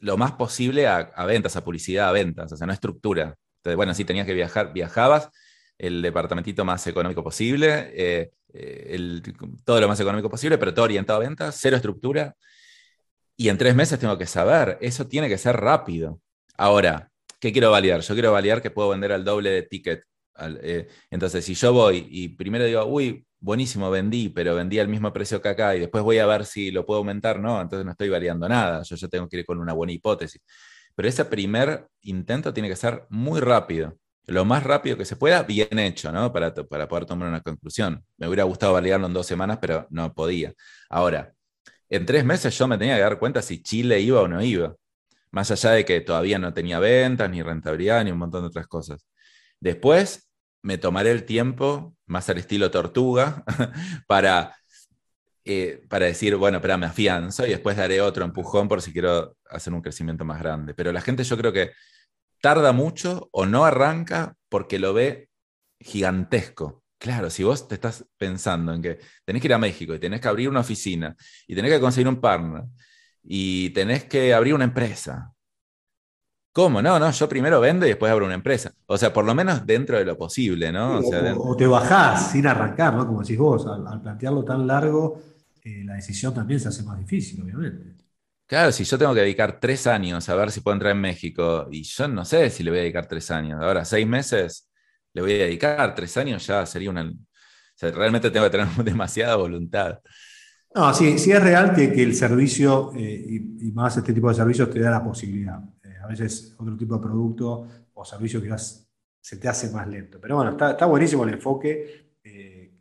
lo 0.00 0.16
más 0.16 0.32
posible 0.32 0.88
a, 0.88 0.96
a, 0.96 1.26
ventas, 1.26 1.54
a 1.54 1.62
publicidad, 1.62 2.08
a 2.08 2.12
ventas, 2.12 2.50
o 2.50 2.56
sea, 2.56 2.66
no 2.66 2.72
estructura. 2.72 3.36
Entonces, 3.58 3.76
bueno, 3.76 3.94
si 3.94 4.04
tenías 4.04 4.26
que 4.26 4.34
viajar, 4.34 4.72
viajabas, 4.72 5.30
el 5.80 6.02
departamentito 6.02 6.62
más 6.62 6.86
económico 6.86 7.24
posible, 7.24 7.90
eh, 7.94 8.32
eh, 8.52 9.22
todo 9.64 9.80
lo 9.80 9.88
más 9.88 9.98
económico 9.98 10.28
posible, 10.28 10.58
pero 10.58 10.74
todo 10.74 10.84
orientado 10.84 11.20
a 11.20 11.26
ventas, 11.26 11.56
cero 11.58 11.76
estructura. 11.76 12.36
Y 13.34 13.48
en 13.48 13.56
tres 13.56 13.74
meses 13.74 13.98
tengo 13.98 14.18
que 14.18 14.26
saber, 14.26 14.76
eso 14.82 15.06
tiene 15.06 15.28
que 15.28 15.38
ser 15.38 15.56
rápido. 15.56 16.20
Ahora, 16.58 17.10
¿qué 17.40 17.50
quiero 17.50 17.70
validar? 17.70 18.02
Yo 18.02 18.14
quiero 18.14 18.30
validar 18.32 18.60
que 18.60 18.70
puedo 18.70 18.90
vender 18.90 19.12
al 19.12 19.24
doble 19.24 19.50
de 19.50 19.62
ticket. 19.62 20.02
Eh, 20.62 20.86
entonces, 21.10 21.44
si 21.46 21.54
yo 21.54 21.72
voy 21.72 22.06
y 22.10 22.28
primero 22.28 22.66
digo, 22.66 22.84
uy, 22.84 23.24
buenísimo, 23.38 23.90
vendí, 23.90 24.28
pero 24.28 24.54
vendí 24.54 24.78
al 24.78 24.88
mismo 24.88 25.10
precio 25.14 25.40
que 25.40 25.48
acá 25.48 25.74
y 25.74 25.80
después 25.80 26.04
voy 26.04 26.18
a 26.18 26.26
ver 26.26 26.44
si 26.44 26.70
lo 26.70 26.84
puedo 26.84 26.98
aumentar, 26.98 27.40
no, 27.40 27.58
entonces 27.58 27.86
no 27.86 27.92
estoy 27.92 28.10
validando 28.10 28.46
nada. 28.46 28.82
Yo 28.82 28.96
ya 28.96 29.08
tengo 29.08 29.26
que 29.28 29.38
ir 29.38 29.46
con 29.46 29.58
una 29.58 29.72
buena 29.72 29.94
hipótesis. 29.94 30.42
Pero 30.94 31.08
ese 31.08 31.24
primer 31.24 31.86
intento 32.02 32.52
tiene 32.52 32.68
que 32.68 32.76
ser 32.76 33.06
muy 33.08 33.40
rápido 33.40 33.96
lo 34.30 34.44
más 34.44 34.62
rápido 34.62 34.96
que 34.96 35.04
se 35.04 35.16
pueda, 35.16 35.42
bien 35.42 35.78
hecho, 35.78 36.12
¿no? 36.12 36.32
Para, 36.32 36.54
para 36.54 36.86
poder 36.86 37.04
tomar 37.04 37.28
una 37.28 37.40
conclusión. 37.40 38.04
Me 38.16 38.28
hubiera 38.28 38.44
gustado 38.44 38.72
validarlo 38.72 39.08
en 39.08 39.12
dos 39.12 39.26
semanas, 39.26 39.58
pero 39.60 39.88
no 39.90 40.14
podía. 40.14 40.54
Ahora, 40.88 41.34
en 41.88 42.06
tres 42.06 42.24
meses 42.24 42.56
yo 42.56 42.68
me 42.68 42.78
tenía 42.78 42.94
que 42.94 43.02
dar 43.02 43.18
cuenta 43.18 43.42
si 43.42 43.60
Chile 43.60 43.98
iba 44.00 44.20
o 44.20 44.28
no 44.28 44.40
iba. 44.42 44.76
Más 45.32 45.50
allá 45.50 45.72
de 45.72 45.84
que 45.84 46.00
todavía 46.00 46.38
no 46.38 46.54
tenía 46.54 46.78
ventas, 46.78 47.28
ni 47.28 47.42
rentabilidad, 47.42 48.04
ni 48.04 48.12
un 48.12 48.18
montón 48.18 48.42
de 48.42 48.48
otras 48.48 48.68
cosas. 48.68 49.04
Después 49.58 50.30
me 50.62 50.78
tomaré 50.78 51.10
el 51.10 51.24
tiempo, 51.24 51.96
más 52.06 52.28
al 52.30 52.38
estilo 52.38 52.70
tortuga, 52.70 53.44
para, 54.06 54.54
eh, 55.44 55.82
para 55.88 56.06
decir, 56.06 56.36
bueno, 56.36 56.60
pero 56.60 56.78
me 56.78 56.86
afianzo 56.86 57.46
y 57.46 57.50
después 57.50 57.76
daré 57.76 58.00
otro 58.00 58.24
empujón 58.24 58.68
por 58.68 58.80
si 58.80 58.92
quiero 58.92 59.36
hacer 59.48 59.72
un 59.72 59.82
crecimiento 59.82 60.24
más 60.24 60.38
grande. 60.38 60.72
Pero 60.74 60.92
la 60.92 61.00
gente 61.00 61.24
yo 61.24 61.36
creo 61.36 61.52
que 61.52 61.72
tarda 62.40 62.72
mucho 62.72 63.28
o 63.32 63.46
no 63.46 63.64
arranca 63.64 64.36
porque 64.48 64.78
lo 64.78 64.94
ve 64.94 65.28
gigantesco. 65.80 66.82
Claro, 66.98 67.30
si 67.30 67.42
vos 67.42 67.66
te 67.66 67.76
estás 67.76 68.04
pensando 68.18 68.74
en 68.74 68.82
que 68.82 68.98
tenés 69.24 69.40
que 69.40 69.48
ir 69.48 69.54
a 69.54 69.58
México 69.58 69.94
y 69.94 69.98
tenés 69.98 70.20
que 70.20 70.28
abrir 70.28 70.48
una 70.48 70.60
oficina 70.60 71.16
y 71.46 71.54
tenés 71.54 71.72
que 71.72 71.80
conseguir 71.80 72.08
un 72.08 72.20
partner 72.20 72.64
y 73.22 73.70
tenés 73.70 74.04
que 74.04 74.34
abrir 74.34 74.54
una 74.54 74.64
empresa. 74.64 75.32
¿Cómo? 76.52 76.82
No, 76.82 76.98
no, 76.98 77.10
yo 77.10 77.28
primero 77.28 77.60
vendo 77.60 77.86
y 77.86 77.90
después 77.90 78.10
abro 78.10 78.26
una 78.26 78.34
empresa. 78.34 78.72
O 78.86 78.98
sea, 78.98 79.12
por 79.12 79.24
lo 79.24 79.34
menos 79.34 79.64
dentro 79.64 79.96
de 79.96 80.04
lo 80.04 80.18
posible, 80.18 80.72
¿no? 80.72 80.98
O, 80.98 81.56
te 81.56 81.66
bajás 81.66 82.32
sin 82.32 82.46
arrancar, 82.46 82.94
¿no? 82.94 83.06
Como 83.06 83.20
decís 83.22 83.38
vos, 83.38 83.66
al, 83.66 84.02
plantearlo 84.02 84.44
tan 84.44 84.66
largo, 84.66 85.22
eh, 85.62 85.84
la 85.84 85.94
decisión 85.94 86.34
también 86.34 86.58
se 86.58 86.68
hace 86.68 86.82
más 86.82 86.98
difícil, 86.98 87.40
obviamente. 87.42 87.94
Claro, 88.50 88.72
si 88.72 88.82
yo 88.82 88.98
tengo 88.98 89.14
que 89.14 89.20
dedicar 89.20 89.60
tres 89.60 89.86
años 89.86 90.28
a 90.28 90.34
ver 90.34 90.50
si 90.50 90.60
puedo 90.60 90.74
entrar 90.74 90.90
en 90.90 91.00
México, 91.00 91.68
y 91.70 91.84
yo 91.84 92.08
no 92.08 92.24
sé 92.24 92.50
si 92.50 92.64
le 92.64 92.70
voy 92.70 92.80
a 92.80 92.82
dedicar 92.82 93.06
tres 93.06 93.30
años. 93.30 93.62
Ahora, 93.62 93.84
seis 93.84 94.04
meses 94.08 94.68
le 95.12 95.22
voy 95.22 95.34
a 95.34 95.44
dedicar, 95.44 95.94
tres 95.94 96.16
años 96.16 96.44
ya 96.44 96.66
sería 96.66 96.90
una. 96.90 97.12
Realmente 97.80 98.28
tengo 98.28 98.46
que 98.46 98.58
tener 98.58 98.66
demasiada 98.84 99.36
voluntad. 99.36 100.00
No, 100.74 100.92
sí, 100.92 101.16
sí 101.20 101.30
es 101.30 101.40
real 101.40 101.72
que, 101.72 102.02
el 102.02 102.12
servicio, 102.12 102.90
eh, 102.96 103.24
y, 103.60 103.70
más 103.70 103.96
este 103.96 104.12
tipo 104.12 104.28
de 104.28 104.34
servicios, 104.34 104.68
te 104.68 104.80
da 104.80 104.90
la 104.90 105.04
posibilidad. 105.04 105.60
Eh, 105.84 105.98
a 106.02 106.08
veces 106.08 106.56
otro 106.58 106.76
tipo 106.76 106.96
de 106.96 107.02
producto 107.02 107.68
o 107.94 108.04
servicio 108.04 108.42
quizás 108.42 108.84
se 109.20 109.36
te 109.36 109.46
hace 109.46 109.70
más 109.70 109.86
lento. 109.86 110.18
Pero 110.20 110.34
bueno, 110.34 110.50
está, 110.50 110.86
buenísimo 110.86 111.22
el 111.22 111.34
enfoque. 111.34 112.16
Eh, 112.24 112.72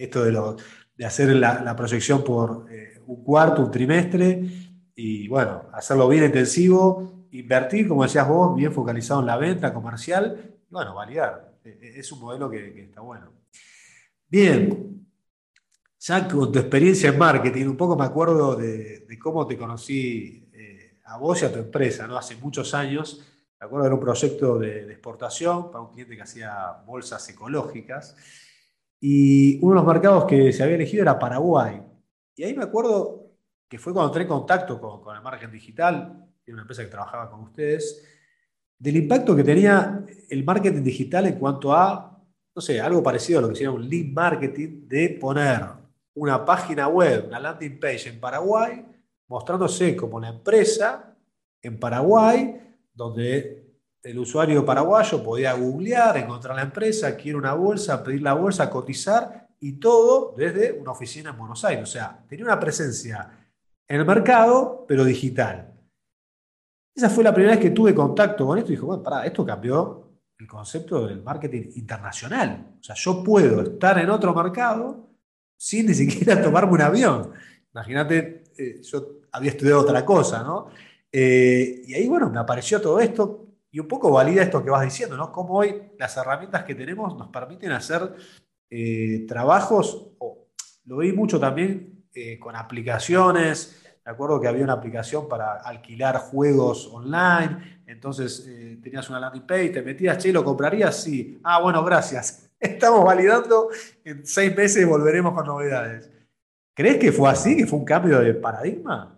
esto 0.00 0.24
de, 0.24 0.56
de 0.96 1.06
hacer 1.06 1.28
la 1.36 1.76
proyección 1.76 2.24
por 2.24 2.66
un 3.06 3.24
cuarto, 3.24 3.62
un 3.62 3.70
trimestre, 3.70 4.42
y 4.94 5.28
bueno, 5.28 5.64
hacerlo 5.72 6.08
bien 6.08 6.24
intensivo, 6.24 7.26
invertir, 7.32 7.86
como 7.86 8.02
decías 8.02 8.28
vos, 8.28 8.56
bien 8.56 8.72
focalizado 8.72 9.20
en 9.20 9.26
la 9.26 9.36
venta 9.36 9.72
comercial, 9.72 10.56
y 10.68 10.72
bueno, 10.72 10.94
validar. 10.94 11.54
E, 11.64 11.68
e, 11.68 12.00
es 12.00 12.10
un 12.12 12.20
modelo 12.20 12.50
que, 12.50 12.82
está 12.82 13.00
bueno. 13.00 13.32
Bien, 14.28 15.06
ya 15.98 16.28
con 16.28 16.50
tu 16.50 16.58
experiencia 16.58 17.10
en 17.10 17.18
marketing, 17.18 17.66
un 17.66 17.76
poco 17.76 17.96
me 17.96 18.04
acuerdo 18.04 18.56
de, 18.56 19.06
cómo 19.20 19.46
te 19.46 19.56
conocí 19.56 20.48
eh, 20.52 21.00
a 21.04 21.18
vos 21.18 21.42
y 21.42 21.44
a 21.46 21.52
tu 21.52 21.58
empresa, 21.58 22.06
¿no? 22.06 22.16
Hace 22.16 22.36
muchos 22.36 22.74
años, 22.74 23.26
me 23.60 23.66
acuerdo 23.66 23.88
de 23.88 23.94
un 23.94 24.00
proyecto 24.00 24.58
de, 24.58 24.86
de 24.86 24.92
exportación 24.92 25.70
para 25.70 25.82
un 25.82 25.92
cliente 25.92 26.16
que 26.16 26.22
hacía 26.22 26.82
bolsas 26.86 27.28
ecológicas. 27.28 28.16
Y 29.00 29.58
uno 29.62 29.74
de 29.74 29.76
los 29.76 29.86
mercados 29.86 30.24
que 30.24 30.52
se 30.52 30.62
había 30.62 30.76
elegido 30.76 31.02
era 31.02 31.18
Paraguay. 31.18 31.82
Y 32.36 32.44
ahí 32.44 32.54
me 32.54 32.64
acuerdo 32.64 33.32
que 33.68 33.78
fue 33.78 33.92
cuando 33.92 34.10
entré 34.10 34.22
en 34.22 34.28
contacto 34.28 34.78
con, 34.78 35.16
el 35.16 35.22
marketing 35.22 35.52
digital, 35.52 36.28
que 36.44 36.52
una 36.52 36.62
empresa 36.62 36.84
que 36.84 36.90
trabajaba 36.90 37.30
con 37.30 37.40
ustedes, 37.40 38.06
del 38.78 38.98
impacto 38.98 39.34
que 39.34 39.42
tenía 39.42 40.04
el 40.28 40.44
marketing 40.44 40.82
digital 40.82 41.26
en 41.26 41.38
cuanto 41.38 41.74
a, 41.74 42.22
no 42.54 42.62
sé, 42.62 42.80
algo 42.80 43.02
parecido 43.02 43.38
a 43.38 43.42
lo 43.42 43.48
que 43.48 43.54
sería 43.54 43.70
un 43.70 43.88
lead 43.88 44.12
marketing, 44.12 44.86
de 44.86 45.18
poner 45.20 45.62
una 46.14 46.44
página 46.44 46.88
web, 46.88 47.24
una 47.26 47.40
landing 47.40 47.80
page 47.80 48.10
en 48.10 48.20
Paraguay, 48.20 48.84
mostrándose 49.28 49.96
como 49.96 50.16
una 50.16 50.28
empresa 50.28 51.16
en 51.62 51.80
Paraguay, 51.80 52.60
donde 52.92 53.66
el 54.02 54.18
usuario 54.18 54.64
paraguayo 54.64 55.22
podía 55.22 55.54
googlear, 55.54 56.18
encontrar 56.18 56.54
la 56.54 56.62
empresa, 56.62 57.16
quiere 57.16 57.36
una 57.36 57.54
bolsa, 57.54 58.04
pedir 58.04 58.22
la 58.22 58.34
bolsa, 58.34 58.70
cotizar 58.70 59.45
y 59.60 59.74
todo 59.74 60.34
desde 60.36 60.72
una 60.72 60.92
oficina 60.92 61.30
en 61.30 61.38
Buenos 61.38 61.64
Aires. 61.64 61.84
O 61.84 61.92
sea, 61.92 62.24
tenía 62.28 62.44
una 62.44 62.60
presencia 62.60 63.30
en 63.88 64.00
el 64.00 64.06
mercado, 64.06 64.84
pero 64.86 65.04
digital. 65.04 65.72
Esa 66.94 67.10
fue 67.10 67.24
la 67.24 67.34
primera 67.34 67.54
vez 67.54 67.62
que 67.62 67.70
tuve 67.70 67.94
contacto 67.94 68.46
con 68.46 68.58
esto 68.58 68.72
y 68.72 68.74
dije, 68.74 68.86
bueno, 68.86 69.02
pará, 69.02 69.26
esto 69.26 69.44
cambió 69.44 70.06
el 70.38 70.46
concepto 70.46 71.06
del 71.06 71.22
marketing 71.22 71.70
internacional. 71.76 72.76
O 72.80 72.82
sea, 72.82 72.94
yo 72.94 73.22
puedo 73.22 73.62
estar 73.62 73.98
en 73.98 74.10
otro 74.10 74.34
mercado 74.34 75.10
sin 75.56 75.86
ni 75.86 75.94
siquiera 75.94 76.42
tomarme 76.42 76.72
un 76.72 76.82
avión. 76.82 77.32
Imagínate, 77.72 78.44
eh, 78.56 78.80
yo 78.82 79.20
había 79.32 79.50
estudiado 79.50 79.80
otra 79.80 80.04
cosa, 80.04 80.42
¿no? 80.42 80.68
Eh, 81.12 81.82
y 81.86 81.94
ahí, 81.94 82.08
bueno, 82.08 82.30
me 82.30 82.38
apareció 82.38 82.80
todo 82.80 83.00
esto 83.00 83.46
y 83.70 83.78
un 83.78 83.88
poco 83.88 84.10
valida 84.10 84.42
esto 84.42 84.64
que 84.64 84.70
vas 84.70 84.84
diciendo, 84.84 85.16
¿no? 85.16 85.30
Cómo 85.30 85.54
hoy 85.54 85.92
las 85.98 86.16
herramientas 86.16 86.64
que 86.64 86.74
tenemos 86.74 87.16
nos 87.16 87.28
permiten 87.28 87.72
hacer 87.72 88.14
eh, 88.70 89.24
trabajos, 89.28 90.10
lo 90.84 90.98
vi 90.98 91.12
mucho 91.12 91.38
también 91.38 92.04
eh, 92.14 92.38
con 92.38 92.56
aplicaciones. 92.56 93.82
Me 94.04 94.12
acuerdo 94.12 94.40
que 94.40 94.48
había 94.48 94.64
una 94.64 94.74
aplicación 94.74 95.28
para 95.28 95.54
alquilar 95.54 96.16
juegos 96.18 96.88
online. 96.92 97.82
Entonces 97.86 98.44
eh, 98.48 98.78
tenías 98.82 99.08
una 99.10 99.20
landing 99.20 99.46
page, 99.46 99.70
te 99.70 99.82
metías, 99.82 100.18
che, 100.18 100.32
¿lo 100.32 100.44
comprarías? 100.44 101.02
Sí. 101.02 101.38
Ah, 101.44 101.60
bueno, 101.60 101.84
gracias. 101.84 102.50
Estamos 102.60 103.04
validando. 103.04 103.68
En 104.04 104.26
seis 104.26 104.56
meses 104.56 104.86
volveremos 104.86 105.34
con 105.34 105.46
novedades. 105.46 106.10
¿Crees 106.74 106.98
que 106.98 107.12
fue 107.12 107.30
así? 107.30 107.56
¿Que 107.56 107.66
fue 107.66 107.78
un 107.78 107.84
cambio 107.84 108.20
de 108.20 108.34
paradigma? 108.34 109.12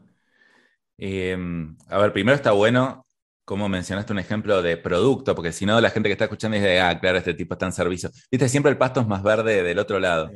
a 1.01 1.99
ver, 1.99 2.13
primero 2.13 2.35
está 2.35 2.51
bueno 2.51 3.07
cómo 3.49 3.67
mencionaste 3.67 4.13
un 4.13 4.19
ejemplo 4.19 4.61
de 4.61 4.77
producto, 4.77 5.35
porque 5.35 5.53
si 5.53 5.65
no, 5.65 5.81
la 5.81 5.89
gente 5.89 6.11
que 6.11 6.13
está 6.13 6.27
escuchando 6.27 6.59
dice, 6.59 6.81
ah, 6.81 7.01
claro, 7.01 7.17
este 7.17 7.33
tipo 7.33 7.55
está 7.55 7.65
en 7.65 7.73
servicio. 7.73 8.11
Viste, 8.31 8.47
siempre 8.47 8.71
el 8.71 8.77
pasto 8.77 9.01
es 9.01 9.07
más 9.07 9.23
verde 9.23 9.63
del 9.63 9.79
otro 9.79 9.99
lado. 9.99 10.31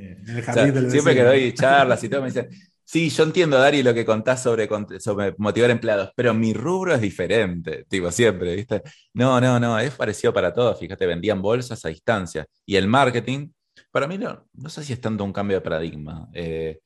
siempre 0.89 1.15
que 1.15 1.23
doy 1.23 1.53
charlas 1.53 2.03
y 2.03 2.09
todo, 2.09 2.23
me 2.23 2.29
dicen, 2.29 2.49
sí, 2.87 3.11
yo 3.11 3.25
entiendo, 3.25 3.59
Dari, 3.59 3.83
lo 3.83 3.93
que 3.93 4.07
contás 4.07 4.43
sobre, 4.43 4.67
sobre 4.99 5.35
motivar 5.37 5.69
empleados, 5.69 6.11
pero 6.17 6.33
mi 6.33 6.55
rubro 6.55 6.95
es 6.95 7.03
diferente, 7.03 7.85
tipo, 7.87 8.11
siempre, 8.11 8.57
¿viste? 8.57 8.81
No, 9.13 9.39
no, 9.43 9.61
no, 9.61 9.79
es 9.79 9.93
parecido 9.95 10.33
para 10.33 10.51
todos. 10.51 10.79
Fíjate, 10.79 11.05
vendían 11.05 11.43
bolsas 11.43 11.85
a 11.85 11.91
distancia. 11.91 12.47
Y 12.65 12.77
el 12.77 12.89
marketing 12.89 13.51
Para 13.91 14.07
mí 14.07 14.17
no, 14.17 14.47
no 14.55 14.71
sé 14.71 14.83
si 14.85 14.95
es 14.95 15.03
tanto 15.03 15.23
un 15.23 15.35
cambio 15.35 15.59
de 15.59 15.61
paradigma. 15.61 16.31
Eh, 16.33 16.81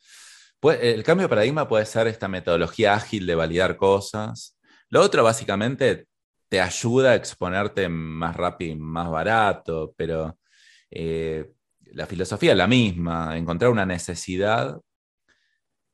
el 0.82 1.04
cambio 1.04 1.26
de 1.26 1.28
paradigma 1.28 1.68
puede 1.68 1.86
ser 1.86 2.08
esta 2.08 2.26
metodología 2.26 2.94
ágil 2.94 3.26
de 3.26 3.36
validar 3.36 3.76
cosas. 3.76 4.56
Lo 4.88 5.02
otro 5.02 5.22
básicamente 5.22 6.06
te 6.48 6.60
ayuda 6.60 7.12
a 7.12 7.14
exponerte 7.16 7.88
más 7.88 8.36
rápido 8.36 8.72
y 8.72 8.76
más 8.76 9.10
barato, 9.10 9.94
pero 9.96 10.38
eh, 10.90 11.52
la 11.92 12.06
filosofía 12.06 12.52
es 12.52 12.58
la 12.58 12.66
misma, 12.66 13.36
encontrar 13.36 13.70
una 13.70 13.86
necesidad 13.86 14.80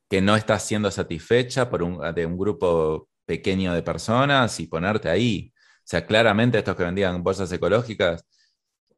que 0.09 0.21
no 0.21 0.37
está 0.37 0.59
siendo 0.59 0.91
satisfecha 0.91 1.71
por 1.71 1.83
un, 1.83 2.15
de 2.15 2.27
un 2.27 2.37
grupo 2.37 3.09
pequeño 3.25 3.73
de 3.75 3.83
personas 3.83 4.61
y 4.61 4.67
ponerte 4.67 5.09
ahí. 5.09 5.53
O 5.57 5.83
sea, 5.85 6.07
claramente 6.07 6.59
estos 6.59 6.77
que 6.77 6.85
vendían 6.85 7.23
bolsas 7.23 7.51
ecológicas, 7.53 8.25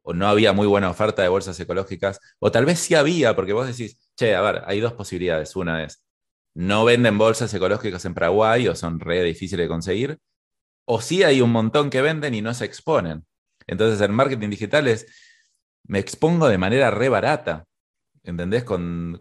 o 0.03 0.13
no 0.13 0.27
había 0.27 0.53
muy 0.53 0.67
buena 0.67 0.89
oferta 0.89 1.21
de 1.23 1.29
bolsas 1.29 1.59
ecológicas, 1.59 2.19
o 2.39 2.51
tal 2.51 2.65
vez 2.65 2.79
sí 2.79 2.95
había, 2.95 3.35
porque 3.35 3.53
vos 3.53 3.67
decís, 3.67 3.97
che, 4.15 4.35
a 4.35 4.41
ver, 4.41 4.63
hay 4.67 4.79
dos 4.79 4.93
posibilidades. 4.93 5.55
Una 5.55 5.83
es, 5.83 6.03
no 6.53 6.85
venden 6.85 7.17
bolsas 7.17 7.53
ecológicas 7.53 8.05
en 8.05 8.13
Paraguay 8.13 8.67
o 8.67 8.75
son 8.75 8.99
re 8.99 9.23
difíciles 9.23 9.65
de 9.65 9.69
conseguir, 9.69 10.19
o 10.85 11.01
sí 11.01 11.23
hay 11.23 11.41
un 11.41 11.51
montón 11.51 11.89
que 11.89 12.01
venden 12.01 12.33
y 12.33 12.41
no 12.41 12.53
se 12.53 12.65
exponen. 12.65 13.25
Entonces, 13.67 13.99
el 14.01 14.11
marketing 14.11 14.49
digital 14.49 14.87
es, 14.87 15.07
me 15.83 15.99
expongo 15.99 16.47
de 16.47 16.57
manera 16.57 16.91
re 16.91 17.09
barata. 17.09 17.65
¿Entendés? 18.23 18.63
Con, 18.63 19.19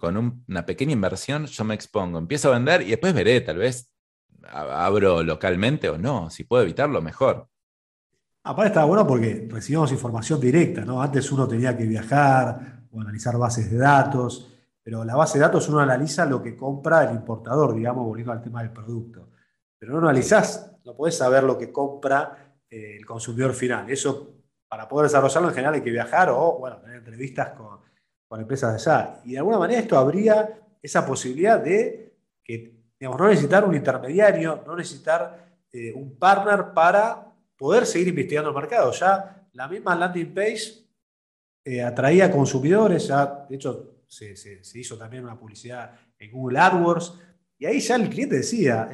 una 0.48 0.64
pequeña 0.64 0.92
inversión 0.92 1.46
yo 1.46 1.64
me 1.64 1.74
expongo, 1.74 2.18
empiezo 2.18 2.48
a 2.48 2.52
vender 2.52 2.82
y 2.82 2.90
después 2.90 3.12
veré, 3.12 3.42
tal 3.42 3.58
vez 3.58 3.90
abro 4.50 5.22
localmente 5.22 5.88
o 5.88 5.98
no, 5.98 6.30
si 6.30 6.44
puedo 6.44 6.62
evitarlo, 6.62 7.02
mejor. 7.02 7.48
Aparte 8.44 8.68
está 8.68 8.84
bueno 8.84 9.06
porque 9.06 9.46
recibimos 9.50 9.92
información 9.92 10.40
directa, 10.40 10.84
¿no? 10.84 11.02
Antes 11.02 11.30
uno 11.32 11.46
tenía 11.46 11.76
que 11.76 11.86
viajar 11.86 12.84
o 12.90 13.00
analizar 13.00 13.36
bases 13.38 13.70
de 13.70 13.78
datos, 13.78 14.50
pero 14.82 15.04
la 15.04 15.16
base 15.16 15.38
de 15.38 15.44
datos 15.44 15.68
uno 15.68 15.80
analiza 15.80 16.26
lo 16.26 16.42
que 16.42 16.56
compra 16.56 17.04
el 17.04 17.16
importador, 17.16 17.74
digamos, 17.74 18.04
volviendo 18.06 18.32
al 18.32 18.42
tema 18.42 18.62
del 18.62 18.70
producto. 18.70 19.30
Pero 19.84 20.00
no 20.00 20.08
analizás, 20.08 20.72
no 20.86 20.96
podés 20.96 21.18
saber 21.18 21.42
lo 21.44 21.58
que 21.58 21.70
compra 21.70 22.54
eh, 22.70 22.96
el 22.96 23.04
consumidor 23.04 23.52
final. 23.52 23.90
Eso, 23.90 24.34
para 24.66 24.88
poder 24.88 25.08
desarrollarlo 25.08 25.48
en 25.48 25.54
general 25.54 25.74
hay 25.74 25.82
que 25.82 25.90
viajar 25.90 26.30
o, 26.30 26.56
bueno, 26.58 26.78
tener 26.78 26.96
entrevistas 26.96 27.50
con, 27.50 27.84
empresas 28.40 28.72
de 28.72 28.90
allá. 28.90 29.20
Y 29.24 29.32
de 29.32 29.38
alguna 29.38 29.58
manera 29.58 29.80
esto 29.80 29.96
habría 29.96 30.58
esa 30.82 31.06
posibilidad 31.06 31.60
de 31.60 32.14
que, 32.42 32.72
no 32.98 33.28
necesitar 33.28 33.62
un 33.64 33.74
intermediario, 33.74 34.64
no 34.66 34.74
necesitar 34.74 35.60
eh, 35.70 35.92
un 35.92 36.18
partner 36.18 36.72
para 36.74 37.30
poder 37.56 37.84
seguir 37.84 38.08
investigando 38.08 38.48
el 38.48 38.56
mercado. 38.56 38.90
Ya 38.92 39.46
la 39.52 39.68
misma 39.68 39.94
landing 39.94 40.32
page 40.32 40.86
eh, 41.62 41.82
atraía 41.82 42.30
consumidores, 42.30 43.06
ya 43.08 43.46
de 43.48 43.54
hecho 43.54 44.00
se, 44.08 44.34
hizo 44.74 44.96
también 44.96 45.24
una 45.24 45.38
publicidad 45.38 45.92
en 46.18 46.32
Google 46.32 46.58
AdWords, 46.58 47.20
y 47.58 47.66
ahí 47.66 47.80
ya 47.80 47.96
el 47.96 48.08
cliente 48.08 48.36
decía, 48.36 48.88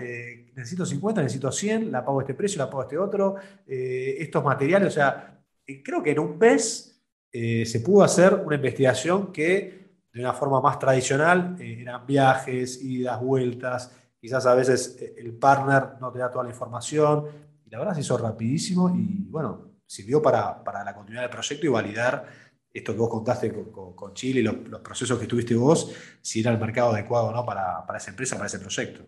necesito 0.55 0.85
50, 0.85 1.23
necesito 1.23 1.51
100, 1.51 1.93
la 1.93 2.05
pago 2.05 2.21
este 2.21 2.35
precio, 2.35 2.59
la 2.59 2.71
pago 2.71 2.83
este 2.83 2.99
otro, 2.99 3.37
eh, 3.67 4.17
estos 4.19 4.45
materiales, 4.45 4.89
o 4.89 4.95
sea, 4.95 5.43
creo 5.85 6.03
que 6.03 6.11
en 6.11 6.19
un 6.19 6.39
mes 6.39 6.87
se 7.33 7.81
pudo 7.81 8.03
hacer 8.03 8.35
una 8.35 8.57
investigación 8.57 9.33
que 9.33 9.81
de 10.13 10.21
una 10.21 10.33
forma 10.33 10.61
más 10.61 10.81
tradicional 10.81 11.55
eran 11.61 12.05
viajes, 12.05 12.83
idas, 12.83 13.21
vueltas, 13.21 13.93
quizás 14.21 14.47
a 14.47 14.55
veces 14.55 14.99
el 15.17 15.33
partner 15.35 16.01
no 16.01 16.11
te 16.11 16.19
da 16.19 16.29
toda 16.31 16.43
la 16.43 16.51
información, 16.51 17.27
la 17.71 17.79
verdad 17.79 17.95
se 17.95 18.01
hizo 18.01 18.19
rapidísimo 18.19 18.91
y 18.91 19.27
bueno, 19.29 19.71
sirvió 19.87 20.21
para, 20.21 20.63
la 20.85 20.95
continuidad 20.95 21.23
del 21.23 21.31
proyecto 21.31 21.67
y 21.67 21.69
validar 21.69 22.27
esto 22.73 22.93
que 22.93 22.99
vos 22.99 23.09
contaste 23.09 23.53
con, 23.53 24.15
Chile 24.15 24.41
y 24.41 24.43
los, 24.43 24.81
procesos 24.81 25.19
que 25.19 25.27
tuviste 25.27 25.55
vos, 25.55 25.93
si 26.21 26.41
era 26.41 26.53
el 26.53 26.59
mercado 26.59 26.93
adecuado 26.93 27.27
o 27.27 27.33
no 27.33 27.45
para, 27.45 27.85
esa 27.97 28.11
empresa, 28.11 28.37
para 28.37 28.47
ese 28.47 28.59
proyecto. 28.59 29.05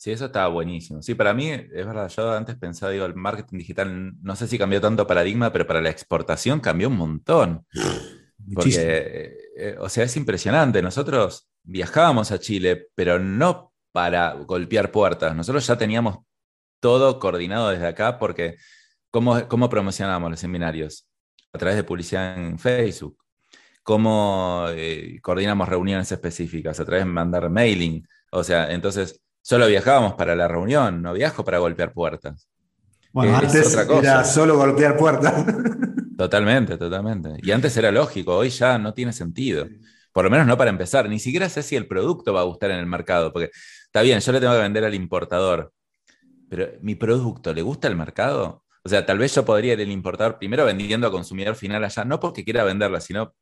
Sí, 0.00 0.12
eso 0.12 0.24
estaba 0.24 0.48
buenísimo. 0.48 1.02
Sí, 1.02 1.14
para 1.14 1.34
mí, 1.34 1.50
es 1.50 1.68
verdad, 1.86 2.08
yo 2.08 2.32
antes 2.32 2.56
pensaba, 2.56 2.90
digo, 2.90 3.04
el 3.04 3.14
marketing 3.14 3.58
digital, 3.58 4.14
no 4.22 4.34
sé 4.34 4.48
si 4.48 4.56
cambió 4.56 4.80
tanto 4.80 5.06
paradigma, 5.06 5.52
pero 5.52 5.66
para 5.66 5.82
la 5.82 5.90
exportación 5.90 6.58
cambió 6.60 6.88
un 6.88 6.96
montón. 6.96 7.66
Porque, 8.54 8.70
eh, 8.78 9.36
eh, 9.58 9.76
o 9.78 9.90
sea, 9.90 10.04
es 10.04 10.16
impresionante. 10.16 10.80
Nosotros 10.80 11.50
viajábamos 11.64 12.32
a 12.32 12.38
Chile, 12.38 12.86
pero 12.94 13.18
no 13.18 13.74
para 13.92 14.32
golpear 14.32 14.90
puertas. 14.90 15.36
Nosotros 15.36 15.66
ya 15.66 15.76
teníamos 15.76 16.20
todo 16.80 17.18
coordinado 17.18 17.68
desde 17.68 17.88
acá 17.88 18.18
porque 18.18 18.56
¿cómo, 19.10 19.46
cómo 19.48 19.68
promocionamos 19.68 20.30
los 20.30 20.40
seminarios? 20.40 21.06
A 21.52 21.58
través 21.58 21.76
de 21.76 21.84
publicidad 21.84 22.38
en 22.38 22.58
Facebook. 22.58 23.18
¿Cómo 23.82 24.64
eh, 24.70 25.18
coordinamos 25.20 25.68
reuniones 25.68 26.10
específicas? 26.10 26.80
A 26.80 26.86
través 26.86 27.04
de 27.04 27.10
mandar 27.10 27.50
mailing. 27.50 28.02
O 28.32 28.42
sea, 28.42 28.72
entonces 28.72 29.20
solo 29.42 29.66
viajábamos 29.66 30.14
para 30.14 30.34
la 30.36 30.48
reunión, 30.48 31.02
no 31.02 31.12
viajo 31.12 31.44
para 31.44 31.58
golpear 31.58 31.92
puertas. 31.92 32.48
Bueno, 33.12 33.36
antes 33.36 33.74
era 33.74 34.24
solo 34.24 34.56
golpear 34.56 34.96
puertas. 34.96 35.44
Totalmente, 36.16 36.76
totalmente. 36.76 37.30
Y 37.42 37.50
antes 37.50 37.76
era 37.76 37.90
lógico, 37.90 38.36
hoy 38.36 38.50
ya 38.50 38.78
no 38.78 38.92
tiene 38.92 39.12
sentido. 39.12 39.66
Por 40.12 40.24
lo 40.24 40.30
menos 40.30 40.46
no 40.46 40.56
para 40.56 40.70
empezar. 40.70 41.08
Ni 41.08 41.18
siquiera 41.18 41.48
sé 41.48 41.62
si 41.62 41.76
el 41.76 41.86
producto 41.86 42.32
va 42.32 42.40
a 42.40 42.44
gustar 42.44 42.70
en 42.70 42.78
el 42.78 42.86
mercado, 42.86 43.32
porque 43.32 43.50
está 43.84 44.02
bien, 44.02 44.20
yo 44.20 44.32
le 44.32 44.40
tengo 44.40 44.52
que 44.52 44.60
vender 44.60 44.84
al 44.84 44.94
importador, 44.94 45.72
pero 46.48 46.68
mi 46.82 46.94
producto, 46.94 47.54
¿le 47.54 47.62
gusta 47.62 47.88
el 47.88 47.96
mercado? 47.96 48.64
O 48.84 48.88
sea, 48.88 49.04
tal 49.06 49.18
vez 49.18 49.34
yo 49.34 49.44
podría 49.44 49.74
ir 49.74 49.80
el 49.80 49.90
importador 49.90 50.38
primero 50.38 50.64
vendiendo 50.64 51.06
a 51.06 51.10
consumidor 51.10 51.54
final 51.54 51.84
allá, 51.84 52.04
no 52.04 52.18
porque 52.20 52.44
quiera 52.44 52.64
venderla, 52.64 53.00
sino 53.00 53.34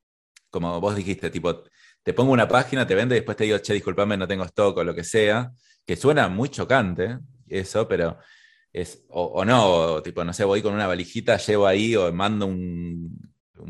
como 0.50 0.80
vos 0.80 0.96
dijiste, 0.96 1.30
tipo, 1.30 1.64
te 2.02 2.12
pongo 2.14 2.32
una 2.32 2.48
página, 2.48 2.86
te 2.86 2.94
vende 2.94 3.16
y 3.16 3.18
después 3.18 3.36
te 3.36 3.44
digo, 3.44 3.58
che, 3.58 3.74
discúlpame, 3.74 4.16
no 4.16 4.26
tengo 4.26 4.44
stock 4.44 4.78
o 4.78 4.84
lo 4.84 4.94
que 4.94 5.04
sea, 5.04 5.52
que 5.88 5.96
suena 5.96 6.28
muy 6.28 6.50
chocante 6.50 7.18
eso, 7.48 7.88
pero 7.88 8.18
es, 8.70 9.06
o, 9.08 9.42
no, 9.46 10.02
tipo, 10.02 10.22
no 10.22 10.34
sé, 10.34 10.44
voy 10.44 10.60
con 10.60 10.74
una 10.74 10.86
valijita, 10.86 11.38
llevo 11.38 11.66
ahí 11.66 11.96
o 11.96 12.12
mando 12.12 12.46
un, 12.46 13.18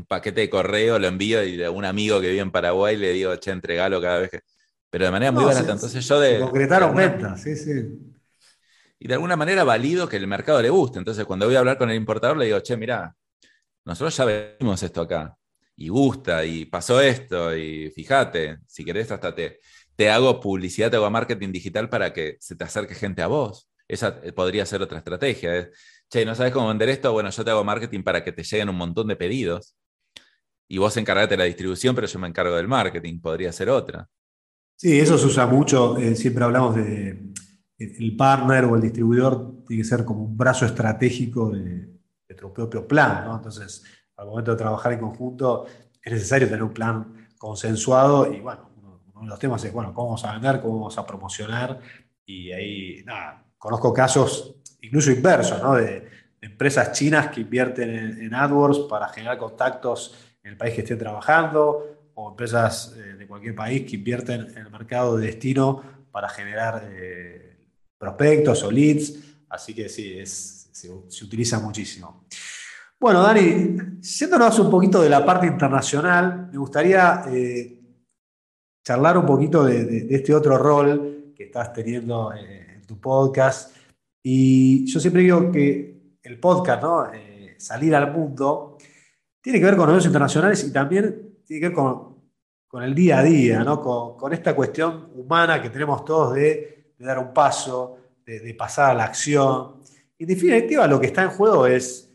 paquete 0.08 0.42
de 0.42 0.50
correo, 0.50 0.98
lo 0.98 1.06
envío 1.06 1.44
y 1.44 1.62
a 1.62 1.70
un 1.70 1.84
amigo 1.84 2.20
que 2.20 2.28
vive 2.28 2.40
en 2.40 2.50
Paraguay 2.50 2.96
le 2.96 3.12
digo, 3.12 3.34
che, 3.36 3.52
entregalo 3.52 4.02
cada 4.02 4.18
vez 4.18 4.30
que... 4.30 4.40
Pero 4.90 5.04
de 5.04 5.10
manera 5.10 5.32
muy 5.32 5.44
barata. 5.44 5.72
Entonces 5.72 6.06
yo 6.06 6.18
de... 6.18 6.40
Concretar 6.40 6.94
ventas, 6.94 7.42
sí, 7.42 7.54
sí 7.56 7.86
y 9.00 9.06
de 9.06 9.14
alguna 9.14 9.36
manera 9.36 9.64
valido 9.64 10.08
que 10.08 10.16
el 10.16 10.26
mercado 10.26 10.60
le 10.60 10.70
guste. 10.70 10.98
Entonces, 10.98 11.24
cuando 11.24 11.46
voy 11.46 11.54
a 11.54 11.60
hablar 11.60 11.78
con 11.78 11.90
el 11.90 11.96
importador, 11.96 12.36
le 12.36 12.46
digo, 12.46 12.60
che, 12.60 12.76
mira, 12.76 13.14
nosotros 13.84 14.16
ya 14.16 14.56
vimos 14.58 14.82
esto 14.82 15.02
acá, 15.02 15.36
y 15.76 15.88
gusta, 15.88 16.44
y 16.44 16.64
pasó 16.66 17.00
esto, 17.00 17.56
y 17.56 17.90
fíjate, 17.90 18.58
si 18.66 18.84
querés, 18.84 19.10
hasta 19.12 19.34
te, 19.34 19.60
te 19.98 20.08
hago 20.10 20.38
publicidad, 20.38 20.92
te 20.92 20.96
hago 20.96 21.10
marketing 21.10 21.50
digital 21.50 21.88
para 21.88 22.12
que 22.12 22.36
se 22.38 22.54
te 22.54 22.62
acerque 22.62 22.94
gente 22.94 23.20
a 23.20 23.26
vos. 23.26 23.68
Esa 23.88 24.20
eh, 24.22 24.32
podría 24.32 24.64
ser 24.64 24.80
otra 24.80 24.98
estrategia. 24.98 25.70
che, 26.08 26.24
¿no 26.24 26.36
sabes 26.36 26.52
cómo 26.52 26.68
vender 26.68 26.88
esto? 26.88 27.10
Bueno, 27.12 27.30
yo 27.30 27.44
te 27.44 27.50
hago 27.50 27.64
marketing 27.64 28.04
para 28.04 28.22
que 28.22 28.30
te 28.30 28.44
lleguen 28.44 28.68
un 28.68 28.76
montón 28.76 29.08
de 29.08 29.16
pedidos. 29.16 29.76
Y 30.68 30.78
vos 30.78 30.96
encargate 30.96 31.30
de 31.30 31.38
la 31.38 31.44
distribución, 31.46 31.96
pero 31.96 32.06
yo 32.06 32.16
me 32.20 32.28
encargo 32.28 32.54
del 32.54 32.68
marketing. 32.68 33.18
Podría 33.20 33.50
ser 33.50 33.70
otra. 33.70 34.08
Sí, 34.76 35.00
eso 35.00 35.18
se 35.18 35.26
usa 35.26 35.48
mucho. 35.48 35.98
Eh, 35.98 36.14
siempre 36.14 36.44
hablamos 36.44 36.76
de, 36.76 37.32
el 37.76 38.16
partner 38.16 38.66
o 38.66 38.76
el 38.76 38.82
distribuidor 38.82 39.64
tiene 39.66 39.82
que 39.82 39.88
ser 39.88 40.04
como 40.04 40.22
un 40.22 40.36
brazo 40.36 40.64
estratégico 40.64 41.50
de, 41.50 41.88
tu 42.36 42.52
propio 42.52 42.86
plan, 42.86 43.24
¿no? 43.24 43.34
Entonces, 43.34 43.82
al 44.16 44.28
momento 44.28 44.52
de 44.52 44.58
trabajar 44.58 44.92
en 44.92 45.00
conjunto, 45.00 45.66
es 46.00 46.12
necesario 46.12 46.46
tener 46.46 46.62
un 46.62 46.72
plan 46.72 47.28
consensuado 47.36 48.32
y, 48.32 48.38
bueno, 48.38 48.67
de 49.20 49.26
los 49.26 49.38
temas 49.38 49.64
es, 49.64 49.72
bueno, 49.72 49.92
cómo 49.92 50.08
vamos 50.08 50.24
a 50.24 50.32
vender, 50.32 50.60
cómo 50.60 50.74
vamos 50.74 50.98
a 50.98 51.06
promocionar 51.06 51.78
y 52.24 52.52
ahí, 52.52 53.02
nada, 53.04 53.44
conozco 53.56 53.92
casos 53.92 54.56
incluso 54.80 55.10
inversos, 55.10 55.62
¿no? 55.62 55.74
De, 55.74 56.18
empresas 56.40 56.92
chinas 56.92 57.28
que 57.28 57.40
invierten 57.40 57.90
en, 57.90 58.34
AdWords 58.34 58.80
para 58.88 59.08
generar 59.08 59.38
contactos 59.38 60.14
en 60.42 60.52
el 60.52 60.56
país 60.56 60.74
que 60.74 60.82
estén 60.82 60.98
trabajando 60.98 62.10
o 62.14 62.30
empresas 62.30 62.94
eh, 62.96 63.14
de 63.14 63.26
cualquier 63.26 63.54
país 63.54 63.88
que 63.88 63.96
invierten 63.96 64.42
en 64.42 64.58
el 64.58 64.70
mercado 64.70 65.16
de 65.16 65.26
destino 65.26 65.82
para 66.10 66.28
generar 66.28 66.88
eh, 66.90 67.56
prospectos 67.98 68.62
o 68.62 68.70
leads, 68.70 69.14
así 69.48 69.74
que 69.74 69.88
sí, 69.88 70.24
se, 70.24 70.90
utiliza 71.24 71.58
muchísimo. 71.58 72.24
Bueno, 73.00 73.22
Dani, 73.22 74.00
siéndonos 74.00 74.58
un 74.58 74.70
poquito 74.70 75.02
de 75.02 75.08
la 75.08 75.24
parte 75.24 75.46
internacional, 75.46 76.48
me 76.50 76.58
gustaría 76.58 77.24
eh, 77.28 77.77
charlar 78.88 79.18
un 79.18 79.26
poquito 79.26 79.64
de, 79.64 80.06
este 80.08 80.34
otro 80.34 80.56
rol 80.56 81.34
que 81.36 81.44
estás 81.44 81.74
teniendo 81.74 82.32
eh, 82.32 82.76
en 82.76 82.86
tu 82.86 82.98
podcast. 82.98 83.76
Y 84.22 84.86
yo 84.86 84.98
siempre 84.98 85.20
digo 85.20 85.52
que 85.52 86.16
el 86.22 86.40
podcast, 86.40 86.82
¿no? 86.82 87.12
Eh, 87.12 87.54
salir 87.58 87.94
al 87.94 88.10
mundo, 88.10 88.78
tiene 89.42 89.58
que 89.58 89.66
ver 89.66 89.76
con 89.76 89.88
negocios 89.88 90.06
internacionales 90.06 90.64
y 90.64 90.72
también 90.72 91.34
tiene 91.44 91.60
que 91.60 91.68
ver 91.68 91.76
con, 91.76 92.82
el 92.82 92.94
día 92.94 93.18
a 93.18 93.22
día, 93.22 93.62
¿no? 93.62 93.82
con 93.82 94.32
esta 94.32 94.56
cuestión 94.56 95.10
humana 95.14 95.60
que 95.60 95.68
tenemos 95.68 96.02
todos 96.04 96.34
de 96.34 96.94
dar 96.98 97.18
un 97.18 97.34
paso, 97.34 97.98
de, 98.24 98.54
pasar 98.54 98.92
a 98.92 98.94
la 98.94 99.04
acción. 99.04 99.82
Y 100.16 100.24
en 100.24 100.28
definitiva, 100.28 100.86
lo 100.86 100.98
que 100.98 101.08
está 101.08 101.24
en 101.24 101.30
juego 101.30 101.66
es 101.66 102.10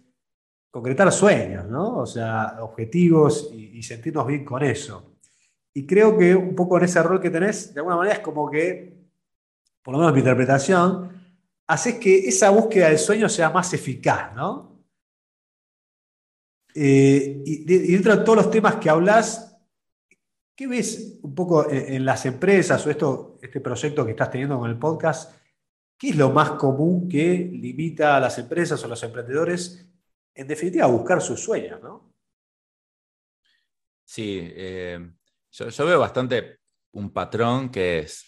concretar 0.71 1.11
sueños, 1.11 1.67
¿no? 1.67 1.97
O 1.99 2.05
sea, 2.07 2.57
objetivos 2.61 3.51
y 3.53 3.84
sentirnos 3.84 4.26
bien 4.26 4.43
con 4.43 4.63
eso. 4.63 5.12
Y 5.74 5.88
creo 5.88 6.17
que 6.17 6.36
un 6.36 6.55
poco 6.55 6.78
en 6.78 6.86
ese 6.86 7.01
rol 7.01 7.19
que 7.19 7.32
tenés, 7.32 7.74
de 7.74 7.80
alguna 7.80 7.97
manera 7.97 8.17
es 8.17 8.21
como 8.21 8.49
que, 8.49 8.93
por 9.82 9.93
lo 9.93 9.99
menos 9.99 10.13
mi 10.13 10.19
interpretación, 10.19 11.11
haces 11.67 11.95
que 11.95 12.28
esa 12.28 12.51
búsqueda 12.51 12.89
del 12.89 12.99
sueño 12.99 13.28
sea 13.28 13.49
más 13.49 13.74
eficaz, 13.74 14.36
¿no? 14.36 14.74
Eh, 16.76 17.41
y, 17.45 17.91
dentro 17.91 18.15
de 18.15 18.24
todos 18.24 18.38
los 18.38 18.51
temas 18.51 18.76
que 18.76 18.89
hablas, 18.89 19.57
¿qué 20.55 20.67
ves 20.67 21.19
un 21.21 21.34
poco 21.34 21.69
en, 21.69 22.05
las 22.05 22.26
empresas 22.26 22.86
o 22.86 22.89
esto, 22.89 23.39
este 23.41 23.59
proyecto 23.59 24.05
que 24.05 24.11
estás 24.11 24.32
teniendo 24.32 24.59
con 24.59 24.69
el 24.69 24.78
podcast? 24.78 25.36
¿Qué 25.97 26.09
es 26.09 26.15
lo 26.15 26.32
más 26.32 26.51
común 26.51 27.07
que 27.07 27.49
limita 27.51 28.17
a 28.17 28.19
las 28.19 28.38
empresas 28.38 28.84
o 28.84 28.88
los 28.88 29.01
emprendedores, 29.03 29.88
en 30.36 30.47
definitiva, 30.47 30.86
a 30.86 30.89
buscar 30.89 31.21
sus 31.21 31.39
sueños, 31.39 31.82
¿no? 31.82 32.13
Sí, 34.03 34.39
eh, 34.41 35.13
yo, 35.54 35.86
veo 35.86 35.99
bastante 35.99 36.58
un 36.91 37.12
patrón 37.12 37.70
que 37.70 37.99
es 37.99 38.26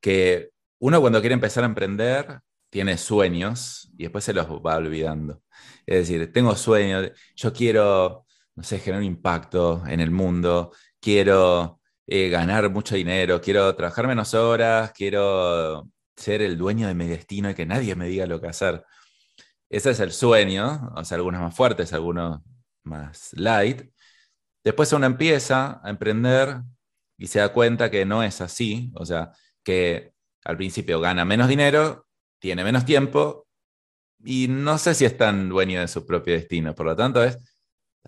que 0.00 0.50
uno 0.78 1.00
cuando 1.00 1.20
quiere 1.20 1.34
empezar 1.34 1.64
a 1.64 1.66
emprender 1.66 2.40
tiene 2.70 2.98
sueños 2.98 3.90
y 3.96 4.04
después 4.04 4.24
se 4.24 4.32
los 4.32 4.46
va 4.48 4.76
olvidando. 4.76 5.42
Es 5.86 6.08
decir, 6.08 6.32
tengo 6.32 6.54
sueños, 6.54 7.10
yo 7.34 7.52
quiero, 7.52 8.26
no 8.54 8.62
sé, 8.62 8.78
generar 8.78 9.00
un 9.00 9.06
impacto 9.06 9.82
en 9.86 10.00
el 10.00 10.10
mundo, 10.10 10.72
quiero 11.00 11.80
eh, 12.06 12.28
ganar 12.28 12.70
mucho 12.70 12.94
dinero, 12.94 13.40
quiero 13.40 13.74
trabajar 13.74 14.06
menos 14.06 14.34
horas, 14.34 14.92
quiero 14.92 15.88
ser 16.16 16.42
el 16.42 16.58
dueño 16.58 16.88
de 16.88 16.94
mi 16.94 17.06
destino 17.06 17.50
y 17.50 17.54
que 17.54 17.66
nadie 17.66 17.94
me 17.94 18.08
diga 18.08 18.26
lo 18.26 18.40
que 18.40 18.48
hacer. 18.48 18.84
Ese 19.68 19.90
es 19.90 20.00
el 20.00 20.12
sueño, 20.12 20.92
o 20.94 21.04
sea, 21.04 21.16
algunos 21.16 21.40
más 21.40 21.54
fuertes, 21.56 21.92
algunos 21.92 22.40
más 22.84 23.32
light. 23.34 23.90
Después 24.66 24.92
uno 24.92 25.06
empieza 25.06 25.80
a 25.80 25.90
emprender 25.90 26.60
y 27.16 27.28
se 27.28 27.38
da 27.38 27.52
cuenta 27.52 27.88
que 27.88 28.04
no 28.04 28.24
es 28.24 28.40
así, 28.40 28.90
o 28.96 29.06
sea, 29.06 29.30
que 29.62 30.10
al 30.44 30.56
principio 30.56 30.98
gana 30.98 31.24
menos 31.24 31.46
dinero 31.46 32.08
tiene 32.40 32.64
menos 32.64 32.84
tiempo 32.84 33.46
y 34.24 34.48
no 34.48 34.76
sé 34.78 34.96
si 34.96 35.04
es 35.04 35.16
tan 35.16 35.48
dueño 35.48 35.78
de 35.78 35.86
su 35.86 36.04
propio 36.04 36.34
destino. 36.34 36.74
Por 36.74 36.86
lo 36.86 36.96
tanto, 36.96 37.22
es 37.22 37.38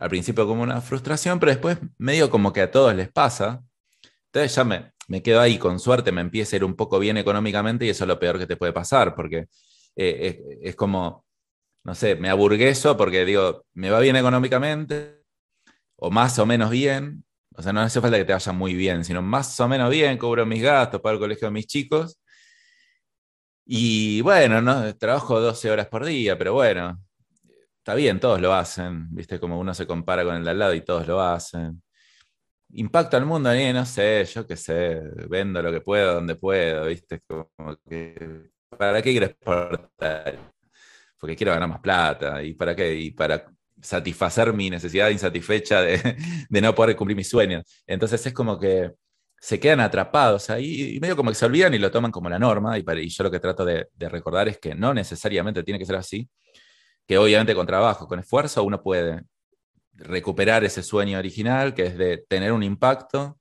al 0.00 0.08
principio 0.08 0.48
como 0.48 0.64
una 0.64 0.80
frustración, 0.80 1.38
pero 1.38 1.52
después 1.52 1.78
medio 1.96 2.28
como 2.28 2.52
que 2.52 2.62
a 2.62 2.72
todos 2.72 2.92
les 2.92 3.08
pasa. 3.08 3.62
Entonces 4.26 4.52
ya 4.52 4.64
me, 4.64 4.94
me 5.06 5.22
quedo 5.22 5.40
ahí, 5.40 5.58
con 5.58 5.78
suerte 5.78 6.10
me 6.10 6.22
empieza 6.22 6.56
a 6.56 6.58
ir 6.58 6.64
un 6.64 6.74
poco 6.74 6.98
bien 6.98 7.18
económicamente 7.18 7.86
y 7.86 7.90
eso 7.90 8.02
es 8.02 8.08
lo 8.08 8.18
peor 8.18 8.36
que 8.36 8.48
te 8.48 8.56
puede 8.56 8.72
pasar, 8.72 9.14
porque 9.14 9.46
eh, 9.94 10.42
es, 10.50 10.70
es, 10.70 10.74
como, 10.74 11.24
no 11.84 11.94
sé, 11.94 12.16
me 12.16 12.28
aburgueso 12.28 12.96
porque 12.96 13.24
digo, 13.24 13.64
me 13.74 13.90
va 13.90 14.00
bien 14.00 14.16
económicamente, 14.16 15.17
o 15.98 16.10
más 16.10 16.38
o 16.38 16.46
menos 16.46 16.70
bien, 16.70 17.24
o 17.54 17.62
sea, 17.62 17.72
no 17.72 17.80
hace 17.80 18.00
falta 18.00 18.16
que 18.16 18.24
te 18.24 18.32
vaya 18.32 18.52
muy 18.52 18.74
bien, 18.74 19.04
sino 19.04 19.20
más 19.22 19.58
o 19.60 19.68
menos 19.68 19.90
bien, 19.90 20.18
cubro 20.18 20.46
mis 20.46 20.62
gastos, 20.62 21.00
para 21.00 21.14
el 21.14 21.20
colegio 21.20 21.48
de 21.48 21.52
mis 21.52 21.66
chicos, 21.66 22.20
y 23.70 24.22
bueno, 24.22 24.62
¿no? 24.62 24.96
trabajo 24.96 25.40
12 25.40 25.70
horas 25.70 25.88
por 25.88 26.04
día, 26.06 26.38
pero 26.38 26.54
bueno, 26.54 26.98
está 27.78 27.94
bien, 27.94 28.18
todos 28.20 28.40
lo 28.40 28.54
hacen, 28.54 29.14
¿viste? 29.14 29.38
Como 29.38 29.58
uno 29.60 29.74
se 29.74 29.86
compara 29.86 30.24
con 30.24 30.36
el 30.36 30.44
de 30.44 30.50
al 30.50 30.58
lado 30.58 30.74
y 30.74 30.80
todos 30.82 31.06
lo 31.06 31.20
hacen. 31.20 31.82
Impacto 32.70 33.16
al 33.18 33.26
mundo, 33.26 33.50
no 33.54 33.86
sé, 33.86 34.24
yo 34.26 34.46
qué 34.46 34.56
sé, 34.56 35.00
vendo 35.28 35.62
lo 35.62 35.72
que 35.72 35.80
puedo, 35.82 36.14
donde 36.14 36.34
puedo, 36.36 36.86
¿viste? 36.86 37.20
Como 37.26 37.76
que, 37.88 38.50
¿para 38.70 39.02
qué 39.02 39.10
quiero 39.10 39.26
exportar? 39.26 40.52
Porque 41.18 41.36
quiero 41.36 41.52
ganar 41.52 41.68
más 41.68 41.80
plata, 41.80 42.42
¿y 42.42 42.54
para 42.54 42.74
qué? 42.76 42.94
Y 42.94 43.10
para 43.10 43.44
satisfacer 43.80 44.52
mi 44.52 44.70
necesidad 44.70 45.10
insatisfecha 45.10 45.82
de, 45.82 46.16
de 46.48 46.60
no 46.60 46.74
poder 46.74 46.96
cumplir 46.96 47.16
mis 47.16 47.28
sueños. 47.28 47.64
Entonces 47.86 48.24
es 48.26 48.32
como 48.32 48.58
que 48.58 48.92
se 49.40 49.60
quedan 49.60 49.80
atrapados 49.80 50.50
ahí 50.50 50.96
y 50.96 51.00
medio 51.00 51.16
como 51.16 51.30
que 51.30 51.36
se 51.36 51.46
olvidan 51.46 51.72
y 51.74 51.78
lo 51.78 51.90
toman 51.90 52.10
como 52.10 52.28
la 52.28 52.38
norma. 52.38 52.78
Y, 52.78 52.82
para, 52.82 53.00
yo 53.00 53.24
lo 53.24 53.30
que 53.30 53.40
trato 53.40 53.64
de, 53.64 53.88
recordar 53.98 54.48
es 54.48 54.58
que 54.58 54.74
no 54.74 54.92
necesariamente 54.94 55.62
tiene 55.62 55.78
que 55.78 55.86
ser 55.86 55.96
así, 55.96 56.28
que 57.06 57.18
obviamente 57.18 57.54
con 57.54 57.66
trabajo, 57.66 58.06
con 58.06 58.18
esfuerzo, 58.18 58.64
uno 58.64 58.82
puede 58.82 59.22
recuperar 59.94 60.64
ese 60.64 60.82
sueño 60.82 61.18
original, 61.18 61.74
que 61.74 61.86
es 61.86 61.98
de 61.98 62.24
tener 62.28 62.52
un 62.52 62.62
impacto, 62.62 63.38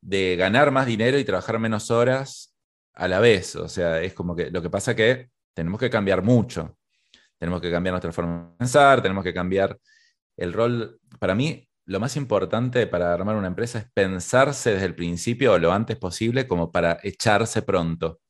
de 0.00 0.36
ganar 0.36 0.70
más 0.70 0.86
dinero 0.86 1.18
y 1.18 1.24
trabajar 1.24 1.58
menos 1.58 1.90
horas 1.90 2.54
a 2.94 3.08
la 3.08 3.20
vez. 3.20 3.56
O 3.56 3.68
sea, 3.68 4.02
es 4.02 4.12
como 4.14 4.36
que 4.36 4.50
lo 4.50 4.62
que 4.62 4.70
pasa 4.70 4.94
que 4.94 5.30
tenemos 5.54 5.80
que 5.80 5.90
cambiar 5.90 6.22
mucho. 6.22 6.76
Tenemos 7.38 7.60
que 7.60 7.70
cambiar 7.70 7.92
nuestra 7.92 8.12
forma 8.12 8.50
de 8.50 8.56
pensar, 8.58 9.02
tenemos 9.02 9.24
que 9.24 9.34
cambiar 9.34 9.78
el 10.36 10.52
rol. 10.52 11.00
Para 11.18 11.34
mí, 11.34 11.68
lo 11.86 12.00
más 12.00 12.16
importante 12.16 12.86
para 12.86 13.12
armar 13.12 13.36
una 13.36 13.46
empresa 13.46 13.78
es 13.78 13.86
pensarse 13.92 14.72
desde 14.72 14.86
el 14.86 14.94
principio 14.94 15.52
o 15.52 15.58
lo 15.58 15.72
antes 15.72 15.96
posible 15.96 16.46
como 16.46 16.72
para 16.72 16.98
echarse 17.02 17.62
pronto. 17.62 18.20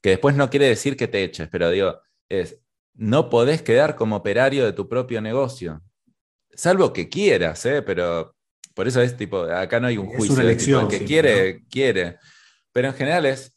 Que 0.00 0.10
después 0.10 0.36
no 0.36 0.50
quiere 0.50 0.68
decir 0.68 0.96
que 0.96 1.08
te 1.08 1.24
eches, 1.24 1.48
pero 1.48 1.70
digo, 1.70 2.00
es, 2.28 2.60
no 2.94 3.30
podés 3.30 3.62
quedar 3.62 3.96
como 3.96 4.16
operario 4.16 4.64
de 4.64 4.72
tu 4.72 4.88
propio 4.88 5.20
negocio. 5.20 5.82
Salvo 6.52 6.92
que 6.92 7.08
quieras, 7.08 7.66
¿eh? 7.66 7.82
pero 7.82 8.36
por 8.74 8.86
eso 8.86 9.00
es 9.00 9.16
tipo, 9.16 9.42
acá 9.42 9.80
no 9.80 9.88
hay 9.88 9.98
un 9.98 10.06
juicio. 10.06 10.24
Es 10.26 10.30
una 10.30 10.42
elección. 10.42 10.88
que 10.88 11.04
quiere, 11.04 11.64
quiere. 11.68 12.18
Pero 12.72 12.88
en 12.88 12.94
general 12.94 13.26
es, 13.26 13.53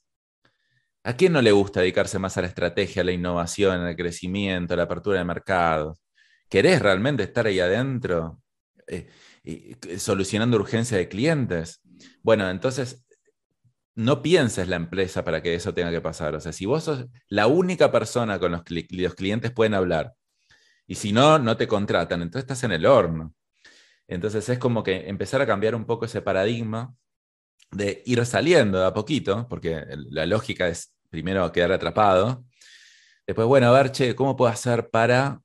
¿a 1.07 1.15
quién 1.15 1.31
no 1.31 1.41
le 1.41 1.53
gusta 1.53 1.79
dedicarse 1.79 2.19
más 2.19 2.37
a 2.37 2.41
la 2.41 2.47
estrategia, 2.47 3.01
a 3.01 3.05
la 3.05 3.13
innovación, 3.13 3.79
al 3.79 3.95
crecimiento, 3.95 4.73
a 4.73 4.77
la 4.77 4.83
apertura 4.83 5.19
de 5.19 5.25
mercados? 5.25 5.99
¿Querés 6.49 6.81
realmente 6.81 7.23
estar 7.23 7.47
ahí 7.47 7.61
adentro? 7.61 8.41
Eh, 8.87 9.07
solucionando 9.97 10.57
urgencia 10.57 10.97
de 10.97 11.07
clientes. 11.07 11.81
Bueno, 12.21 12.49
entonces 12.49 13.05
no 13.95 14.21
pienses 14.21 14.67
la 14.67 14.75
empresa 14.75 15.23
para 15.23 15.41
que 15.41 15.55
eso 15.55 15.73
tenga 15.73 15.91
que 15.91 16.01
pasar. 16.01 16.35
O 16.35 16.41
sea, 16.41 16.51
si 16.51 16.65
vos 16.65 16.83
sos 16.83 17.05
la 17.29 17.47
única 17.47 17.89
persona 17.89 18.37
con 18.37 18.51
los, 18.51 18.63
los 18.89 19.15
clientes 19.15 19.51
pueden 19.51 19.75
hablar 19.75 20.13
y 20.87 20.95
si 20.95 21.13
no, 21.13 21.39
no 21.39 21.55
te 21.55 21.67
contratan, 21.67 22.21
entonces 22.21 22.43
estás 22.43 22.63
en 22.65 22.73
el 22.73 22.85
horno. 22.85 23.33
Entonces 24.09 24.47
es 24.49 24.59
como 24.59 24.83
que 24.83 25.07
empezar 25.07 25.41
a 25.41 25.47
cambiar 25.47 25.73
un 25.73 25.85
poco 25.85 26.05
ese 26.05 26.21
paradigma 26.21 26.93
de 27.71 28.03
ir 28.05 28.25
saliendo 28.25 28.79
de 28.79 28.85
a 28.87 28.93
poquito, 28.93 29.47
porque 29.49 29.85
la 30.09 30.25
lógica 30.25 30.67
es 30.67 30.96
primero 31.09 31.51
quedar 31.51 31.71
atrapado. 31.71 32.45
Después, 33.25 33.47
bueno, 33.47 33.67
a 33.67 33.71
ver, 33.71 33.91
che, 33.91 34.15
¿cómo 34.15 34.35
puedo 34.35 34.51
hacer 34.51 34.89
para 34.89 35.41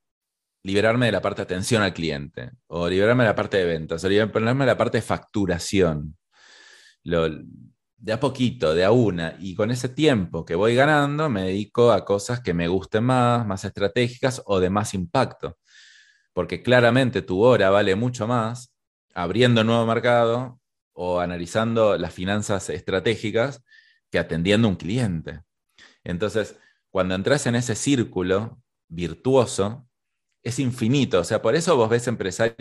liberarme 0.63 1.07
de 1.07 1.13
la 1.13 1.21
parte 1.23 1.43
de 1.43 1.45
atención 1.45 1.83
al 1.83 1.93
cliente, 1.93 2.53
o 2.69 2.89
liberarme 2.89 3.25
de 3.25 3.31
la 3.31 3.35
parte 3.35 3.59
de 3.59 3.65
ventas, 3.65 4.05
o 4.05 4.09
liberarme 4.09 4.65
de 4.65 4.67
la 4.67 4.77
parte 4.77 4.99
de 4.99 5.03
facturación. 5.03 6.17
de 7.97 8.13
a 8.13 8.21
poquito, 8.21 8.75
de 8.75 8.85
a 8.85 8.91
una, 8.91 9.37
y 9.39 9.55
con 9.55 9.71
ese 9.71 9.89
tiempo 9.89 10.45
que 10.45 10.55
voy 10.55 10.75
ganando, 10.75 11.29
me 11.29 11.43
dedico 11.45 11.93
a 11.93 12.05
cosas 12.05 12.41
que 12.41 12.55
me 12.55 12.69
gusten 12.69 13.05
más, 13.05 13.47
más 13.47 13.65
estratégicas 13.65 14.43
o 14.47 14.61
de 14.61 14.71
más 14.71 14.95
impacto. 14.95 15.59
Porque 16.33 16.63
claramente 16.63 17.23
tu 17.23 17.43
hora 17.43 17.71
vale 17.71 17.95
mucho 17.97 18.27
más 18.27 18.75
abriendo 19.15 19.61
un 19.63 19.69
nuevo 19.69 19.87
mercado 19.87 20.61
o 20.95 21.21
analizando 21.21 21.97
las 21.99 22.15
finanzas 22.15 22.71
estratégicas 22.71 23.63
que 24.11 24.19
atendiendo 24.19 24.69
un 24.69 24.77
cliente. 24.77 25.41
Entonces, 26.05 26.57
cuando 26.91 27.15
entras 27.15 27.47
en 27.47 27.55
ese 27.55 27.75
círculo 27.75 28.63
virtuoso, 28.89 29.89
es 30.43 30.59
infinito. 30.59 31.21
O 31.21 31.25
sea, 31.25 31.41
por 31.43 31.55
eso 31.55 31.77
vos 31.77 31.89
ves 31.89 32.07
empresarios 32.09 32.57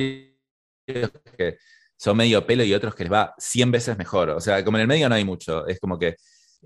que 0.85 1.57
son 1.97 2.17
medio 2.17 2.45
pelo 2.45 2.63
y 2.63 2.73
otros 2.73 2.95
que 2.95 3.03
les 3.03 3.13
va 3.13 3.33
100 3.37 3.71
veces 3.71 3.97
mejor. 3.97 4.29
O 4.31 4.41
sea, 4.41 4.63
como 4.63 4.77
en 4.77 4.81
el 4.81 4.87
medio 4.87 5.09
no 5.09 5.15
hay 5.15 5.25
mucho. 5.25 5.67
Es 5.67 5.79
como 5.79 5.99
que 5.99 6.15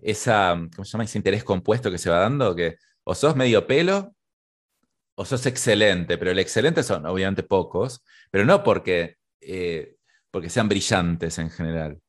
esa, 0.02 0.56
¿cómo 0.76 0.86
se 0.86 0.92
llama? 0.92 1.04
Ese 1.06 1.18
interés 1.18 1.44
compuesto 1.44 1.92
que 1.92 1.98
se 1.98 2.10
va 2.10 2.20
dando, 2.20 2.56
que 2.56 2.78
o 3.04 3.16
sos 3.16 3.36
medio 3.36 3.68
pelo 3.68 4.16
o 5.16 5.26
sos 5.26 5.46
excelente, 5.46 6.18
pero 6.18 6.32
el 6.32 6.40
excelente 6.40 6.84
son 6.84 7.06
obviamente 7.06 7.44
pocos, 7.44 8.04
pero 8.32 8.46
no 8.46 8.64
porque, 8.64 9.18
eh, 9.42 9.96
porque 10.32 10.50
sean 10.50 10.68
brillantes 10.68 11.38
en 11.40 11.50
general, 11.50 12.02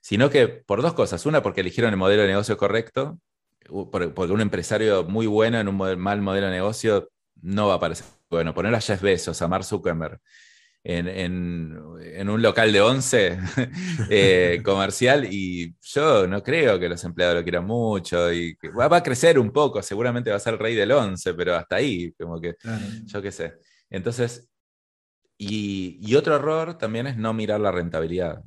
sino 0.00 0.30
que 0.30 0.48
por 0.48 0.82
dos 0.82 0.94
cosas. 0.94 1.24
Una, 1.26 1.42
porque 1.42 1.60
eligieron 1.60 1.92
el 1.92 1.98
modelo 1.98 2.22
de 2.22 2.28
negocio 2.28 2.56
correcto, 2.56 3.20
porque 3.68 4.32
un 4.32 4.40
empresario 4.40 5.04
muy 5.04 5.26
bueno 5.26 5.58
en 5.60 5.68
un 5.68 5.76
mal 5.98 6.20
modelo 6.22 6.46
de 6.46 6.52
negocio 6.52 7.10
no 7.40 7.68
va 7.68 7.74
a 7.74 7.76
aparecer 7.76 8.06
bueno, 8.30 8.54
poner 8.54 8.74
a 8.74 8.80
Jeff 8.80 9.00
Bezos, 9.00 9.40
a 9.40 9.48
Mark 9.48 9.64
Zuckerberg, 9.64 10.20
en, 10.84 12.28
un 12.28 12.42
local 12.42 12.72
de 12.72 12.80
11 12.80 13.38
eh, 14.10 14.62
comercial 14.64 15.26
y 15.30 15.74
yo 15.82 16.26
no 16.26 16.42
creo 16.42 16.78
que 16.78 16.88
los 16.88 17.02
empleados 17.04 17.36
lo 17.36 17.42
quieran 17.42 17.66
mucho 17.66 18.32
y 18.32 18.56
va, 18.78 18.96
a 18.96 19.02
crecer 19.02 19.38
un 19.38 19.50
poco, 19.50 19.82
seguramente 19.82 20.30
va 20.30 20.36
a 20.36 20.40
ser 20.40 20.54
el 20.54 20.58
rey 20.58 20.74
del 20.74 20.92
11, 20.92 21.34
pero 21.34 21.56
hasta 21.56 21.76
ahí, 21.76 22.12
como 22.12 22.40
que 22.40 22.54
yo 23.04 23.20
qué 23.20 23.32
sé. 23.32 23.54
Entonces, 23.90 24.48
y, 25.36 26.14
otro 26.14 26.36
error 26.36 26.76
también 26.78 27.06
es 27.06 27.16
no 27.16 27.32
mirar 27.32 27.60
la 27.60 27.70
rentabilidad. 27.70 28.42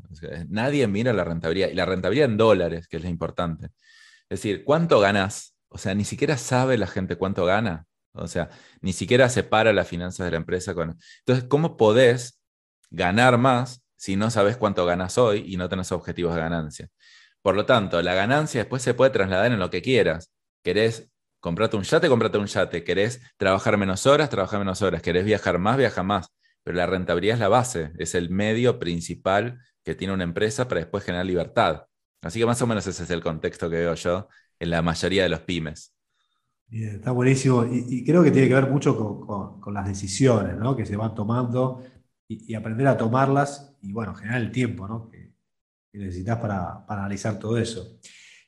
nadie 0.50 0.88
mira 0.88 1.14
la 1.14 1.24
rentabilidad 1.24 1.70
y 1.70 1.74
la 1.74 1.86
rentabilidad 1.86 2.30
en 2.30 2.38
dólares, 2.38 2.88
que 2.88 2.98
es 2.98 3.04
lo 3.04 3.10
importante. 3.10 3.70
Es 4.32 4.40
decir, 4.42 4.64
¿cuánto 4.64 5.02
ganas? 5.02 5.58
O 5.68 5.78
sea, 5.78 5.94
ni 5.94 6.06
siquiera 6.06 6.38
sabe 6.38 6.78
la 6.78 6.88
gente 6.88 7.18
cuánto 7.18 7.46
gana. 7.46 7.86
O 8.14 8.30
sea, 8.30 8.50
ni 8.80 8.94
siquiera 8.94 9.28
separa 9.28 9.74
las 9.74 9.90
finanzas 9.90 10.24
de 10.24 10.32
la 10.32 10.38
empresa 10.38 10.74
con... 10.74 10.98
Entonces, 11.20 11.50
¿cómo 11.50 11.76
podés 11.76 12.40
ganar 12.90 13.38
más 13.38 13.84
si 13.98 14.16
no 14.16 14.32
sabes 14.32 14.56
cuánto 14.56 14.86
ganas 14.86 15.18
hoy 15.18 15.44
y 15.46 15.58
no 15.58 15.68
tenés 15.68 15.92
objetivos 15.92 16.34
de 16.34 16.40
ganancia? 16.40 16.88
Por 17.42 17.56
lo 17.56 17.66
tanto, 17.66 18.02
la 18.02 18.14
ganancia 18.14 18.62
después 18.62 18.82
se 18.82 18.94
puede 18.94 19.12
trasladar 19.12 19.52
en 19.52 19.60
lo 19.60 19.70
que 19.70 19.82
quieras. 19.82 20.32
¿Querés 20.64 21.12
comprarte 21.42 21.76
un 21.76 21.84
yate? 21.84 22.08
Comprate 22.08 22.38
un 22.38 22.48
yate. 22.48 22.86
¿Querés 22.86 23.20
trabajar 23.36 23.76
menos 23.78 24.06
horas? 24.08 24.30
Trabajar 24.30 24.60
menos 24.60 24.82
horas. 24.82 25.02
¿Querés 25.02 25.26
viajar 25.26 25.60
más? 25.60 25.76
Viaja 25.76 26.04
más. 26.04 26.30
Pero 26.64 26.78
la 26.78 26.86
rentabilidad 26.86 27.34
es 27.34 27.42
la 27.42 27.50
base, 27.50 27.92
es 27.98 28.16
el 28.16 28.30
medio 28.30 28.80
principal 28.80 29.60
que 29.84 29.94
tiene 29.94 30.14
una 30.14 30.24
empresa 30.24 30.70
para 30.70 30.80
después 30.80 31.04
generar 31.04 31.26
libertad. 31.26 31.84
Así 32.22 32.40
que 32.40 32.46
más 32.46 32.62
o 32.62 32.68
menos 32.68 32.86
ese 32.86 33.04
es 33.04 33.10
el 33.10 33.22
contexto 33.22 33.70
que 33.70 33.78
veo 33.78 33.96
yo 33.96 34.28
en 34.60 34.70
la 34.70 34.82
mayoría 34.82 35.24
de 35.24 35.30
los 35.30 35.42
pymes. 35.42 35.96
está 36.70 37.12
buenísimo 37.12 37.66
y, 37.66 38.06
creo 38.06 38.24
que 38.24 38.32
tiene 38.32 38.48
que 38.48 38.54
ver 38.54 38.70
mucho 38.70 38.96
con, 39.60 39.74
las 39.74 39.88
decisiones 39.88 40.56
que 40.78 40.86
se 40.86 40.96
van 40.96 41.16
tomando 41.16 41.84
y, 42.28 42.54
aprender 42.54 42.88
a 42.88 42.98
tomarlas 42.98 43.76
y 43.82 43.92
bueno, 43.92 44.14
generar 44.14 44.42
el 44.42 44.52
tiempo 44.52 45.10
que, 45.12 45.32
necesitas 45.94 46.38
para, 46.38 46.86
analizar 46.88 47.40
todo 47.40 47.58
eso. 47.58 48.00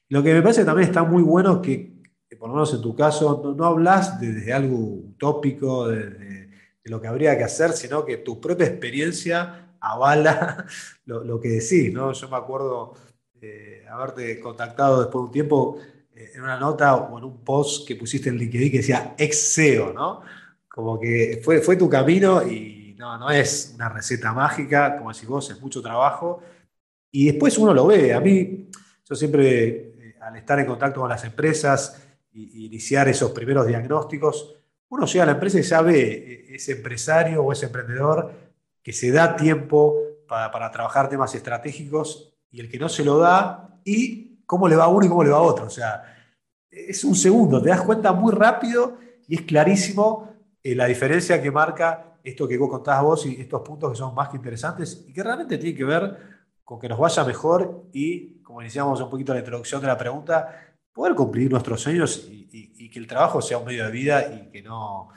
Lo 0.10 0.22
que 0.22 0.34
me 0.34 0.42
parece 0.42 0.64
también 0.64 0.88
está 0.88 1.04
muy 1.04 1.24
bueno 1.24 1.62
que, 1.62 2.02
por 2.40 2.50
lo 2.50 2.56
menos 2.56 2.74
en 2.74 2.82
tu 2.82 2.96
caso, 2.96 3.56
no, 3.58 3.66
hablas 3.66 4.20
desde 4.20 4.54
algo 4.54 4.78
utópico, 4.78 5.88
de, 5.88 6.10
de, 6.10 6.50
lo 6.86 7.02
que 7.02 7.08
habría 7.08 7.38
que 7.38 7.44
hacer, 7.44 7.72
sino 7.72 8.06
que 8.06 8.18
tu 8.18 8.40
propia 8.40 8.68
experiencia 8.68 9.76
avala 9.80 10.66
lo, 11.06 11.40
que 11.40 11.50
decís. 11.50 11.94
¿no? 11.94 12.14
Yo 12.14 12.30
me 12.30 12.38
acuerdo 12.38 12.94
de 13.44 13.86
haberte 13.90 14.40
contactado 14.40 15.02
después 15.02 15.22
de 15.22 15.26
un 15.26 15.32
tiempo 15.32 15.78
eh, 16.16 16.32
en 16.36 16.42
una 16.42 16.58
nota 16.58 16.96
o 16.96 17.18
en 17.18 17.26
un 17.26 17.44
post 17.44 17.86
que 17.86 17.96
pusiste 17.96 18.30
en 18.30 18.38
LinkedIn 18.38 18.72
que 18.72 18.78
decía 18.78 19.16
ex 19.18 19.54
SEO, 19.54 19.92
¿no? 19.94 20.22
Como 20.70 21.00
que 21.00 21.42
fue, 21.44 21.60
fue 21.60 21.76
tu 21.76 21.90
camino 21.90 22.42
y 22.48 22.96
no, 22.98 23.18
no 23.18 23.30
es 23.30 23.74
una 23.76 23.90
receta 23.90 24.32
mágica, 24.32 24.98
como 24.98 25.12
decís 25.12 25.28
vos, 25.28 25.50
es 25.50 25.60
mucho 25.62 25.82
trabajo. 25.82 26.42
Y 27.12 27.32
después 27.32 27.58
uno 27.58 27.74
lo 27.74 27.86
ve. 27.86 28.14
A 28.14 28.20
mí, 28.20 28.70
yo 29.08 29.16
siempre, 29.16 29.68
eh, 29.68 30.16
al 30.22 30.36
estar 30.38 30.58
en 30.60 30.66
contacto 30.66 31.02
con 31.02 31.10
las 31.10 31.24
empresas 31.26 32.02
e 32.34 32.40
iniciar 32.40 33.08
esos 33.10 33.32
primeros 33.32 33.68
diagnósticos, 33.68 34.56
uno 34.90 35.06
llega 35.06 35.24
a 35.24 35.28
la 35.28 35.34
empresa 35.34 35.60
y 35.60 35.64
sabe 35.64 36.00
eh, 36.00 36.56
ese 36.56 36.72
empresario 36.72 37.44
o 37.44 37.52
ese 37.52 37.66
emprendedor 37.66 38.32
que 38.82 38.94
se 38.94 39.12
da 39.12 39.36
tiempo 39.36 39.98
para, 40.28 40.50
para 40.50 40.72
trabajar 40.72 41.10
temas 41.10 41.36
estratégicos 41.36 42.33
y 42.54 42.62
el 42.62 42.70
que 42.70 42.80
no 42.80 42.88
se 42.88 43.04
lo 43.04 43.18
da 43.18 43.78
y 43.84 44.38
cómo 44.46 44.70
le 44.70 44.76
va 44.76 44.86
a 44.86 44.88
uno 44.88 45.06
y 45.06 45.10
cómo 45.10 45.24
le 45.24 45.32
va 45.32 45.38
a 45.38 45.42
otro. 45.42 45.66
O 45.66 45.70
sea, 45.70 46.04
es 46.70 47.04
un 47.04 47.16
segundo, 47.16 47.62
te 47.62 47.70
das 47.70 47.82
cuenta 47.82 48.14
muy 48.14 48.32
rápido 48.32 48.98
y 49.28 49.36
es 49.36 49.42
clarísimo 49.42 50.30
eh, 50.62 50.76
la 50.76 50.86
diferencia 50.86 51.42
que 51.42 51.52
marca 51.52 52.14
esto 52.24 52.48
que 52.48 52.58
vos 52.58 52.70
contás 52.70 53.02
vos 53.02 53.26
y 53.26 53.42
estos 53.42 53.62
puntos 53.62 53.92
que 53.92 53.98
son 53.98 54.16
más 54.16 54.30
que 54.30 54.38
interesantes 54.38 55.04
y 55.08 55.12
que 55.12 55.24
realmente 55.24 55.58
tienen 55.58 55.76
que 55.76 55.84
ver 55.84 56.18
con 56.64 56.80
que 56.80 56.88
nos 56.88 56.98
vaya 56.98 57.26
mejor 57.26 57.88
y, 57.92 58.42
como 58.42 58.62
iniciamos 58.62 59.02
un 59.02 59.10
poquito 59.10 59.34
la 59.34 59.40
introducción 59.40 59.82
de 59.82 59.88
la 59.88 59.98
pregunta, 59.98 60.76
poder 60.94 61.16
cumplir 61.16 61.52
nuestros 61.52 61.82
sueños 61.82 62.30
y, 62.30 62.90
que 62.94 63.00
el 63.00 63.08
trabajo 63.08 63.42
sea 63.42 63.58
un 63.58 63.66
medio 63.66 63.86
de 63.86 63.92
vida 63.92 64.22
y 64.32 64.52
que 64.52 64.62
no, 64.62 65.10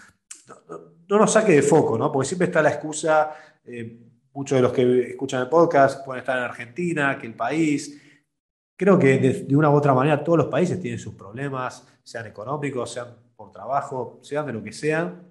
no, 1.06 1.18
nos 1.18 1.30
saque 1.30 1.52
de 1.52 1.60
foco, 1.60 1.98
¿no? 1.98 2.10
Porque 2.10 2.28
siempre 2.28 2.46
está 2.46 2.62
la 2.62 2.70
excusa, 2.70 3.34
eh, 3.66 4.05
muchos 4.36 4.56
de 4.56 4.62
los 4.62 4.72
que 4.72 5.10
escuchan 5.10 5.42
el 5.42 5.48
podcast 5.48 6.04
pueden 6.04 6.20
estar 6.20 6.38
en 6.38 6.44
Argentina, 6.44 7.18
que 7.18 7.26
el 7.26 7.34
país, 7.34 8.00
Creo 8.78 8.98
que 8.98 9.18
de, 9.18 9.56
una 9.56 9.70
u 9.70 9.74
otra 9.74 9.94
manera 9.94 10.22
todos 10.22 10.38
los 10.38 10.48
países 10.48 10.78
tienen 10.78 11.00
sus 11.00 11.14
problemas, 11.14 11.86
sean 12.02 12.26
económicos, 12.26 12.92
sean 12.92 13.08
por 13.34 13.50
trabajo, 13.50 14.18
sean 14.22 14.44
de 14.46 14.52
lo 14.52 14.62
que 14.62 14.72
sean. 14.72 15.22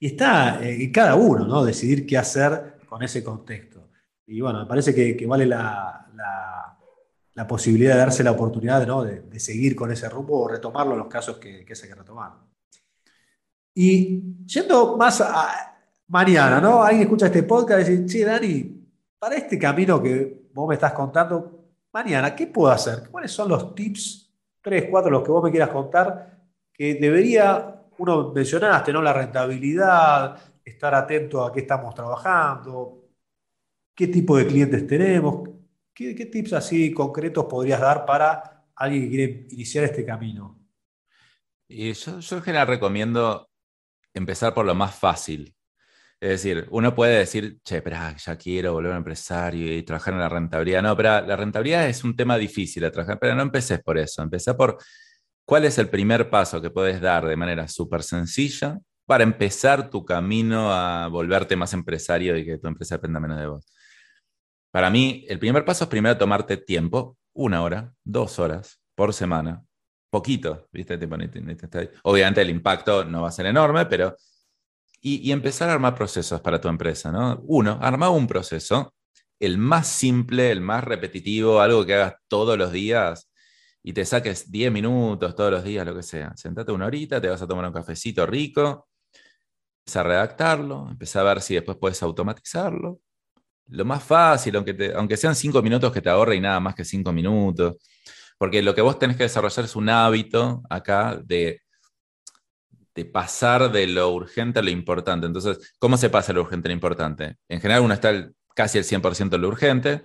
Y 0.00 0.06
está 0.06 0.64
eh, 0.64 0.84
en 0.84 0.90
cada 0.90 1.16
uno, 1.16 1.46
¿no? 1.46 1.62
Decidir 1.62 2.06
qué 2.06 2.16
hacer 2.16 2.78
con 2.88 3.02
ese 3.02 3.22
contexto. 3.22 3.90
Y 4.26 4.40
bueno, 4.40 4.60
me 4.60 4.66
parece 4.66 4.94
que, 4.94 5.26
vale 5.26 5.44
la, 5.44 6.02
posibilidad 7.46 7.92
de 7.92 7.98
darse 7.98 8.24
la 8.24 8.32
oportunidad 8.32 8.86
¿no? 8.86 9.04
de, 9.04 9.38
seguir 9.38 9.76
con 9.76 9.92
ese 9.92 10.08
rumbo 10.08 10.40
o 10.40 10.48
retomarlo 10.48 10.94
en 10.94 11.00
los 11.00 11.08
casos 11.08 11.36
que, 11.36 11.64
que 11.64 11.74
se 11.76 11.86
que 11.86 11.94
retomar. 11.94 12.32
Y 13.74 14.44
yendo 14.46 14.96
más 14.96 15.20
a 15.20 15.75
mañana, 16.08 16.60
¿no? 16.60 16.82
Alguien 16.82 17.02
escucha 17.02 17.26
este 17.26 17.42
podcast 17.42 17.88
y 17.88 17.96
dice, 17.96 18.06
che, 18.06 18.24
Dani, 18.24 18.86
para 19.18 19.36
este 19.36 19.58
camino 19.58 20.02
que 20.02 20.48
vos 20.52 20.68
me 20.68 20.74
estás 20.74 20.92
contando, 20.92 21.64
mañana, 21.92 22.34
¿qué 22.34 22.46
puedo 22.46 22.72
hacer? 22.72 23.08
¿Cuáles 23.10 23.30
son 23.30 23.48
los 23.48 23.74
tips, 23.74 24.32
tres, 24.60 24.86
cuatro, 24.90 25.10
los 25.10 25.22
que 25.22 25.30
vos 25.30 25.42
me 25.42 25.50
quieras 25.50 25.70
contar, 25.70 26.38
que 26.72 26.94
debería, 26.94 27.82
uno 27.98 28.32
mencionaste, 28.32 28.92
¿no? 28.92 29.02
La 29.02 29.12
rentabilidad, 29.12 30.38
estar 30.64 30.94
atento 30.94 31.44
a 31.44 31.52
qué 31.52 31.60
estamos 31.60 31.94
trabajando, 31.94 33.06
qué 33.94 34.08
tipo 34.08 34.36
de 34.36 34.46
clientes 34.46 34.86
tenemos, 34.86 35.48
qué, 35.94 36.14
tips 36.14 36.52
así 36.52 36.92
concretos 36.92 37.46
podrías 37.46 37.80
dar 37.80 38.04
para 38.04 38.66
alguien 38.74 39.04
que 39.04 39.08
quiere 39.08 39.46
iniciar 39.50 39.84
este 39.84 40.04
camino. 40.04 40.58
Y 41.68 41.92
yo, 41.92 42.20
yo 42.20 42.36
en 42.36 42.42
general 42.42 42.68
recomiendo 42.68 43.48
empezar 44.12 44.54
por 44.54 44.66
lo 44.66 44.74
más 44.74 44.94
fácil. 44.94 45.55
Es 46.18 46.30
decir, 46.30 46.66
uno 46.70 46.94
puede 46.94 47.18
decir, 47.18 47.58
che, 47.62 47.82
pero 47.82 47.98
ya 48.16 48.36
quiero 48.36 48.72
volver 48.72 48.92
a 48.92 48.96
empresario 48.96 49.76
y 49.76 49.82
trabajar 49.82 50.14
en 50.14 50.20
la 50.20 50.28
rentabilidad. 50.28 50.82
No, 50.82 50.96
pero 50.96 51.26
la 51.26 51.36
rentabilidad 51.36 51.88
es 51.88 52.04
un 52.04 52.16
tema 52.16 52.38
difícil 52.38 52.82
de 52.82 52.90
trabajar, 52.90 53.18
pero 53.20 53.34
no 53.34 53.42
empeces 53.42 53.82
por 53.82 53.98
eso. 53.98 54.22
Empecé 54.22 54.54
por 54.54 54.78
cuál 55.44 55.64
es 55.66 55.78
el 55.78 55.88
primer 55.88 56.30
paso 56.30 56.60
que 56.62 56.70
puedes 56.70 57.00
dar 57.00 57.26
de 57.26 57.36
manera 57.36 57.68
súper 57.68 58.02
sencilla 58.02 58.78
para 59.06 59.24
empezar 59.24 59.90
tu 59.90 60.04
camino 60.04 60.72
a 60.72 61.08
volverte 61.08 61.54
más 61.54 61.72
empresario 61.74 62.36
y 62.36 62.44
que 62.44 62.58
tu 62.58 62.66
empresa 62.66 62.96
dependa 62.96 63.20
menos 63.20 63.38
de 63.38 63.46
vos. 63.46 63.66
Para 64.70 64.90
mí, 64.90 65.24
el 65.28 65.38
primer 65.38 65.64
paso 65.64 65.84
es 65.84 65.90
primero 65.90 66.18
tomarte 66.18 66.56
tiempo, 66.56 67.16
una 67.34 67.62
hora, 67.62 67.94
dos 68.04 68.38
horas 68.38 68.80
por 68.94 69.12
semana, 69.12 69.62
poquito, 70.10 70.68
¿viste? 70.72 70.98
Obviamente 72.02 72.42
el 72.42 72.50
impacto 72.50 73.04
no 73.04 73.22
va 73.22 73.28
a 73.28 73.32
ser 73.32 73.46
enorme, 73.46 73.86
pero 73.86 74.16
y, 75.00 75.30
empezar 75.30 75.68
a 75.68 75.74
armar 75.74 75.94
procesos 75.94 76.40
para 76.40 76.60
tu 76.60 76.68
empresa. 76.68 77.12
¿no? 77.12 77.40
Uno, 77.46 77.78
arma 77.80 78.10
un 78.10 78.26
proceso, 78.26 78.94
el 79.38 79.58
más 79.58 79.86
simple, 79.86 80.50
el 80.50 80.60
más 80.60 80.84
repetitivo, 80.84 81.60
algo 81.60 81.84
que 81.86 81.94
hagas 81.94 82.14
todos 82.28 82.58
los 82.58 82.72
días 82.72 83.30
y 83.82 83.92
te 83.92 84.04
saques 84.04 84.50
10 84.50 84.72
minutos 84.72 85.36
todos 85.36 85.52
los 85.52 85.64
días, 85.64 85.86
lo 85.86 85.94
que 85.94 86.02
sea. 86.02 86.32
Sentate 86.36 86.72
una 86.72 86.86
horita, 86.86 87.20
te 87.20 87.28
vas 87.28 87.40
a 87.40 87.46
tomar 87.46 87.66
un 87.66 87.72
cafecito 87.72 88.26
rico, 88.26 88.88
empieza 89.80 90.00
a 90.00 90.02
redactarlo, 90.02 90.88
empieza 90.90 91.20
a 91.20 91.24
ver 91.24 91.40
si 91.40 91.54
después 91.54 91.78
puedes 91.80 92.02
automatizarlo. 92.02 93.00
Lo 93.68 93.84
más 93.84 94.02
fácil, 94.02 94.56
aunque, 94.56 94.92
aunque 94.96 95.16
sean 95.16 95.36
5 95.36 95.62
minutos 95.62 95.92
que 95.92 96.00
te 96.00 96.10
ahorre 96.10 96.36
y 96.36 96.40
nada 96.40 96.58
más 96.58 96.74
que 96.74 96.84
5 96.84 97.12
minutos. 97.12 97.76
Porque 98.38 98.62
lo 98.62 98.74
que 98.74 98.82
vos 98.82 98.98
tenés 98.98 99.16
que 99.16 99.24
desarrollar 99.24 99.64
es 99.64 99.76
un 99.76 99.88
hábito 99.88 100.62
acá 100.68 101.20
de 101.24 101.60
de 102.96 103.04
pasar 103.04 103.70
de 103.70 103.86
lo 103.86 104.10
urgente 104.10 104.58
a 104.58 104.62
lo 104.62 104.70
importante. 104.70 105.26
Entonces, 105.26 105.74
¿cómo 105.78 105.98
se 105.98 106.08
pasa 106.08 106.32
lo 106.32 106.40
urgente 106.40 106.68
a 106.68 106.70
lo 106.70 106.74
importante? 106.74 107.36
En 107.48 107.60
general 107.60 107.82
uno 107.82 107.94
está 107.94 108.30
casi 108.54 108.78
el 108.78 108.84
100% 108.84 109.36
en 109.36 109.42
lo 109.42 109.48
urgente, 109.48 110.02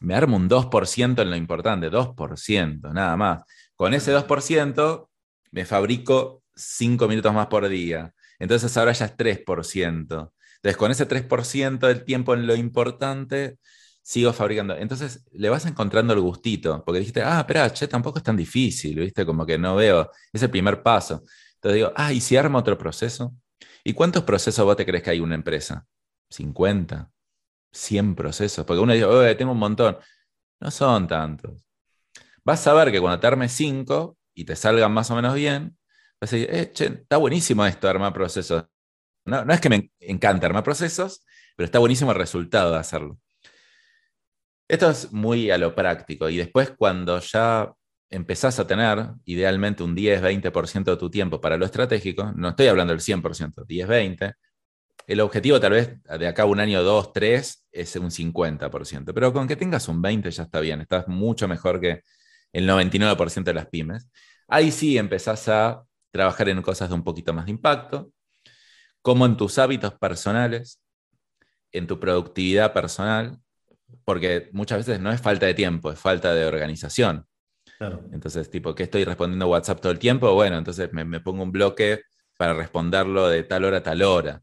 me 0.00 0.16
armo 0.16 0.36
un 0.36 0.48
2% 0.48 1.22
en 1.22 1.30
lo 1.30 1.36
importante, 1.36 1.88
2%, 1.88 2.92
nada 2.92 3.16
más. 3.16 3.44
Con 3.76 3.94
ese 3.94 4.12
2% 4.12 5.08
me 5.52 5.64
fabrico 5.64 6.42
5 6.56 7.06
minutos 7.06 7.32
más 7.32 7.46
por 7.46 7.68
día. 7.68 8.12
Entonces 8.40 8.76
ahora 8.76 8.92
ya 8.92 9.04
es 9.04 9.16
3%. 9.16 10.32
Entonces 10.56 10.76
con 10.76 10.90
ese 10.90 11.06
3% 11.06 11.86
del 11.86 12.04
tiempo 12.04 12.34
en 12.34 12.48
lo 12.48 12.56
importante, 12.56 13.58
sigo 14.02 14.32
fabricando. 14.32 14.76
Entonces 14.76 15.24
le 15.32 15.48
vas 15.48 15.64
encontrando 15.66 16.12
el 16.14 16.20
gustito, 16.20 16.82
porque 16.84 16.98
dijiste, 16.98 17.22
ah, 17.22 17.38
espera, 17.40 17.72
che, 17.72 17.86
tampoco 17.86 18.18
es 18.18 18.24
tan 18.24 18.36
difícil, 18.36 18.98
¿viste? 18.98 19.24
Como 19.24 19.46
que 19.46 19.56
no 19.56 19.76
veo, 19.76 20.10
es 20.32 20.42
el 20.42 20.50
primer 20.50 20.82
paso. 20.82 21.22
Entonces 21.62 21.76
digo, 21.76 21.92
ah, 21.94 22.12
¿y 22.12 22.20
si 22.20 22.36
arma 22.36 22.58
otro 22.58 22.76
proceso? 22.76 23.36
¿Y 23.84 23.92
cuántos 23.92 24.24
procesos 24.24 24.64
vos 24.64 24.76
te 24.76 24.84
crees 24.84 25.04
que 25.04 25.10
hay 25.10 25.20
una 25.20 25.36
empresa? 25.36 25.86
¿50? 26.28 27.08
¿100 27.72 28.16
procesos? 28.16 28.66
Porque 28.66 28.80
uno 28.80 28.92
dice, 28.92 29.04
oye, 29.04 29.36
tengo 29.36 29.52
un 29.52 29.58
montón. 29.58 29.96
No 30.58 30.70
son 30.72 31.06
tantos. 31.06 31.64
Vas 32.44 32.66
a 32.66 32.72
ver 32.72 32.90
que 32.90 33.00
cuando 33.00 33.20
te 33.20 33.28
armes 33.28 33.52
5 33.52 34.18
y 34.34 34.44
te 34.44 34.56
salgan 34.56 34.92
más 34.92 35.08
o 35.12 35.14
menos 35.14 35.34
bien, 35.34 35.78
vas 36.20 36.32
a 36.32 36.36
decir, 36.36 36.52
eh, 36.52 36.72
che, 36.72 36.86
está 36.86 37.18
buenísimo 37.18 37.64
esto 37.64 37.88
armar 37.88 38.12
procesos. 38.12 38.64
No, 39.24 39.44
no 39.44 39.54
es 39.54 39.60
que 39.60 39.68
me 39.68 39.92
encante 40.00 40.46
armar 40.46 40.64
procesos, 40.64 41.24
pero 41.54 41.66
está 41.66 41.78
buenísimo 41.78 42.10
el 42.10 42.18
resultado 42.18 42.72
de 42.72 42.78
hacerlo. 42.78 43.20
Esto 44.66 44.90
es 44.90 45.12
muy 45.12 45.48
a 45.52 45.58
lo 45.58 45.76
práctico. 45.76 46.28
Y 46.28 46.38
después, 46.38 46.72
cuando 46.76 47.20
ya 47.20 47.72
empezás 48.12 48.58
a 48.58 48.66
tener 48.66 49.08
idealmente 49.24 49.82
un 49.82 49.96
10-20% 49.96 50.84
de 50.84 50.96
tu 50.96 51.10
tiempo 51.10 51.40
para 51.40 51.56
lo 51.56 51.64
estratégico, 51.64 52.30
no 52.36 52.50
estoy 52.50 52.68
hablando 52.68 52.92
del 52.92 53.00
100%, 53.00 53.66
10-20%, 53.66 54.34
el 55.06 55.20
objetivo 55.20 55.58
tal 55.58 55.72
vez 55.72 56.02
de 56.04 56.28
acá 56.28 56.44
un 56.44 56.60
año, 56.60 56.82
dos, 56.82 57.12
tres, 57.12 57.66
es 57.72 57.96
un 57.96 58.10
50%, 58.10 59.12
pero 59.12 59.32
con 59.32 59.48
que 59.48 59.56
tengas 59.56 59.88
un 59.88 60.02
20% 60.02 60.30
ya 60.30 60.42
está 60.44 60.60
bien, 60.60 60.80
estás 60.80 61.08
mucho 61.08 61.48
mejor 61.48 61.80
que 61.80 62.02
el 62.52 62.68
99% 62.68 63.44
de 63.44 63.54
las 63.54 63.66
pymes. 63.66 64.08
Ahí 64.46 64.70
sí 64.70 64.98
empezás 64.98 65.48
a 65.48 65.82
trabajar 66.10 66.50
en 66.50 66.62
cosas 66.62 66.90
de 66.90 66.94
un 66.94 67.02
poquito 67.02 67.32
más 67.32 67.46
de 67.46 67.52
impacto, 67.52 68.12
como 69.00 69.26
en 69.26 69.36
tus 69.36 69.58
hábitos 69.58 69.94
personales, 69.94 70.80
en 71.72 71.86
tu 71.86 71.98
productividad 71.98 72.72
personal, 72.72 73.38
porque 74.04 74.50
muchas 74.52 74.86
veces 74.86 75.00
no 75.00 75.10
es 75.10 75.20
falta 75.20 75.46
de 75.46 75.54
tiempo, 75.54 75.90
es 75.90 75.98
falta 75.98 76.34
de 76.34 76.44
organización. 76.44 77.26
Entonces, 78.12 78.50
tipo, 78.50 78.74
¿qué 78.74 78.84
estoy 78.84 79.04
respondiendo 79.04 79.48
WhatsApp 79.48 79.80
todo 79.80 79.92
el 79.92 79.98
tiempo? 79.98 80.32
Bueno, 80.34 80.58
entonces 80.58 80.92
me, 80.92 81.20
pongo 81.20 81.42
un 81.42 81.52
bloque 81.52 82.02
para 82.36 82.54
responderlo 82.54 83.28
de 83.28 83.42
tal 83.44 83.64
hora 83.64 83.78
a 83.78 83.82
tal 83.82 84.02
hora. 84.02 84.42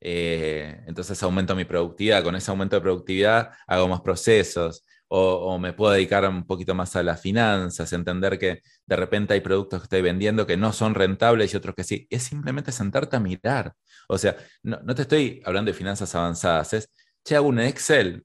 Eh, 0.00 0.82
entonces 0.86 1.22
aumento 1.22 1.54
mi 1.54 1.64
productividad. 1.64 2.22
Con 2.22 2.36
ese 2.36 2.50
aumento 2.50 2.76
de 2.76 2.82
productividad 2.82 3.50
hago 3.66 3.88
más 3.88 4.00
procesos 4.00 4.84
o, 5.08 5.58
me 5.58 5.72
puedo 5.72 5.92
dedicar 5.92 6.28
un 6.28 6.46
poquito 6.46 6.74
más 6.74 6.94
a 6.94 7.02
las 7.02 7.20
finanzas, 7.20 7.92
entender 7.92 8.38
que 8.38 8.62
de 8.86 8.96
repente 8.96 9.34
hay 9.34 9.40
productos 9.40 9.80
que 9.80 9.84
estoy 9.84 10.02
vendiendo 10.02 10.46
que 10.46 10.56
no 10.56 10.72
son 10.72 10.94
rentables 10.94 11.52
y 11.52 11.56
otros 11.56 11.74
que 11.74 11.84
sí. 11.84 12.06
Es 12.10 12.22
simplemente 12.22 12.70
sentarte 12.72 13.16
a 13.16 13.20
mirar. 13.20 13.74
O 14.08 14.18
sea, 14.18 14.36
no, 14.62 14.78
no 14.84 14.94
te 14.94 15.02
estoy 15.02 15.42
hablando 15.44 15.70
de 15.70 15.76
finanzas 15.76 16.14
avanzadas, 16.14 16.72
es, 16.74 16.90
che, 17.24 17.36
hago 17.36 17.48
un 17.48 17.58
Excel 17.60 18.24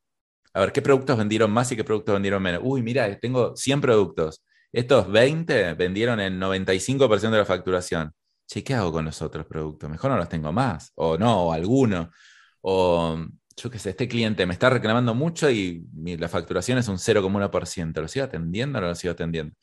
a 0.55 0.61
ver, 0.61 0.71
¿qué 0.71 0.81
productos 0.81 1.17
vendieron 1.17 1.51
más 1.51 1.69
y 1.73 1.75
qué 1.75 1.83
productos 1.83 2.13
vendieron 2.13 2.41
menos? 2.41 2.61
Uy, 2.63 2.81
mira, 2.81 3.19
tengo 3.19 3.57
100 3.57 3.81
productos. 3.81 4.41
Estos 4.71 5.11
20 5.11 5.73
vendieron 5.73 6.21
el 6.21 6.39
95% 6.39 7.29
de 7.33 7.37
la 7.39 7.45
facturación. 7.45 8.13
Che, 8.47 8.63
¿qué 8.63 8.73
hago 8.73 8.89
con 8.93 9.03
los 9.03 9.21
otros 9.21 9.45
productos? 9.45 9.89
Mejor 9.89 10.11
no 10.11 10.17
los 10.17 10.29
tengo 10.29 10.53
más. 10.53 10.93
O 10.95 11.17
no, 11.17 11.47
o 11.47 11.51
alguno. 11.51 12.09
O 12.61 13.17
yo 13.57 13.69
qué 13.69 13.79
sé, 13.79 13.89
este 13.89 14.07
cliente 14.07 14.45
me 14.45 14.53
está 14.53 14.69
reclamando 14.69 15.13
mucho 15.13 15.49
y 15.49 15.85
la 16.17 16.29
facturación 16.29 16.77
es 16.77 16.87
un 16.87 16.99
0,1%. 16.99 18.01
¿Lo 18.01 18.07
sigo 18.07 18.23
atendiendo 18.23 18.77
o 18.77 18.81
no 18.81 18.87
lo 18.87 18.95
sigo 18.95 19.11
atendiendo? 19.11 19.53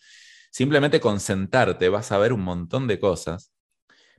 Simplemente 0.51 1.01
con 1.01 1.20
sentarte 1.20 1.88
vas 1.88 2.12
a 2.12 2.18
ver 2.18 2.34
un 2.34 2.43
montón 2.43 2.86
de 2.86 3.01
cosas. 3.01 3.51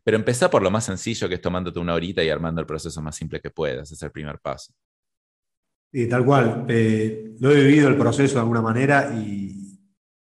Pero 0.03 0.17
empezá 0.17 0.49
por 0.49 0.63
lo 0.63 0.71
más 0.71 0.86
sencillo, 0.86 1.30
que 1.30 1.36
es 1.36 1.41
tomándote 1.41 1.80
una 1.80 1.93
horita 1.93 2.24
y 2.24 2.30
armando 2.30 2.61
el 2.61 2.67
proceso 2.67 2.99
más 3.03 3.15
simple 3.15 3.39
que 3.39 3.51
puedas. 3.51 3.91
Es 3.91 4.01
el 4.01 4.11
primer 4.11 4.39
paso. 4.39 4.74
Y 5.93 6.07
tal 6.07 6.25
cual. 6.25 6.65
Eh, 6.67 7.35
lo 7.39 7.51
he 7.51 7.63
vivido 7.63 7.87
el 7.87 7.97
proceso 7.97 8.35
de 8.35 8.39
alguna 8.39 8.61
manera 8.61 9.13
y, 9.13 9.77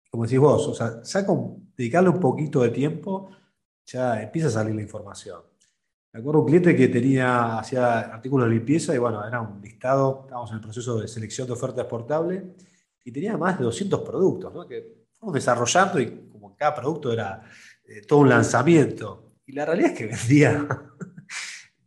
como 0.09 0.23
decís 0.23 0.39
vos, 0.39 0.67
o 0.67 0.73
sea, 0.73 1.03
saco, 1.03 1.57
dedicarle 1.77 2.09
un 2.09 2.19
poquito 2.19 2.61
de 2.61 2.69
tiempo, 2.69 3.29
ya 3.85 4.21
empieza 4.21 4.47
a 4.47 4.51
salir 4.51 4.75
la 4.75 4.81
información. 4.81 5.41
Me 6.13 6.19
acuerdo 6.19 6.41
un 6.41 6.47
cliente 6.47 6.75
que 6.75 6.87
tenía, 6.87 7.59
hacía 7.59 7.99
artículos 7.99 8.47
de 8.47 8.55
limpieza 8.55 8.93
y 8.93 8.97
bueno, 8.97 9.25
era 9.25 9.39
un 9.39 9.61
listado, 9.61 10.21
estábamos 10.23 10.49
en 10.49 10.57
el 10.57 10.61
proceso 10.61 10.99
de 10.99 11.07
selección 11.07 11.47
de 11.47 11.53
ofertas 11.53 11.81
exportables 11.81 12.43
y 13.05 13.11
tenía 13.11 13.37
más 13.37 13.57
de 13.57 13.65
200 13.65 14.01
productos, 14.01 14.53
¿no? 14.53 14.67
que 14.67 15.05
fuimos 15.17 15.33
desarrollando 15.33 15.99
y 15.99 16.27
como 16.29 16.55
cada 16.55 16.75
producto 16.75 17.13
era 17.13 17.43
eh, 17.85 18.01
todo 18.01 18.19
un 18.19 18.29
lanzamiento. 18.29 19.35
Y 19.45 19.53
la 19.53 19.65
realidad 19.65 19.91
es 19.91 19.97
que 19.97 20.05
vendía 20.27 20.67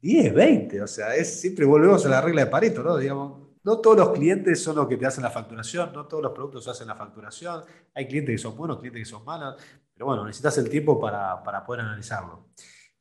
10, 0.01 0.35
20, 0.35 0.83
o 0.83 0.87
sea, 0.87 1.15
es, 1.15 1.41
siempre 1.41 1.65
volvemos 1.65 2.07
a 2.07 2.09
la 2.09 2.21
regla 2.21 2.45
de 2.45 2.51
Pareto, 2.51 2.83
¿no? 2.83 2.97
Digamos, 2.97 3.44
no 3.65 3.79
todos 3.79 3.97
los 3.97 4.11
clientes 4.11 4.63
son 4.63 4.77
los 4.77 4.87
que 4.87 4.99
te 4.99 5.07
hacen 5.07 5.25
la 5.25 5.31
facturación, 5.31 5.91
no 5.93 6.07
todos 6.07 6.23
los 6.23 6.33
productos 6.33 6.69
hacen 6.69 6.87
la 6.87 6.95
facturación. 6.95 7.63
Hay 7.95 8.07
clientes 8.07 8.35
que 8.35 8.39
son 8.39 8.57
buenos, 8.57 8.79
clientes 8.79 9.03
que 9.03 9.11
son 9.11 9.25
malos, 9.25 9.57
pero 9.95 10.07
bueno, 10.07 10.25
necesitas 10.25 10.59
el 10.59 10.69
tiempo 10.69 11.01
para, 11.01 11.43
poder 11.65 11.81
analizarlo. 11.81 12.51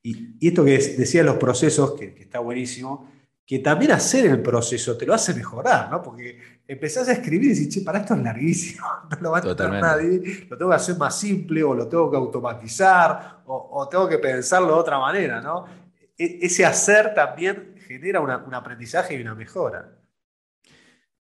Y, 0.01 0.47
esto 0.47 0.63
que 0.63 0.77
decía 0.77 1.21
los 1.23 1.35
procesos, 1.35 1.93
que, 1.95 2.15
está 2.17 2.39
buenísimo, 2.39 3.11
que 3.45 3.59
también 3.59 3.91
hacer 3.91 4.25
el 4.25 4.41
proceso 4.41 4.95
te 4.97 5.05
lo 5.05 5.13
hace 5.13 5.33
mejorar, 5.33 5.91
¿no? 5.91 6.01
Porque 6.01 6.61
empezás 6.65 7.09
a 7.09 7.11
escribir 7.11 7.51
y 7.51 7.55
decís, 7.55 7.67
che, 7.67 7.81
para 7.81 7.99
esto 7.99 8.13
es 8.13 8.21
larguísimo, 8.21 8.87
no 9.09 9.17
lo 9.19 9.31
va 9.31 9.39
a 9.39 9.41
entender 9.41 9.81
nadie, 9.81 10.47
lo 10.49 10.57
tengo 10.57 10.71
que 10.71 10.77
hacer 10.77 10.97
más 10.97 11.19
simple 11.19 11.61
o 11.61 11.73
lo 11.73 11.89
tengo 11.89 12.09
que 12.09 12.15
automatizar 12.15 13.43
o, 13.47 13.89
tengo 13.91 14.07
que 14.07 14.17
pensarlo 14.17 14.67
de 14.69 14.73
otra 14.73 14.97
manera, 14.97 15.41
¿no? 15.41 15.65
E, 16.17 16.39
ese 16.41 16.65
hacer 16.65 17.13
también 17.13 17.75
genera 17.85 18.21
un 18.21 18.53
aprendizaje 18.53 19.15
y 19.15 19.21
una 19.21 19.35
mejora. 19.35 20.02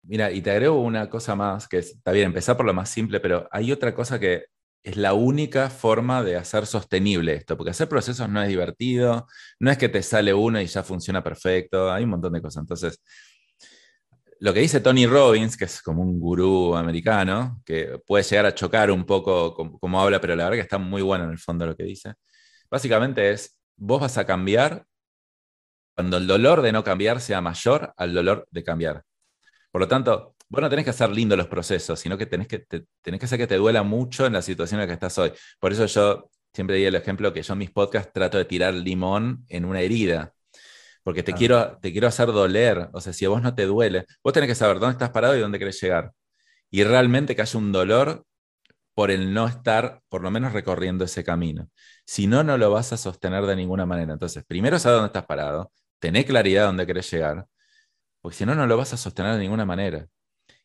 Mira, 0.02 0.30
y 0.32 0.40
te 0.40 0.50
agrego 0.50 0.80
una 0.80 1.08
cosa 1.10 1.36
más, 1.36 1.68
que 1.68 1.78
está 1.78 2.12
bien, 2.12 2.26
empezar 2.26 2.56
por 2.56 2.66
lo 2.66 2.72
más 2.74 2.88
simple, 2.88 3.20
pero 3.20 3.48
hay 3.52 3.70
otra 3.70 3.94
cosa 3.94 4.18
que 4.18 4.46
es 4.82 4.96
la 4.96 5.12
única 5.12 5.68
forma 5.68 6.22
de 6.22 6.36
hacer 6.36 6.66
sostenible 6.66 7.34
esto, 7.34 7.56
porque 7.56 7.70
hacer 7.70 7.88
procesos 7.88 8.28
no 8.30 8.42
es 8.42 8.48
divertido, 8.48 9.26
no 9.58 9.70
es 9.70 9.76
que 9.78 9.90
te 9.90 10.02
sale 10.02 10.32
uno 10.32 10.58
y 10.60 10.66
ya 10.66 10.82
funciona 10.82 11.22
perfecto, 11.22 11.92
hay 11.92 12.04
un 12.04 12.10
montón 12.10 12.32
de 12.32 12.40
cosas. 12.42 12.62
Entonces, 12.62 13.00
lo 14.40 14.54
que 14.54 14.60
dice 14.60 14.80
Tony 14.80 15.06
Robbins, 15.06 15.56
que 15.56 15.66
es 15.66 15.82
como 15.82 16.02
un 16.02 16.18
gurú 16.18 16.74
americano, 16.74 17.60
que 17.64 18.00
puede 18.06 18.24
llegar 18.24 18.46
a 18.46 18.54
chocar 18.54 18.90
un 18.90 19.04
poco 19.04 19.54
como, 19.54 20.00
habla, 20.00 20.20
pero 20.20 20.34
la 20.34 20.44
verdad 20.44 20.56
que 20.56 20.62
está 20.62 20.78
muy 20.78 21.02
bueno 21.02 21.24
en 21.24 21.30
el 21.30 21.38
fondo 21.38 21.66
lo 21.66 21.76
que 21.76 21.84
dice, 21.84 22.14
básicamente 22.70 23.30
es, 23.32 23.58
vos 23.76 24.00
vas 24.00 24.16
a 24.18 24.26
cambiar 24.26 24.86
cuando 25.94 26.16
el 26.16 26.26
dolor 26.26 26.62
de 26.62 26.72
no 26.72 26.82
cambiar 26.82 27.20
sea 27.20 27.40
mayor 27.40 27.92
al 27.96 28.12
dolor 28.14 28.48
de 28.50 28.64
cambiar. 28.64 29.04
Por 29.70 29.80
lo 29.80 29.88
tanto, 29.88 30.34
vos 30.48 30.60
no 30.60 30.68
tenés 30.68 30.84
que 30.84 30.90
hacer 30.90 31.10
lindo 31.10 31.36
los 31.36 31.46
procesos, 31.46 31.98
sino 32.00 32.18
que 32.18 32.26
tenés 32.26 32.48
que, 32.48 32.58
tenés 32.58 33.20
que 33.20 33.26
hacer 33.26 33.38
que 33.38 33.46
te 33.46 33.56
duela 33.56 33.82
mucho 33.82 34.26
en 34.26 34.32
la 34.32 34.42
situación 34.42 34.80
en 34.80 34.82
la 34.82 34.86
que 34.88 34.94
estás 34.94 35.16
hoy. 35.18 35.32
Por 35.60 35.72
eso 35.72 35.86
yo 35.86 36.30
siempre 36.52 36.76
di 36.76 36.84
el 36.84 36.96
ejemplo 36.96 37.32
que 37.32 37.42
yo 37.42 37.52
en 37.52 37.60
mis 37.60 37.70
podcasts 37.70 38.12
trato 38.12 38.36
de 38.38 38.44
tirar 38.44 38.74
limón 38.74 39.44
en 39.48 39.64
una 39.64 39.80
herida. 39.80 40.34
Porque 41.02 41.22
te, 41.22 41.32
quiero, 41.32 41.78
te 41.80 41.92
quiero 41.92 42.08
hacer 42.08 42.26
doler. 42.28 42.90
O 42.92 43.00
sea, 43.00 43.12
si 43.12 43.24
a 43.24 43.28
vos 43.30 43.40
no 43.42 43.54
te 43.54 43.64
duele, 43.64 44.06
vos 44.22 44.32
tenés 44.32 44.48
que 44.48 44.54
saber 44.54 44.78
dónde 44.80 44.92
estás 44.92 45.10
parado 45.10 45.36
y 45.36 45.40
dónde 45.40 45.58
querés 45.58 45.80
llegar. 45.80 46.12
Y 46.70 46.84
realmente 46.84 47.34
que 47.34 47.42
haya 47.42 47.58
un 47.58 47.72
dolor 47.72 48.26
por 48.94 49.10
el 49.10 49.32
no 49.32 49.46
estar, 49.46 50.02
por 50.08 50.22
lo 50.22 50.30
menos, 50.30 50.52
recorriendo 50.52 51.04
ese 51.04 51.24
camino. 51.24 51.70
Si 52.04 52.26
no, 52.26 52.44
no 52.44 52.58
lo 52.58 52.70
vas 52.70 52.92
a 52.92 52.96
sostener 52.96 53.46
de 53.46 53.56
ninguna 53.56 53.86
manera. 53.86 54.12
Entonces, 54.12 54.44
primero 54.46 54.78
sabes 54.78 54.96
dónde 54.96 55.06
estás 55.06 55.26
parado, 55.26 55.72
tené 56.00 56.24
claridad 56.24 56.66
dónde 56.66 56.86
querés 56.86 57.10
llegar 57.10 57.46
porque 58.20 58.36
si 58.36 58.46
no, 58.46 58.54
no 58.54 58.66
lo 58.66 58.76
vas 58.76 58.92
a 58.92 58.96
sostener 58.96 59.34
de 59.34 59.40
ninguna 59.40 59.64
manera. 59.64 60.06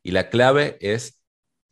Y 0.04 0.12
la 0.12 0.30
clave 0.30 0.78
es 0.82 1.22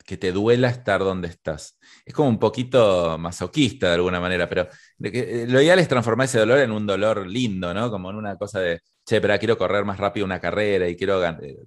que 0.05 0.17
te 0.17 0.31
duela 0.31 0.69
estar 0.69 0.99
donde 1.01 1.27
estás. 1.29 1.79
Es 2.05 2.13
como 2.13 2.29
un 2.29 2.39
poquito 2.39 3.17
masoquista 3.17 3.87
de 3.87 3.95
alguna 3.95 4.19
manera, 4.19 4.49
pero 4.49 4.67
eh, 5.01 5.45
lo 5.47 5.61
ideal 5.61 5.79
es 5.79 5.87
transformar 5.87 6.25
ese 6.25 6.39
dolor 6.39 6.59
en 6.59 6.71
un 6.71 6.85
dolor 6.85 7.25
lindo, 7.27 7.73
¿no? 7.73 7.89
Como 7.89 8.09
en 8.09 8.17
una 8.17 8.37
cosa 8.37 8.59
de, 8.59 8.81
che, 9.05 9.21
pero 9.21 9.37
quiero 9.39 9.57
correr 9.57 9.85
más 9.85 9.97
rápido 9.97 10.25
una 10.25 10.39
carrera 10.39 10.87
y 10.89 10.95
quiero 10.97 11.23
eh, 11.25 11.57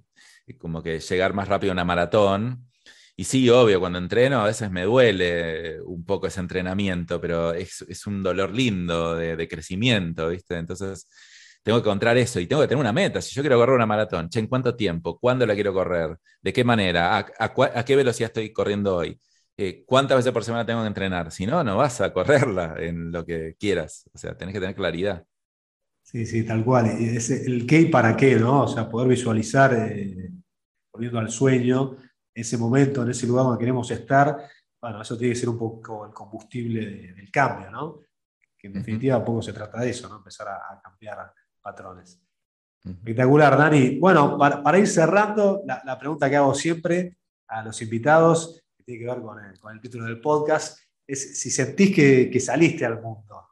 como 0.57 0.83
que 0.83 0.99
llegar 0.99 1.33
más 1.33 1.47
rápido 1.47 1.71
a 1.71 1.73
una 1.73 1.85
maratón. 1.85 2.69
Y 3.15 3.23
sí, 3.23 3.49
obvio, 3.49 3.79
cuando 3.79 3.97
entreno 3.99 4.41
a 4.41 4.45
veces 4.45 4.69
me 4.71 4.83
duele 4.83 5.81
un 5.81 6.05
poco 6.05 6.27
ese 6.27 6.39
entrenamiento, 6.39 7.19
pero 7.19 7.53
es, 7.53 7.81
un 8.05 8.21
dolor 8.21 8.53
lindo 8.53 9.15
de, 9.15 9.35
de 9.35 9.47
crecimiento, 9.47 10.29
¿viste? 10.29 10.57
Entonces, 10.57 11.07
tengo 11.67 11.83
que 11.83 11.89
encontrar 11.89 12.15
eso 12.15 12.39
y 12.39 12.47
tengo 12.47 12.61
que 12.61 12.69
tener 12.69 12.79
una 12.79 12.93
meta. 12.93 13.21
Si 13.21 13.35
yo 13.35 13.41
quiero 13.41 13.57
correr 13.57 13.75
una 13.75 13.85
maratón, 13.85 14.29
¿en 14.33 14.47
cuánto 14.47 14.73
tiempo? 14.73 15.19
¿Cuándo 15.19 15.45
la 15.45 15.53
quiero 15.53 15.73
correr? 15.73 16.17
¿De 16.41 16.53
qué 16.53 16.63
manera? 16.63 17.17
¿A, 17.17 17.83
qué 17.83 17.93
velocidad 17.97 18.29
estoy 18.29 18.53
corriendo 18.53 18.95
hoy? 18.95 19.19
Eh, 19.57 19.83
¿Cuántas 19.85 20.15
veces 20.15 20.31
por 20.31 20.45
semana 20.45 20.65
tengo 20.65 20.79
que 20.79 20.87
entrenar? 20.87 21.29
Si 21.29 21.45
no, 21.45 21.65
no 21.65 21.75
vas 21.75 21.99
a 21.99 22.13
correrla 22.13 22.75
en 22.79 23.11
lo 23.11 23.25
que 23.25 23.57
quieras. 23.59 24.09
O 24.13 24.17
sea, 24.17 24.37
tenés 24.37 24.53
que 24.53 24.61
tener 24.61 24.77
claridad. 24.77 25.25
Sí, 26.03 26.25
sí, 26.25 26.45
tal 26.45 26.63
cual. 26.63 26.85
Es 26.85 27.31
el 27.31 27.67
qué 27.67 27.81
y 27.81 27.85
para 27.87 28.15
qué, 28.15 28.37
¿no? 28.37 28.63
O 28.63 28.67
sea, 28.69 28.87
poder 28.87 29.09
visualizar, 29.09 29.73
eh, 29.73 30.31
volviendo 30.93 31.19
al 31.19 31.29
sueño, 31.29 31.97
ese 32.33 32.57
momento, 32.57 33.03
en 33.03 33.09
ese 33.09 33.27
lugar 33.27 33.43
donde 33.43 33.59
queremos 33.59 33.91
estar, 33.91 34.37
bueno, 34.79 35.01
eso 35.01 35.17
tiene 35.17 35.33
que 35.33 35.39
ser 35.41 35.49
un 35.49 35.57
poco 35.57 36.05
el 36.05 36.13
combustible 36.13 37.11
del 37.11 37.29
cambio, 37.29 37.69
¿no? 37.69 37.99
Que 38.57 38.67
en 38.67 38.73
definitiva 38.73 39.17
un 39.17 39.25
poco 39.25 39.41
se 39.41 39.51
trata 39.51 39.81
de 39.81 39.89
eso, 39.89 40.07
¿no? 40.07 40.15
Empezar 40.15 40.47
a, 40.47 40.55
a 40.55 40.81
cambiar 40.81 41.33
patrones. 41.67 42.21
Espectacular, 42.81 43.57
Dani. 43.57 43.99
Bueno, 43.99 44.37
para, 44.37 44.79
ir 44.79 44.87
cerrando, 44.87 45.63
la, 45.65 45.99
pregunta 45.99 46.29
que 46.29 46.37
hago 46.37 46.53
siempre 46.53 47.17
a 47.49 47.61
los 47.61 47.81
invitados, 47.81 48.63
que 48.77 48.83
tiene 48.85 49.01
que 49.01 49.11
ver 49.11 49.21
con 49.59 49.73
el, 49.75 49.81
título 49.81 50.05
del 50.05 50.21
podcast, 50.21 50.79
es 51.05 51.41
si 51.41 51.51
sentís 51.51 51.93
que, 51.93 52.39
saliste 52.39 52.85
al 52.85 53.01
mundo. 53.01 53.49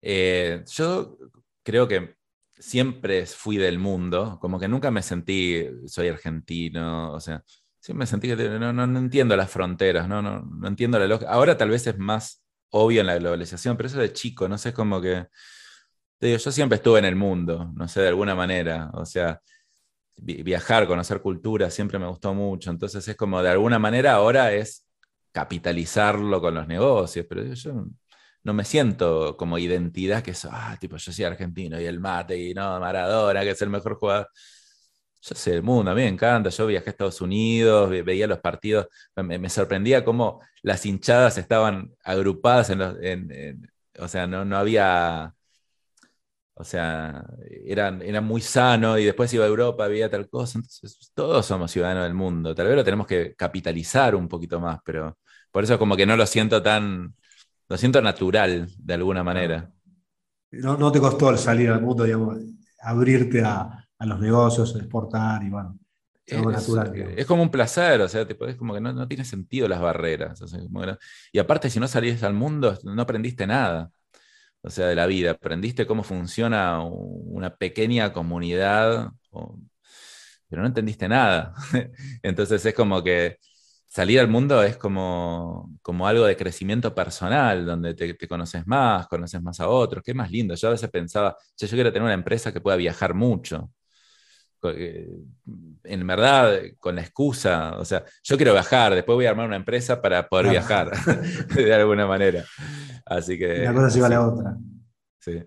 Eh, 0.00 0.64
yo 0.66 1.18
creo 1.62 1.86
que 1.86 2.16
siempre 2.58 3.26
fui 3.26 3.58
del 3.58 3.78
mundo, 3.78 4.38
como 4.40 4.58
que 4.58 4.68
nunca 4.68 4.90
me 4.90 5.02
sentí, 5.02 5.66
soy 5.86 6.08
argentino, 6.08 7.12
o 7.12 7.20
sea, 7.20 7.42
siempre 7.80 8.04
me 8.04 8.06
sentí 8.06 8.28
que 8.28 8.36
no, 8.36 8.72
no, 8.72 8.98
entiendo 8.98 9.36
las 9.36 9.50
fronteras, 9.50 10.08
no, 10.08 10.22
no, 10.22 10.40
no 10.40 10.68
entiendo 10.68 10.98
la 10.98 11.06
lógica. 11.06 11.30
Ahora 11.30 11.58
tal 11.58 11.68
vez 11.68 11.86
es 11.86 11.98
más 11.98 12.42
obvio 12.70 13.02
en 13.02 13.08
la 13.08 13.18
globalización, 13.18 13.76
pero 13.76 13.88
eso 13.88 13.98
de 13.98 14.14
chico, 14.14 14.48
no 14.48 14.56
sé, 14.56 14.70
es 14.70 14.74
como 14.74 15.02
que 15.02 15.26
yo 16.20 16.38
siempre 16.38 16.76
estuve 16.76 16.98
en 17.00 17.04
el 17.04 17.16
mundo, 17.16 17.70
no 17.74 17.88
sé, 17.88 18.02
de 18.02 18.08
alguna 18.08 18.34
manera. 18.34 18.90
O 18.94 19.04
sea, 19.04 19.40
viajar, 20.16 20.86
conocer 20.86 21.20
cultura, 21.20 21.70
siempre 21.70 21.98
me 21.98 22.06
gustó 22.06 22.34
mucho. 22.34 22.70
Entonces 22.70 23.06
es 23.06 23.16
como, 23.16 23.42
de 23.42 23.50
alguna 23.50 23.78
manera, 23.78 24.14
ahora 24.14 24.52
es 24.52 24.86
capitalizarlo 25.32 26.40
con 26.40 26.54
los 26.54 26.66
negocios, 26.68 27.26
pero 27.28 27.44
yo 27.44 27.86
no 28.44 28.54
me 28.54 28.64
siento 28.64 29.36
como 29.36 29.58
identidad 29.58 30.22
que 30.22 30.32
es, 30.32 30.46
ah, 30.50 30.76
tipo, 30.80 30.96
yo 30.96 31.12
soy 31.12 31.24
argentino 31.24 31.80
y 31.80 31.86
el 31.86 31.98
mate 32.00 32.38
y 32.38 32.54
no, 32.54 32.78
Maradona, 32.78 33.42
que 33.42 33.50
es 33.50 33.62
el 33.62 33.70
mejor 33.70 33.96
jugador. 33.96 34.28
Yo 35.22 35.34
sé 35.34 35.54
el 35.54 35.62
mundo, 35.62 35.90
a 35.90 35.94
mí 35.94 36.02
me 36.02 36.08
encanta. 36.08 36.50
Yo 36.50 36.66
viajé 36.66 36.90
a 36.90 36.92
Estados 36.92 37.20
Unidos, 37.22 37.90
veía 38.04 38.26
los 38.26 38.40
partidos, 38.40 38.88
me, 39.16 39.48
sorprendía 39.48 40.04
cómo 40.04 40.40
las 40.62 40.84
hinchadas 40.84 41.38
estaban 41.38 41.94
agrupadas 42.04 42.70
en, 42.70 43.70
o 43.98 44.08
sea, 44.08 44.26
no, 44.26 44.44
no 44.44 44.58
había, 44.58 45.34
o 46.56 46.64
sea, 46.64 47.24
era, 47.66 47.98
era 48.02 48.20
muy 48.20 48.40
sano 48.40 48.96
y 48.96 49.04
después 49.04 49.32
iba 49.34 49.44
a 49.44 49.48
Europa, 49.48 49.84
había 49.84 50.08
tal 50.08 50.28
cosa, 50.28 50.58
entonces 50.58 51.10
todos 51.12 51.44
somos 51.44 51.70
ciudadanos 51.70 52.04
del 52.04 52.14
mundo, 52.14 52.54
tal 52.54 52.68
vez 52.68 52.76
lo 52.76 52.84
tenemos 52.84 53.06
que 53.06 53.34
capitalizar 53.34 54.14
un 54.14 54.28
poquito 54.28 54.60
más, 54.60 54.78
pero 54.84 55.18
por 55.50 55.64
eso 55.64 55.78
como 55.78 55.96
que 55.96 56.06
no 56.06 56.16
lo 56.16 56.26
siento 56.26 56.62
tan, 56.62 57.14
lo 57.68 57.76
siento 57.76 58.00
natural 58.00 58.68
de 58.78 58.94
alguna 58.94 59.24
manera. 59.24 59.70
No, 60.52 60.76
no 60.76 60.92
te 60.92 61.00
costó 61.00 61.30
el 61.30 61.38
salir 61.38 61.70
al 61.70 61.82
mundo, 61.82 62.04
digamos, 62.04 62.38
abrirte 62.80 63.42
a, 63.42 63.80
los 64.00 64.20
negocios, 64.20 64.76
exportar 64.76 65.42
y 65.42 65.48
bueno. 65.48 65.78
Es, 66.26 66.42
natural, 66.42 66.92
es, 67.16 67.26
como 67.26 67.42
un 67.42 67.50
placer, 67.50 68.00
o 68.00 68.08
sea, 68.08 68.22
es 68.22 68.56
como 68.56 68.74
que 68.74 68.80
no, 68.80 68.92
no 68.92 69.08
tiene 69.08 69.24
sentido 69.24 69.68
las 69.68 69.80
barreras. 69.80 70.42
y 71.32 71.38
aparte, 71.38 71.68
si 71.68 71.80
no 71.80 71.88
salís 71.88 72.22
al 72.22 72.32
mundo, 72.32 72.78
no 72.82 73.02
aprendiste 73.02 73.46
nada, 73.46 73.90
o 74.64 74.70
sea, 74.70 74.86
de 74.86 74.94
la 74.96 75.06
vida. 75.06 75.32
Aprendiste 75.32 75.86
cómo 75.86 76.02
funciona 76.02 76.82
una 76.82 77.54
pequeña 77.56 78.12
comunidad, 78.12 79.10
pero 80.48 80.62
no 80.62 80.66
entendiste 80.68 81.08
nada. 81.08 81.54
Entonces 82.22 82.64
es 82.64 82.74
como 82.74 83.02
que 83.04 83.38
salir 83.86 84.18
al 84.20 84.28
mundo 84.28 84.62
es 84.62 84.76
como, 84.76 85.70
como 85.82 86.06
algo 86.08 86.24
de 86.26 86.36
crecimiento 86.36 86.94
personal, 86.94 87.66
donde 87.66 87.94
te, 87.94 88.16
conoces 88.28 88.66
más, 88.66 89.06
conoces 89.08 89.42
más 89.42 89.60
a 89.60 89.68
otros. 89.68 90.02
Qué 90.04 90.14
más 90.14 90.30
lindo. 90.30 90.54
Yo 90.54 90.68
a 90.68 90.72
veces 90.72 90.90
pensaba, 90.90 91.36
yo 91.56 91.68
quiero 91.68 91.92
tener 91.92 92.04
una 92.04 92.14
empresa 92.14 92.52
que 92.52 92.60
pueda 92.60 92.76
viajar 92.76 93.14
mucho. 93.14 93.70
Eh, 94.70 95.08
en 95.84 96.06
verdad, 96.06 96.60
con 96.78 96.96
la 96.96 97.02
excusa, 97.02 97.76
o 97.78 97.84
sea, 97.84 98.04
yo 98.22 98.36
quiero 98.36 98.52
viajar, 98.52 98.94
después 98.94 99.16
voy 99.16 99.26
a 99.26 99.30
armar 99.30 99.46
una 99.46 99.56
empresa 99.56 100.00
para 100.00 100.28
poder 100.28 100.50
viajar, 100.50 100.90
de 101.54 101.74
alguna 101.74 102.06
manera. 102.06 102.44
Así 103.04 103.38
que... 103.38 103.60
Una 103.60 103.74
cosa 103.74 103.94
lleva 103.94 104.06
a 104.06 104.10
la 104.10 104.26
otra. 104.26 104.56
Sí. 105.20 105.42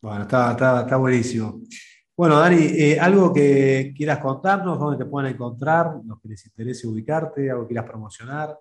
Bueno, 0.00 0.22
está, 0.22 0.52
está 0.52 0.96
buenísimo. 0.96 1.60
Bueno, 2.16 2.38
Dani, 2.38 2.62
eh, 2.62 3.00
algo 3.00 3.32
que 3.32 3.92
quieras 3.96 4.18
contarnos, 4.18 4.78
dónde 4.78 5.04
te 5.04 5.10
pueden 5.10 5.32
encontrar, 5.32 5.96
los 6.04 6.20
que 6.20 6.28
les 6.28 6.46
interese 6.46 6.86
ubicarte, 6.86 7.50
algo 7.50 7.64
que 7.64 7.74
quieras 7.74 7.90
promocionar. 7.90 8.56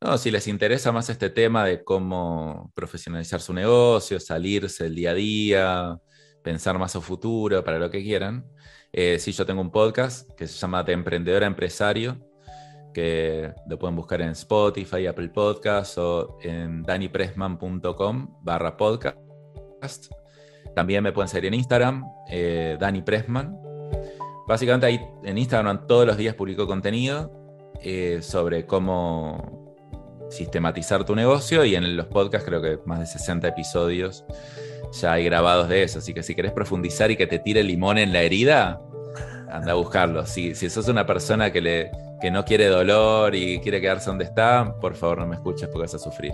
No, 0.00 0.16
si 0.18 0.30
les 0.30 0.46
interesa 0.46 0.92
más 0.92 1.08
este 1.10 1.30
tema 1.30 1.64
de 1.64 1.82
cómo 1.82 2.70
profesionalizar 2.74 3.40
su 3.40 3.52
negocio, 3.52 4.20
salirse 4.20 4.86
el 4.86 4.94
día 4.94 5.10
a 5.10 5.14
día, 5.14 6.00
pensar 6.42 6.78
más 6.78 6.96
a 6.96 7.00
futuro, 7.00 7.62
para 7.64 7.78
lo 7.78 7.90
que 7.90 8.02
quieran. 8.02 8.44
Eh, 8.92 9.18
sí, 9.18 9.32
yo 9.32 9.46
tengo 9.46 9.60
un 9.60 9.70
podcast 9.70 10.30
que 10.32 10.46
se 10.46 10.58
llama 10.58 10.82
De 10.82 10.92
Emprendedor 10.92 11.44
a 11.44 11.46
Empresario, 11.46 12.18
que 12.92 13.52
lo 13.66 13.78
pueden 13.78 13.96
buscar 13.96 14.20
en 14.20 14.30
Spotify, 14.30 15.06
Apple 15.06 15.28
Podcasts 15.30 15.96
o 15.98 16.38
en 16.42 16.82
danipressman.com 16.82 18.36
barra 18.42 18.76
podcast. 18.76 19.16
También 20.74 21.02
me 21.02 21.12
pueden 21.12 21.28
seguir 21.28 21.46
en 21.46 21.54
Instagram, 21.54 22.04
eh, 22.28 22.78
Pressman. 23.04 23.58
Básicamente 24.46 24.86
ahí 24.86 25.00
en 25.24 25.38
Instagram 25.38 25.86
todos 25.86 26.06
los 26.06 26.16
días 26.16 26.34
publico 26.34 26.66
contenido 26.66 27.30
eh, 27.80 28.20
sobre 28.22 28.66
cómo 28.66 29.74
sistematizar 30.30 31.04
tu 31.04 31.14
negocio 31.14 31.64
y 31.64 31.74
en 31.74 31.96
los 31.96 32.06
podcasts 32.06 32.48
creo 32.48 32.62
que 32.62 32.78
más 32.86 32.98
de 33.00 33.06
60 33.06 33.48
episodios 33.48 34.24
ya 34.92 35.12
hay 35.12 35.24
grabados 35.24 35.68
de 35.68 35.82
eso. 35.82 35.98
Así 35.98 36.14
que 36.14 36.22
si 36.22 36.34
querés 36.34 36.52
profundizar 36.52 37.10
y 37.10 37.16
que 37.16 37.26
te 37.26 37.38
tire 37.38 37.62
limón 37.62 37.98
en 37.98 38.12
la 38.12 38.22
herida, 38.22 38.80
anda 39.50 39.72
a 39.72 39.74
buscarlo. 39.74 40.26
Si, 40.26 40.54
si 40.54 40.70
sos 40.70 40.88
una 40.88 41.06
persona 41.06 41.50
que, 41.50 41.60
le, 41.60 41.90
que 42.20 42.30
no 42.30 42.44
quiere 42.44 42.68
dolor 42.68 43.34
y 43.34 43.58
quiere 43.60 43.80
quedarse 43.80 44.10
donde 44.10 44.24
está, 44.24 44.74
por 44.80 44.94
favor 44.94 45.18
no 45.18 45.26
me 45.26 45.36
escuches 45.36 45.68
porque 45.68 45.82
vas 45.82 45.94
a 45.94 45.98
sufrir. 45.98 46.32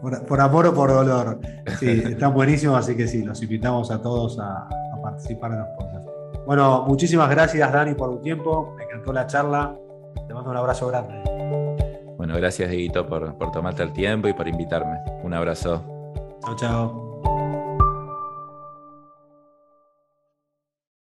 Por, 0.00 0.40
amor 0.40 0.66
o 0.66 0.74
por 0.74 0.90
dolor. 0.90 1.40
Sí, 1.78 2.02
están 2.06 2.32
buenísimos, 2.32 2.78
así 2.78 2.96
que 2.96 3.08
sí, 3.08 3.24
los 3.24 3.42
invitamos 3.42 3.90
a 3.90 4.00
todos 4.00 4.38
a, 4.38 4.68
participar 5.02 5.52
en 5.52 5.58
los 5.58 5.68
podcasts. 5.76 6.10
Bueno, 6.46 6.84
muchísimas 6.86 7.28
gracias 7.30 7.72
Dani 7.72 7.94
por 7.94 8.10
tu 8.10 8.20
tiempo, 8.20 8.74
me 8.76 8.84
encantó 8.84 9.12
la 9.12 9.26
charla, 9.26 9.74
te 10.26 10.34
mando 10.34 10.50
un 10.50 10.56
abrazo 10.56 10.88
grande. 10.88 11.14
Bueno, 12.16 12.34
gracias 12.36 12.70
Dieguito 12.70 13.06
por, 13.06 13.36
por 13.38 13.52
tomarte 13.52 13.82
el 13.82 13.92
tiempo 13.92 14.28
y 14.28 14.32
por 14.32 14.48
invitarme. 14.48 14.98
Un 15.22 15.34
abrazo. 15.34 15.82
Chao, 16.44 16.56
chao. 16.56 17.07